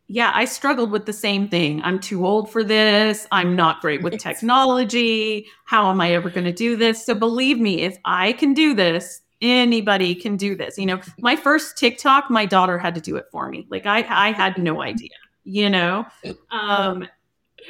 yeah, 0.07 0.32
I 0.34 0.45
struggled 0.45 0.91
with 0.91 1.07
the 1.07 1.14
same 1.14 1.47
thing. 1.47 1.82
I'm 1.82 1.99
too 1.99 2.26
old 2.26 2.51
for 2.51 2.64
this. 2.64 3.26
I'm 3.32 3.55
not 3.55 3.82
great 3.82 4.03
with 4.03 4.18
technology. 4.20 5.47
How 5.66 5.89
am 5.89 5.99
I 6.01 6.11
ever 6.11 6.30
going 6.30 6.45
to 6.45 6.53
do 6.53 6.76
this? 6.76 7.03
So 7.03 7.16
believe 7.16 7.59
me, 7.59 7.82
if 7.82 7.97
I 8.05 8.34
can 8.34 8.53
do 8.53 8.76
this, 8.76 9.22
anybody 9.44 10.16
can 10.16 10.38
do 10.38 10.56
this. 10.56 10.78
You 10.78 10.88
know, 10.88 11.00
my 11.20 11.36
first 11.36 11.78
TikTok, 11.78 12.32
my 12.32 12.46
daughter 12.46 12.80
had 12.80 12.96
to 12.96 13.02
do 13.02 13.16
it 13.18 13.26
for 13.32 13.50
me. 13.50 13.68
Like 13.70 13.86
I 13.86 14.00
I 14.10 14.32
had 14.32 14.58
no 14.58 14.82
idea, 14.82 15.12
you 15.44 15.70
know. 15.70 16.06
Um 16.50 17.08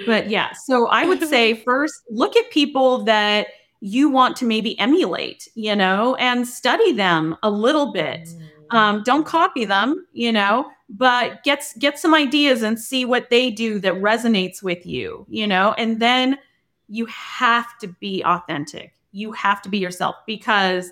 but 0.06 0.30
yeah, 0.30 0.54
so 0.54 0.88
I 0.88 1.06
would 1.06 1.22
say 1.28 1.56
first 1.56 1.96
look 2.10 2.38
at 2.38 2.50
people 2.52 3.04
that 3.04 3.48
you 3.82 4.10
want 4.10 4.38
to 4.38 4.46
maybe 4.46 4.80
emulate, 4.80 5.50
you 5.56 5.76
know, 5.76 6.16
and 6.16 6.48
study 6.48 6.94
them 6.94 7.36
a 7.44 7.52
little 7.52 7.92
bit. 7.92 8.30
Mm. 8.30 8.78
Um, 8.78 9.04
don't 9.04 9.26
copy 9.26 9.66
them, 9.66 10.08
you 10.14 10.32
know, 10.32 10.72
but 10.90 11.44
get 11.44 11.66
get 11.80 12.00
some 12.00 12.14
ideas 12.14 12.64
and 12.64 12.80
see 12.80 13.04
what 13.04 13.30
they 13.30 13.52
do 13.52 13.80
that 13.80 13.96
resonates 13.96 14.64
with 14.64 14.86
you, 14.86 15.26
you 15.30 15.46
know, 15.46 15.74
and 15.78 16.00
then 16.02 16.38
you 16.88 17.06
have 17.08 17.78
to 17.80 17.88
be 17.88 18.24
authentic. 18.24 18.94
You 19.12 19.32
have 19.34 19.62
to 19.64 19.70
be 19.70 19.80
yourself 19.80 20.16
because 20.26 20.92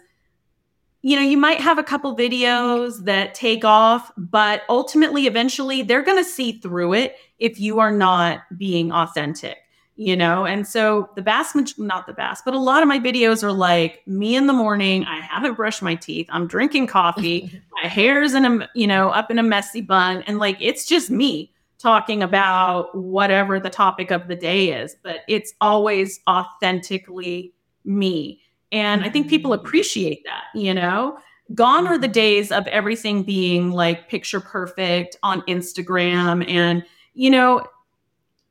you 1.01 1.15
know, 1.15 1.23
you 1.23 1.37
might 1.37 1.59
have 1.59 1.79
a 1.79 1.83
couple 1.83 2.15
videos 2.15 3.05
that 3.05 3.33
take 3.33 3.65
off, 3.65 4.11
but 4.17 4.61
ultimately, 4.69 5.25
eventually, 5.25 5.81
they're 5.81 6.03
going 6.03 6.23
to 6.23 6.29
see 6.29 6.53
through 6.53 6.93
it 6.93 7.15
if 7.39 7.59
you 7.59 7.79
are 7.79 7.91
not 7.91 8.41
being 8.55 8.91
authentic, 8.91 9.57
you 9.95 10.15
know? 10.15 10.45
And 10.45 10.67
so, 10.67 11.09
the 11.15 11.23
vast, 11.23 11.55
not 11.79 12.05
the 12.05 12.13
vast, 12.13 12.45
but 12.45 12.53
a 12.53 12.59
lot 12.59 12.83
of 12.83 12.87
my 12.87 12.99
videos 12.99 13.43
are 13.43 13.51
like 13.51 14.05
me 14.05 14.35
in 14.35 14.45
the 14.45 14.53
morning. 14.53 15.03
I 15.05 15.21
haven't 15.21 15.55
brushed 15.55 15.81
my 15.81 15.95
teeth. 15.95 16.27
I'm 16.29 16.45
drinking 16.45 16.85
coffee. 16.85 17.61
my 17.83 17.89
hair's 17.89 18.35
in 18.35 18.45
a, 18.45 18.69
you 18.75 18.85
know, 18.85 19.09
up 19.09 19.31
in 19.31 19.39
a 19.39 19.43
messy 19.43 19.81
bun. 19.81 20.23
And 20.27 20.37
like, 20.37 20.57
it's 20.59 20.85
just 20.85 21.09
me 21.09 21.51
talking 21.79 22.21
about 22.21 22.95
whatever 22.95 23.59
the 23.59 23.71
topic 23.71 24.11
of 24.11 24.27
the 24.27 24.35
day 24.35 24.71
is, 24.71 24.95
but 25.01 25.21
it's 25.27 25.53
always 25.59 26.19
authentically 26.29 27.55
me. 27.83 28.39
And 28.71 29.03
I 29.03 29.09
think 29.09 29.29
people 29.29 29.51
mm-hmm. 29.51 29.65
appreciate 29.65 30.23
that, 30.25 30.45
you 30.55 30.73
know? 30.73 31.17
Gone 31.53 31.87
are 31.87 31.97
the 31.97 32.07
mm-hmm. 32.07 32.13
days 32.13 32.51
of 32.51 32.65
everything 32.67 33.23
being 33.23 33.71
like 33.71 34.07
picture 34.07 34.39
perfect 34.39 35.17
on 35.23 35.41
Instagram. 35.43 36.47
And, 36.49 36.85
you 37.13 37.29
know, 37.29 37.65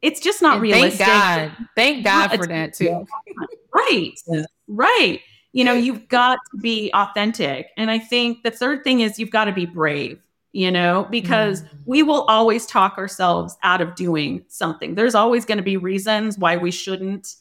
it's 0.02 0.20
just 0.20 0.42
not 0.42 0.54
and 0.54 0.62
realistic. 0.62 1.06
Thank 1.06 1.52
God. 1.56 1.66
Thank 1.76 2.04
God 2.04 2.28
for 2.28 2.46
that 2.46 2.74
too. 2.74 3.06
Right. 3.72 4.18
Yeah. 4.26 4.42
Right. 4.66 5.20
You 5.52 5.62
know, 5.62 5.72
you've 5.72 6.08
got 6.08 6.40
to 6.50 6.56
be 6.60 6.90
authentic. 6.92 7.68
And 7.76 7.88
I 7.88 8.00
think 8.00 8.42
the 8.42 8.50
third 8.50 8.82
thing 8.82 8.98
is 8.98 9.16
you've 9.16 9.30
got 9.30 9.44
to 9.44 9.52
be 9.52 9.64
brave, 9.64 10.20
you 10.50 10.72
know, 10.72 11.06
because 11.08 11.62
mm. 11.62 11.68
we 11.86 12.02
will 12.02 12.22
always 12.22 12.66
talk 12.66 12.98
ourselves 12.98 13.56
out 13.62 13.80
of 13.80 13.94
doing 13.94 14.44
something. 14.48 14.96
There's 14.96 15.14
always 15.14 15.44
going 15.44 15.58
to 15.58 15.64
be 15.64 15.76
reasons 15.76 16.36
why 16.36 16.56
we 16.56 16.72
shouldn't 16.72 17.36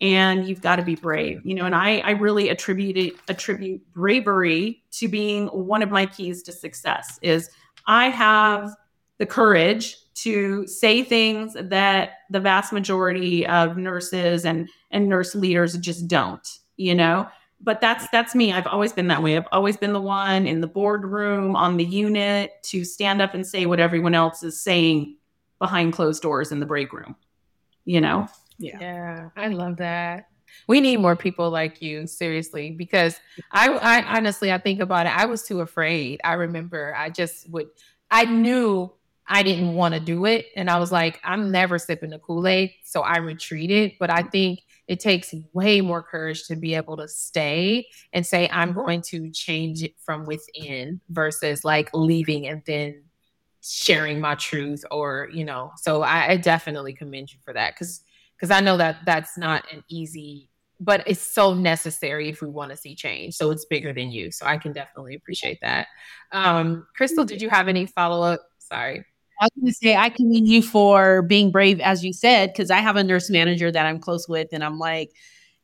and 0.00 0.48
you've 0.48 0.60
got 0.60 0.76
to 0.76 0.82
be 0.82 0.94
brave 0.94 1.40
you 1.44 1.54
know 1.54 1.64
and 1.64 1.74
i 1.74 1.98
i 1.98 2.10
really 2.10 2.48
attribute 2.48 3.18
attribute 3.28 3.80
bravery 3.92 4.82
to 4.90 5.08
being 5.08 5.48
one 5.48 5.82
of 5.82 5.90
my 5.90 6.06
keys 6.06 6.42
to 6.42 6.52
success 6.52 7.18
is 7.22 7.50
i 7.86 8.08
have 8.08 8.70
the 9.18 9.26
courage 9.26 9.96
to 10.14 10.66
say 10.66 11.02
things 11.02 11.56
that 11.60 12.10
the 12.30 12.40
vast 12.40 12.72
majority 12.72 13.46
of 13.46 13.76
nurses 13.76 14.44
and 14.44 14.68
and 14.90 15.08
nurse 15.08 15.34
leaders 15.34 15.76
just 15.78 16.06
don't 16.06 16.58
you 16.78 16.94
know? 16.94 17.28
But 17.60 17.80
that's 17.80 18.08
that's 18.10 18.34
me. 18.34 18.52
I've 18.52 18.68
always 18.68 18.92
been 18.92 19.08
that 19.08 19.22
way. 19.22 19.36
I've 19.36 19.48
always 19.52 19.76
been 19.76 19.92
the 19.92 20.00
one 20.00 20.46
in 20.46 20.60
the 20.60 20.68
boardroom 20.68 21.56
on 21.56 21.76
the 21.76 21.84
unit 21.84 22.52
to 22.64 22.84
stand 22.84 23.20
up 23.20 23.34
and 23.34 23.46
say 23.46 23.66
what 23.66 23.80
everyone 23.80 24.14
else 24.14 24.42
is 24.42 24.58
saying 24.62 25.16
behind 25.58 25.92
closed 25.92 26.22
doors 26.22 26.52
in 26.52 26.60
the 26.60 26.66
break 26.66 26.92
room 26.92 27.16
you 27.84 28.00
know 28.00 28.28
yeah. 28.58 28.78
Yeah. 28.80 29.28
I 29.36 29.48
love 29.48 29.76
that. 29.78 30.28
We 30.66 30.80
need 30.80 30.98
more 30.98 31.16
people 31.16 31.50
like 31.50 31.82
you, 31.82 32.06
seriously, 32.06 32.70
because 32.70 33.20
I, 33.52 33.68
I 33.68 34.16
honestly, 34.16 34.50
I 34.52 34.58
think 34.58 34.80
about 34.80 35.06
it. 35.06 35.16
I 35.16 35.26
was 35.26 35.42
too 35.42 35.60
afraid. 35.60 36.20
I 36.24 36.34
remember 36.34 36.94
I 36.96 37.10
just 37.10 37.48
would, 37.50 37.68
I 38.10 38.24
knew 38.24 38.92
I 39.26 39.42
didn't 39.42 39.74
want 39.74 39.94
to 39.94 40.00
do 40.00 40.24
it. 40.24 40.46
And 40.56 40.70
I 40.70 40.78
was 40.78 40.90
like, 40.90 41.20
I'm 41.22 41.50
never 41.50 41.78
sipping 41.78 42.10
the 42.10 42.18
Kool 42.18 42.46
Aid. 42.46 42.72
So 42.84 43.02
I 43.02 43.18
retreated. 43.18 43.92
But 44.00 44.10
I 44.10 44.22
think 44.22 44.60
it 44.86 45.00
takes 45.00 45.34
way 45.52 45.82
more 45.82 46.02
courage 46.02 46.46
to 46.46 46.56
be 46.56 46.74
able 46.74 46.96
to 46.96 47.08
stay 47.08 47.86
and 48.14 48.26
say, 48.26 48.48
I'm 48.50 48.72
going 48.72 49.02
to 49.02 49.30
change 49.30 49.82
it 49.82 49.94
from 50.00 50.24
within 50.24 51.02
versus 51.10 51.62
like 51.62 51.90
leaving 51.92 52.46
and 52.46 52.62
then 52.66 53.02
sharing 53.60 54.18
my 54.18 54.34
truth 54.34 54.82
or, 54.90 55.28
you 55.30 55.44
know. 55.44 55.72
So 55.76 56.00
I, 56.00 56.30
I 56.30 56.36
definitely 56.38 56.94
commend 56.94 57.30
you 57.30 57.38
for 57.44 57.52
that 57.52 57.74
because 57.74 58.00
because 58.38 58.50
I 58.50 58.60
know 58.60 58.76
that 58.76 58.98
that's 59.04 59.36
not 59.36 59.64
an 59.72 59.82
easy, 59.88 60.48
but 60.80 61.02
it's 61.06 61.20
so 61.20 61.54
necessary 61.54 62.28
if 62.28 62.40
we 62.40 62.48
want 62.48 62.70
to 62.70 62.76
see 62.76 62.94
change. 62.94 63.34
So 63.34 63.50
it's 63.50 63.64
bigger 63.64 63.92
than 63.92 64.12
you. 64.12 64.30
So 64.30 64.46
I 64.46 64.58
can 64.58 64.72
definitely 64.72 65.16
appreciate 65.16 65.58
that. 65.62 65.88
Um, 66.30 66.86
Crystal, 66.96 67.24
did 67.24 67.42
you 67.42 67.50
have 67.50 67.66
any 67.66 67.86
follow 67.86 68.22
up? 68.22 68.40
Sorry. 68.58 69.04
I 69.40 69.44
was 69.44 69.50
going 69.56 69.66
to 69.66 69.72
say, 69.72 69.96
I 69.96 70.08
commend 70.08 70.48
you 70.48 70.62
for 70.62 71.22
being 71.22 71.50
brave, 71.50 71.80
as 71.80 72.04
you 72.04 72.12
said, 72.12 72.52
because 72.52 72.70
I 72.70 72.78
have 72.78 72.96
a 72.96 73.04
nurse 73.04 73.30
manager 73.30 73.70
that 73.70 73.86
I'm 73.86 74.00
close 74.00 74.28
with, 74.28 74.48
and 74.52 74.64
I'm 74.64 74.78
like, 74.78 75.10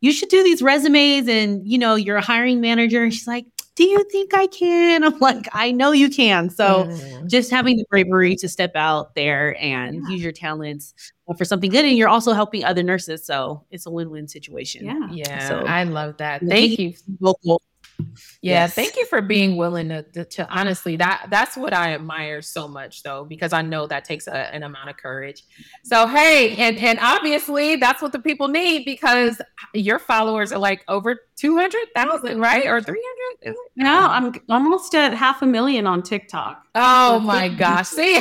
you 0.00 0.12
should 0.12 0.28
do 0.28 0.44
these 0.44 0.62
resumes, 0.62 1.28
and 1.28 1.66
you 1.66 1.78
know, 1.78 1.94
you're 1.96 2.16
a 2.16 2.24
hiring 2.24 2.60
manager, 2.60 3.02
and 3.02 3.12
she's 3.12 3.26
like, 3.26 3.46
do 3.76 3.84
you 3.84 4.04
think 4.10 4.34
I 4.34 4.46
can? 4.46 5.02
I'm 5.02 5.18
like, 5.18 5.48
I 5.52 5.72
know 5.72 5.92
you 5.92 6.08
can. 6.08 6.48
So 6.48 6.84
mm. 6.84 7.26
just 7.28 7.50
having 7.50 7.76
the 7.76 7.84
bravery 7.90 8.36
to 8.36 8.48
step 8.48 8.72
out 8.76 9.14
there 9.14 9.56
and 9.60 9.96
yeah. 9.96 10.10
use 10.10 10.22
your 10.22 10.32
talents 10.32 10.94
for 11.36 11.44
something 11.44 11.70
good. 11.70 11.84
And 11.84 11.98
you're 11.98 12.08
also 12.08 12.32
helping 12.32 12.64
other 12.64 12.82
nurses. 12.82 13.26
So 13.26 13.64
it's 13.70 13.86
a 13.86 13.90
win-win 13.90 14.28
situation. 14.28 14.84
Yeah. 14.86 15.08
Yeah. 15.10 15.48
So 15.48 15.58
I 15.60 15.84
love 15.84 16.16
that. 16.18 16.42
Thank 16.46 16.78
you. 16.78 16.94
Vocal 17.20 17.60
yeah, 17.98 18.64
yes. 18.64 18.74
thank 18.74 18.96
you 18.96 19.06
for 19.06 19.22
being 19.22 19.56
willing 19.56 19.88
to, 19.88 20.02
to, 20.02 20.24
to, 20.24 20.48
honestly 20.48 20.96
that 20.96 21.26
that's 21.30 21.56
what 21.56 21.72
I 21.72 21.94
admire 21.94 22.42
so 22.42 22.68
much 22.68 23.02
though 23.02 23.24
because 23.24 23.52
I 23.52 23.62
know 23.62 23.86
that 23.86 24.04
takes 24.04 24.26
a, 24.26 24.54
an 24.54 24.62
amount 24.62 24.90
of 24.90 24.96
courage. 24.96 25.42
So 25.84 26.06
hey, 26.06 26.56
and 26.56 26.76
and 26.78 26.98
obviously 27.00 27.76
that's 27.76 28.02
what 28.02 28.12
the 28.12 28.18
people 28.18 28.48
need 28.48 28.84
because 28.84 29.40
your 29.72 29.98
followers 29.98 30.52
are 30.52 30.58
like 30.58 30.84
over 30.88 31.16
200,000, 31.36 32.40
right? 32.40 32.66
Or 32.66 32.80
300? 32.80 33.56
No, 33.76 34.08
I'm 34.08 34.32
almost 34.48 34.94
at 34.94 35.14
half 35.14 35.42
a 35.42 35.46
million 35.46 35.86
on 35.86 36.02
TikTok. 36.02 36.62
Oh 36.74 37.18
my 37.20 37.48
gosh. 37.48 37.88
See? 37.88 38.16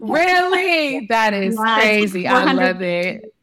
really? 0.00 1.06
That 1.06 1.34
is 1.34 1.56
crazy. 1.56 2.26
I 2.26 2.52
love 2.52 2.82
it. 2.82 3.34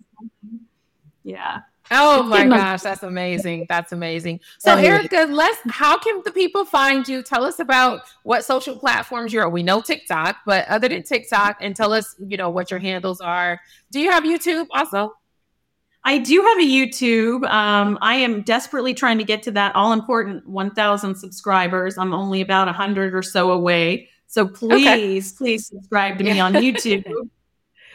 Yeah. 1.23 1.61
Oh 1.93 2.23
my 2.23 2.47
gosh, 2.47 2.81
that's 2.81 3.03
amazing. 3.03 3.65
That's 3.67 3.91
amazing. 3.91 4.39
So 4.59 4.75
Erica, 4.75 5.27
let's 5.29 5.59
how 5.69 5.97
can 5.99 6.21
the 6.23 6.31
people 6.31 6.63
find 6.63 7.05
you? 7.05 7.21
Tell 7.21 7.43
us 7.43 7.59
about 7.59 8.03
what 8.23 8.45
social 8.45 8.77
platforms 8.77 9.33
you're 9.33 9.45
on. 9.45 9.51
We 9.51 9.61
know 9.61 9.81
TikTok, 9.81 10.37
but 10.45 10.67
other 10.69 10.87
than 10.87 11.03
TikTok, 11.03 11.57
and 11.59 11.75
tell 11.75 11.91
us, 11.91 12.15
you 12.25 12.37
know, 12.37 12.49
what 12.49 12.71
your 12.71 12.79
handles 12.79 13.19
are. 13.19 13.59
Do 13.91 13.99
you 13.99 14.09
have 14.09 14.23
YouTube 14.23 14.67
also? 14.71 15.13
I 16.03 16.17
do 16.17 16.41
have 16.41 16.57
a 16.57 16.61
YouTube. 16.61 17.43
Um, 17.49 17.99
I 18.01 18.15
am 18.15 18.41
desperately 18.41 18.93
trying 18.93 19.17
to 19.17 19.23
get 19.23 19.43
to 19.43 19.51
that 19.51 19.75
all 19.75 19.93
important 19.93 20.47
1,000 20.47 21.15
subscribers. 21.15 21.97
I'm 21.97 22.13
only 22.13 22.41
about 22.41 22.67
100 22.67 23.13
or 23.13 23.21
so 23.21 23.51
away. 23.51 24.09
So 24.27 24.47
please, 24.47 25.33
okay. 25.33 25.37
please 25.37 25.67
subscribe 25.67 26.17
to 26.17 26.23
me 26.23 26.39
on 26.39 26.53
YouTube. 26.55 27.03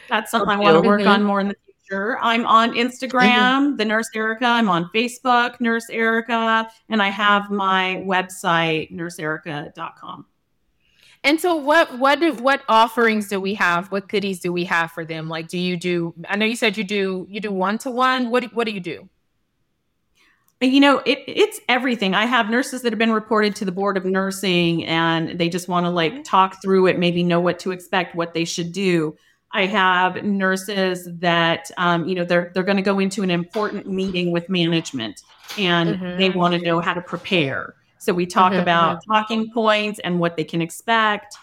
That's 0.09 0.31
something 0.31 0.51
I 0.51 0.57
want 0.57 0.81
to 0.81 0.87
work 0.87 1.05
on 1.05 1.25
more 1.25 1.41
in 1.41 1.49
the 1.49 1.57
future. 1.87 2.19
I'm 2.21 2.47
on 2.47 2.73
Instagram, 2.73 3.21
mm-hmm. 3.23 3.77
the 3.77 3.85
Nurse 3.85 4.09
Erica. 4.15 4.47
I'm 4.47 4.69
on 4.69 4.91
Facebook, 4.95 5.61
Nurse 5.61 5.89
Erica, 5.91 6.69
and 6.89 7.03
I 7.03 7.09
have 7.09 7.51
my 7.51 8.03
website, 8.07 8.93
nurseerica.com. 8.93 10.27
And 11.25 11.41
so 11.41 11.57
what 11.57 11.99
what 11.99 12.21
do 12.21 12.35
what 12.35 12.63
offerings 12.69 13.29
do 13.29 13.41
we 13.41 13.55
have? 13.55 13.91
What 13.91 14.09
goodies 14.09 14.39
do 14.39 14.53
we 14.53 14.65
have 14.65 14.93
for 14.93 15.05
them? 15.05 15.29
Like 15.29 15.49
do 15.49 15.59
you 15.59 15.77
do 15.77 16.15
I 16.29 16.37
know 16.37 16.47
you 16.47 16.55
said 16.55 16.77
you 16.77 16.85
do 16.85 17.27
you 17.29 17.41
do 17.41 17.51
one 17.51 17.79
to 17.79 17.91
one. 17.91 18.31
What 18.31 18.55
what 18.55 18.65
do 18.65 18.73
you 18.73 18.79
do? 18.79 19.09
You 20.61 20.81
know, 20.81 20.99
it, 21.05 21.25
it's 21.27 21.61
everything. 21.69 22.15
I 22.15 22.27
have 22.27 22.49
nurses 22.49 22.83
that 22.83 22.93
have 22.93 22.99
been 22.99 23.13
reported 23.13 23.57
to 23.57 23.65
the 23.65 23.73
board 23.73 23.97
of 23.97 24.05
nursing 24.05 24.87
and 24.87 25.39
they 25.39 25.49
just 25.49 25.69
want 25.69 25.85
to 25.85 25.91
like 25.91 26.23
talk 26.23 26.63
through 26.63 26.87
it, 26.87 26.99
maybe 26.99 27.23
know 27.25 27.41
what 27.41 27.59
to 27.61 27.73
expect, 27.73 28.15
what 28.15 28.33
they 28.33 28.45
should 28.45 28.73
do. 28.73 29.17
I 29.53 29.67
have 29.67 30.23
nurses 30.25 31.09
that, 31.21 31.71
um, 31.79 32.07
you 32.07 32.15
know, 32.15 32.25
they're 32.25 32.51
they're 32.53 32.63
going 32.63 32.77
to 32.77 32.83
go 32.83 32.99
into 32.99 33.23
an 33.23 33.31
important 33.31 33.87
meeting 33.87 34.33
with 34.33 34.49
management 34.49 35.23
and 35.59 35.97
mm-hmm. 35.97 36.19
they 36.19 36.31
want 36.31 36.55
to 36.55 36.61
know 36.61 36.81
how 36.81 36.95
to 36.95 37.01
prepare. 37.01 37.75
So 37.99 38.13
we 38.13 38.27
talk 38.27 38.53
mm-hmm. 38.53 38.61
about 38.61 38.99
mm-hmm. 38.99 39.13
talking 39.13 39.51
points 39.53 39.99
and 40.01 40.21
what 40.21 40.37
they 40.37 40.45
can 40.45 40.61
expect. 40.61 41.37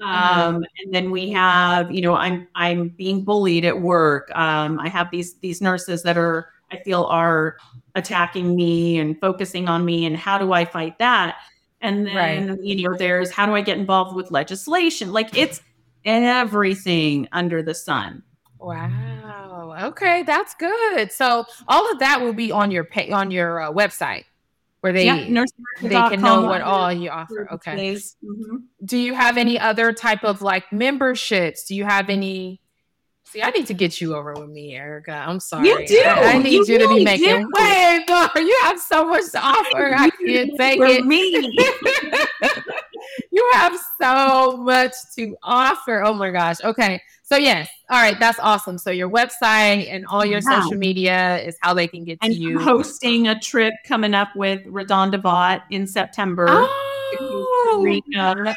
Mm-hmm. 0.00 0.10
Um, 0.10 0.64
and 0.82 0.94
then 0.94 1.10
we 1.10 1.30
have, 1.30 1.90
you 1.90 2.00
know, 2.00 2.14
I'm 2.14 2.48
I'm 2.54 2.88
being 2.88 3.22
bullied 3.22 3.64
at 3.64 3.80
work. 3.80 4.30
Um, 4.34 4.78
I 4.80 4.88
have 4.88 5.10
these 5.10 5.34
these 5.34 5.60
nurses 5.60 6.02
that 6.04 6.16
are 6.16 6.48
I 6.70 6.78
feel 6.78 7.04
are 7.04 7.56
attacking 7.94 8.56
me 8.56 8.98
and 8.98 9.20
focusing 9.20 9.68
on 9.68 9.84
me, 9.84 10.06
and 10.06 10.16
how 10.16 10.38
do 10.38 10.52
I 10.52 10.64
fight 10.64 10.98
that? 10.98 11.36
And 11.82 12.06
then 12.06 12.48
right. 12.48 12.60
you 12.62 12.82
know, 12.82 12.96
there's 12.96 13.30
how 13.30 13.46
do 13.46 13.54
I 13.54 13.60
get 13.60 13.78
involved 13.78 14.16
with 14.16 14.30
legislation? 14.30 15.12
Like 15.12 15.36
it's 15.36 15.60
everything 16.04 17.28
under 17.32 17.62
the 17.62 17.74
sun. 17.74 18.22
Wow. 18.58 19.76
Okay, 19.82 20.22
that's 20.22 20.54
good. 20.54 21.12
So 21.12 21.44
all 21.68 21.90
of 21.90 21.98
that 22.00 22.20
will 22.20 22.34
be 22.34 22.52
on 22.52 22.70
your 22.70 22.84
pay 22.84 23.10
on 23.10 23.30
your 23.30 23.60
uh, 23.60 23.72
website 23.72 24.24
where 24.80 24.92
they 24.92 25.06
yeah, 25.06 25.44
they 25.82 25.88
can 25.88 26.20
know 26.20 26.42
what 26.42 26.62
all 26.62 26.92
you 26.92 27.10
offer. 27.10 27.48
Okay. 27.52 27.94
Mm-hmm. 27.94 28.56
Do 28.84 28.96
you 28.96 29.14
have 29.14 29.36
any 29.36 29.58
other 29.58 29.92
type 29.92 30.24
of 30.24 30.42
like 30.42 30.72
memberships? 30.72 31.64
Do 31.64 31.74
you 31.74 31.84
have 31.84 32.08
any? 32.08 32.60
See, 33.24 33.42
I 33.42 33.50
need 33.50 33.66
to 33.66 33.74
get 33.74 34.00
you 34.00 34.16
over 34.16 34.34
with 34.34 34.50
me, 34.50 34.74
Erica. 34.74 35.12
I'm 35.12 35.38
sorry. 35.38 35.68
You 35.68 35.86
do. 35.86 36.02
I, 36.04 36.32
I 36.32 36.38
need 36.38 36.66
you, 36.66 36.74
you 36.74 36.78
to 36.78 36.88
be 36.88 37.04
making 37.04 37.46
way 37.52 38.04
more. 38.08 38.28
You 38.34 38.58
have 38.64 38.80
so 38.80 39.04
much 39.06 39.30
to 39.32 39.40
offer. 39.40 39.94
I 39.94 40.10
can't 40.10 40.50
take 40.56 40.78
For 40.78 40.86
it. 40.86 41.04
Me. 41.06 41.56
you 43.30 43.50
have 43.52 43.78
so 44.00 44.56
much 44.56 44.94
to 45.16 45.36
offer. 45.42 46.02
Oh 46.02 46.14
my 46.14 46.30
gosh. 46.30 46.56
Okay. 46.62 47.00
So 47.22 47.36
yes. 47.36 47.68
All 47.88 48.00
right. 48.00 48.18
That's 48.18 48.38
awesome. 48.40 48.76
So 48.76 48.90
your 48.90 49.08
website 49.08 49.88
and 49.88 50.04
all 50.06 50.24
your 50.24 50.40
wow. 50.44 50.60
social 50.60 50.76
media 50.76 51.38
is 51.38 51.56
how 51.60 51.72
they 51.74 51.86
can 51.86 52.04
get 52.04 52.18
and 52.22 52.32
to 52.32 52.38
you. 52.38 52.58
hosting 52.58 53.28
a 53.28 53.38
trip 53.38 53.72
coming 53.86 54.14
up 54.14 54.34
with 54.34 54.64
RaDonda 54.64 55.22
Vaught 55.22 55.62
in 55.70 55.86
September. 55.86 56.46
Oh. 56.48 56.86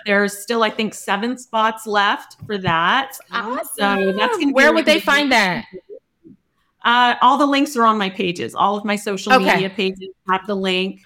There's 0.05 0.38
still, 0.38 0.63
I 0.63 0.69
think, 0.69 0.93
seven 0.93 1.38
spots 1.38 1.88
left 1.88 2.38
for 2.45 2.57
that. 2.59 3.17
Awesome. 3.32 3.67
So 3.78 4.11
that's 4.13 4.38
gonna 4.38 4.51
Where 4.51 4.74
would 4.74 4.86
they 4.86 4.99
find 4.99 5.32
that? 5.32 5.65
Uh, 6.84 7.15
all 7.21 7.38
the 7.38 7.45
links 7.45 7.76
are 7.78 7.86
on 7.86 7.97
my 7.97 8.09
pages. 8.09 8.53
All 8.53 8.76
of 8.76 8.84
my 8.86 8.95
social 8.95 9.34
okay. 9.34 9.53
media 9.53 9.69
pages 9.69 10.09
have 10.30 10.45
the 10.47 10.55
link. 10.55 11.01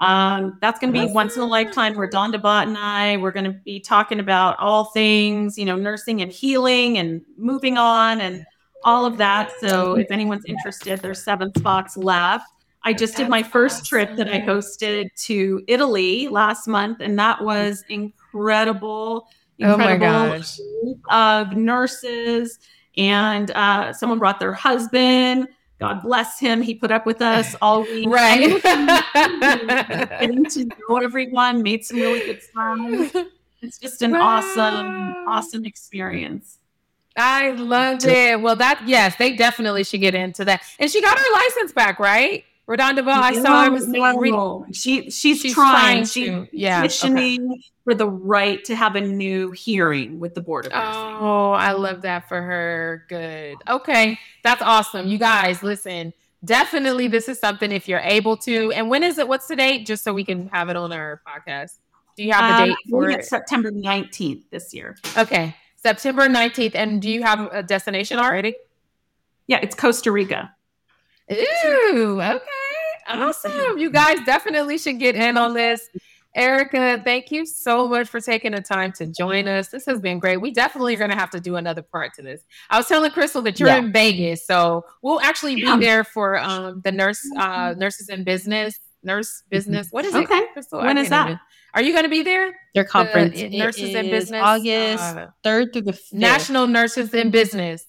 Um, 0.00 0.56
that's 0.62 0.80
going 0.80 0.92
to 0.94 1.06
be 1.06 1.12
once 1.12 1.36
in 1.36 1.42
a 1.42 1.46
lifetime. 1.46 1.94
RaDonda 1.94 2.40
Vaught 2.40 2.68
and 2.68 2.78
I, 2.78 3.18
we're 3.18 3.32
going 3.32 3.44
to 3.44 3.52
be 3.64 3.80
talking 3.80 4.18
about 4.18 4.58
all 4.58 4.86
things, 4.86 5.58
you 5.58 5.66
know, 5.66 5.76
nursing 5.76 6.22
and 6.22 6.32
healing 6.32 6.96
and 6.96 7.20
moving 7.36 7.76
on 7.76 8.20
and 8.20 8.44
all 8.82 9.04
of 9.04 9.18
that. 9.18 9.52
So 9.60 9.96
if 9.96 10.10
anyone's 10.10 10.46
interested, 10.46 11.00
there's 11.00 11.22
seven 11.22 11.52
spots 11.54 11.98
left. 11.98 12.46
I 12.82 12.94
just 12.94 13.16
did 13.16 13.28
my 13.28 13.42
first 13.42 13.84
trip 13.84 14.16
that 14.16 14.28
I 14.28 14.40
hosted 14.40 15.08
to 15.24 15.62
Italy 15.68 16.28
last 16.28 16.66
month, 16.66 17.00
and 17.00 17.18
that 17.18 17.44
was 17.44 17.84
incredible. 17.90 19.28
Incredible 19.58 19.84
oh 19.84 19.86
my 19.86 19.96
gosh. 19.98 20.58
of 21.10 21.54
nurses, 21.54 22.58
and 22.96 23.50
uh, 23.50 23.92
someone 23.92 24.18
brought 24.18 24.40
their 24.40 24.54
husband 24.54 25.48
God 25.80 26.02
bless 26.02 26.38
him. 26.38 26.60
He 26.60 26.74
put 26.74 26.90
up 26.92 27.06
with 27.06 27.22
us 27.22 27.56
all 27.62 27.82
week. 27.84 28.08
Right. 28.08 28.62
Getting 30.20 30.44
to 30.50 30.64
know 30.66 30.98
everyone, 30.98 31.62
made 31.62 31.84
some 31.84 31.96
really 31.98 32.20
good 32.20 32.42
friends. 32.42 33.16
It's 33.62 33.78
just 33.78 34.02
an 34.02 34.12
wow. 34.12 34.38
awesome, 34.38 34.86
awesome 35.26 35.64
experience. 35.64 36.58
I 37.16 37.52
loved 37.52 38.04
it. 38.04 38.40
Well, 38.40 38.56
that 38.56 38.82
yes, 38.86 39.16
they 39.16 39.34
definitely 39.34 39.84
should 39.84 40.00
get 40.00 40.14
into 40.14 40.44
that. 40.44 40.62
And 40.78 40.90
she 40.90 41.00
got 41.00 41.18
her 41.18 41.32
license 41.32 41.72
back, 41.72 41.98
right? 41.98 42.44
RaDonda 42.70 43.04
I 43.04 43.32
saw 43.32 43.64
her. 43.64 44.30
No, 44.30 44.64
she 44.70 45.10
she's, 45.10 45.40
she's 45.40 45.54
trying. 45.54 46.04
trying 46.04 46.04
to, 46.04 46.46
yeah, 46.52 46.82
petitioning 46.82 47.50
okay. 47.50 47.62
for 47.82 47.94
the 47.94 48.08
right 48.08 48.64
to 48.66 48.76
have 48.76 48.94
a 48.94 49.00
new 49.00 49.50
hearing 49.50 50.20
with 50.20 50.36
the 50.36 50.40
board 50.40 50.66
of 50.66 50.72
nursing. 50.72 51.16
Oh, 51.18 51.50
I 51.50 51.72
love 51.72 52.02
that 52.02 52.28
for 52.28 52.40
her. 52.40 53.06
Good. 53.08 53.56
Okay, 53.68 54.20
that's 54.44 54.62
awesome. 54.62 55.08
You 55.08 55.18
guys, 55.18 55.64
listen. 55.64 56.12
Definitely, 56.44 57.08
this 57.08 57.28
is 57.28 57.40
something 57.40 57.72
if 57.72 57.88
you're 57.88 57.98
able 57.98 58.36
to. 58.36 58.70
And 58.70 58.88
when 58.88 59.02
is 59.02 59.18
it? 59.18 59.26
What's 59.26 59.48
the 59.48 59.56
date? 59.56 59.84
Just 59.84 60.04
so 60.04 60.14
we 60.14 60.22
can 60.22 60.46
have 60.50 60.68
it 60.68 60.76
on 60.76 60.92
our 60.92 61.20
podcast. 61.26 61.72
Do 62.16 62.22
you 62.22 62.32
have 62.32 62.56
the 62.56 62.62
um, 62.62 62.68
date 62.68 62.76
for 62.88 63.10
it? 63.10 63.18
It's 63.18 63.28
September 63.28 63.72
19th 63.72 64.44
this 64.50 64.72
year. 64.72 64.96
Okay, 65.18 65.56
September 65.74 66.28
19th. 66.28 66.76
And 66.76 67.02
do 67.02 67.10
you 67.10 67.24
have 67.24 67.52
a 67.52 67.64
destination 67.64 68.20
already? 68.20 68.54
Yeah, 69.48 69.58
it's 69.60 69.74
Costa 69.74 70.12
Rica. 70.12 70.54
Ooh, 71.32 72.20
okay. 72.20 72.59
Awesome. 73.14 73.78
You 73.78 73.90
guys 73.90 74.18
definitely 74.26 74.78
should 74.78 74.98
get 74.98 75.16
in 75.16 75.36
on 75.36 75.54
this. 75.54 75.88
Erica, 76.34 77.02
thank 77.04 77.32
you 77.32 77.44
so 77.44 77.88
much 77.88 78.08
for 78.08 78.20
taking 78.20 78.52
the 78.52 78.60
time 78.60 78.92
to 78.92 79.06
join 79.06 79.48
us. 79.48 79.68
This 79.68 79.84
has 79.86 80.00
been 80.00 80.20
great. 80.20 80.36
We 80.36 80.52
definitely 80.52 80.94
are 80.94 80.98
going 80.98 81.10
to 81.10 81.16
have 81.16 81.30
to 81.30 81.40
do 81.40 81.56
another 81.56 81.82
part 81.82 82.14
to 82.14 82.22
this. 82.22 82.42
I 82.70 82.78
was 82.78 82.86
telling 82.86 83.10
Crystal 83.10 83.42
that 83.42 83.58
you're 83.58 83.68
yeah. 83.68 83.78
in 83.78 83.92
Vegas, 83.92 84.46
so 84.46 84.84
we'll 85.02 85.20
actually 85.20 85.56
be 85.56 85.62
yeah. 85.62 85.76
there 85.76 86.04
for 86.04 86.38
um, 86.38 86.82
the 86.84 86.92
nurse 86.92 87.20
uh, 87.36 87.74
nurses 87.76 88.08
in 88.08 88.22
business 88.22 88.78
nurse 89.02 89.42
business. 89.48 89.88
What 89.90 90.04
is 90.04 90.14
okay. 90.14 90.38
it? 90.38 90.52
Crystal? 90.52 90.80
When 90.80 90.98
is 90.98 91.08
that? 91.08 91.26
Even. 91.26 91.40
Are 91.74 91.82
you 91.82 91.92
going 91.92 92.04
to 92.04 92.10
be 92.10 92.22
there? 92.22 92.58
Their 92.74 92.84
conference. 92.84 93.36
The, 93.36 93.56
nurses 93.56 93.94
in 93.94 94.10
business. 94.10 94.42
August 94.42 95.02
uh, 95.02 95.28
third 95.42 95.72
through 95.72 95.82
the 95.82 95.92
5th. 95.92 96.12
National 96.12 96.66
Nurses 96.66 97.14
in 97.14 97.30
Business. 97.30 97.84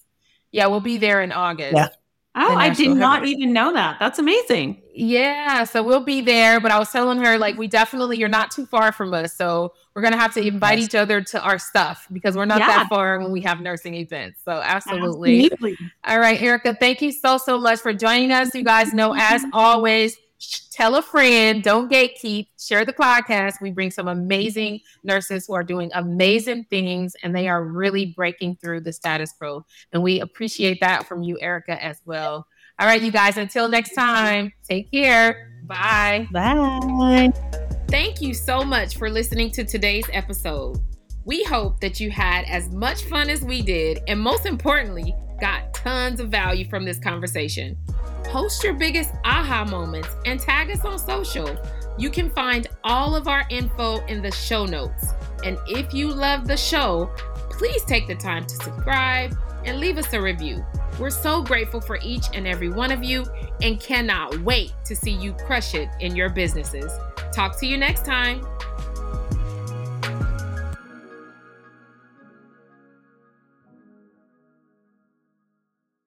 Yeah, 0.52 0.66
we'll 0.66 0.80
be 0.80 0.98
there 0.98 1.22
in 1.22 1.32
August. 1.32 1.74
Yeah. 1.74 1.88
Oh, 2.34 2.54
I 2.54 2.70
did 2.70 2.96
not 2.96 3.26
even 3.26 3.52
know 3.52 3.74
that. 3.74 3.98
That's 3.98 4.18
amazing. 4.18 4.80
Yeah, 4.94 5.64
so 5.64 5.82
we'll 5.82 6.04
be 6.04 6.22
there. 6.22 6.60
But 6.60 6.70
I 6.70 6.78
was 6.78 6.90
telling 6.90 7.18
her, 7.18 7.36
like, 7.36 7.58
we 7.58 7.66
definitely, 7.66 8.16
you're 8.16 8.28
not 8.28 8.50
too 8.50 8.64
far 8.64 8.90
from 8.90 9.12
us. 9.12 9.34
So 9.34 9.74
we're 9.94 10.00
going 10.00 10.12
to 10.12 10.18
have 10.18 10.32
to 10.34 10.46
invite 10.46 10.78
yes. 10.78 10.88
each 10.88 10.94
other 10.94 11.20
to 11.20 11.42
our 11.42 11.58
stuff 11.58 12.06
because 12.10 12.34
we're 12.34 12.46
not 12.46 12.60
yeah. 12.60 12.68
that 12.68 12.88
far 12.88 13.18
when 13.18 13.32
we 13.32 13.42
have 13.42 13.60
nursing 13.60 13.94
events. 13.94 14.40
So, 14.44 14.52
absolutely. 14.52 15.44
absolutely. 15.44 15.76
All 16.04 16.18
right, 16.18 16.40
Erica, 16.40 16.74
thank 16.74 17.02
you 17.02 17.12
so, 17.12 17.36
so 17.36 17.58
much 17.58 17.80
for 17.80 17.92
joining 17.92 18.32
us. 18.32 18.54
You 18.54 18.64
guys 18.64 18.94
know, 18.94 19.14
as 19.14 19.44
always, 19.52 20.16
tell 20.72 20.94
a 20.96 21.02
friend, 21.02 21.62
don't 21.62 21.90
gatekeep, 21.90 22.48
share 22.58 22.84
the 22.84 22.92
podcast. 22.92 23.54
We 23.60 23.70
bring 23.70 23.90
some 23.90 24.08
amazing 24.08 24.80
nurses 25.04 25.46
who 25.46 25.54
are 25.54 25.62
doing 25.62 25.90
amazing 25.94 26.66
things 26.70 27.14
and 27.22 27.34
they 27.34 27.48
are 27.48 27.64
really 27.64 28.06
breaking 28.06 28.56
through 28.56 28.80
the 28.80 28.92
status 28.92 29.32
quo. 29.32 29.64
And 29.92 30.02
we 30.02 30.20
appreciate 30.20 30.80
that 30.80 31.06
from 31.06 31.22
you, 31.22 31.38
Erica, 31.40 31.82
as 31.82 32.00
well. 32.04 32.46
All 32.78 32.86
right, 32.86 33.02
you 33.02 33.12
guys, 33.12 33.36
until 33.36 33.68
next 33.68 33.94
time, 33.94 34.52
take 34.68 34.90
care. 34.90 35.60
Bye. 35.64 36.26
Bye. 36.32 37.32
Thank 37.88 38.20
you 38.22 38.34
so 38.34 38.64
much 38.64 38.96
for 38.96 39.10
listening 39.10 39.50
to 39.52 39.64
today's 39.64 40.06
episode. 40.12 40.78
We 41.24 41.44
hope 41.44 41.80
that 41.80 42.00
you 42.00 42.10
had 42.10 42.44
as 42.46 42.70
much 42.70 43.04
fun 43.04 43.30
as 43.30 43.42
we 43.42 43.62
did, 43.62 44.00
and 44.08 44.18
most 44.18 44.46
importantly, 44.46 45.14
got 45.42 45.74
tons 45.74 46.20
of 46.20 46.28
value 46.28 46.64
from 46.68 46.84
this 46.84 47.00
conversation. 47.00 47.76
Post 48.22 48.62
your 48.62 48.74
biggest 48.74 49.10
aha 49.24 49.64
moments 49.64 50.08
and 50.24 50.38
tag 50.38 50.70
us 50.70 50.84
on 50.84 51.00
social. 51.00 51.58
You 51.98 52.10
can 52.10 52.30
find 52.30 52.68
all 52.84 53.16
of 53.16 53.26
our 53.26 53.44
info 53.50 53.98
in 54.06 54.22
the 54.22 54.30
show 54.30 54.64
notes. 54.64 55.08
And 55.44 55.58
if 55.66 55.92
you 55.92 56.12
love 56.12 56.46
the 56.46 56.56
show, 56.56 57.10
please 57.50 57.84
take 57.86 58.06
the 58.06 58.14
time 58.14 58.46
to 58.46 58.54
subscribe 58.54 59.36
and 59.64 59.80
leave 59.80 59.98
us 59.98 60.12
a 60.12 60.22
review. 60.22 60.64
We're 61.00 61.10
so 61.10 61.42
grateful 61.42 61.80
for 61.80 61.98
each 62.04 62.26
and 62.32 62.46
every 62.46 62.68
one 62.68 62.92
of 62.92 63.02
you 63.02 63.24
and 63.62 63.80
cannot 63.80 64.38
wait 64.42 64.72
to 64.84 64.94
see 64.94 65.10
you 65.10 65.32
crush 65.32 65.74
it 65.74 65.88
in 65.98 66.14
your 66.14 66.28
businesses. 66.30 66.92
Talk 67.32 67.58
to 67.58 67.66
you 67.66 67.76
next 67.76 68.04
time. 68.04 68.46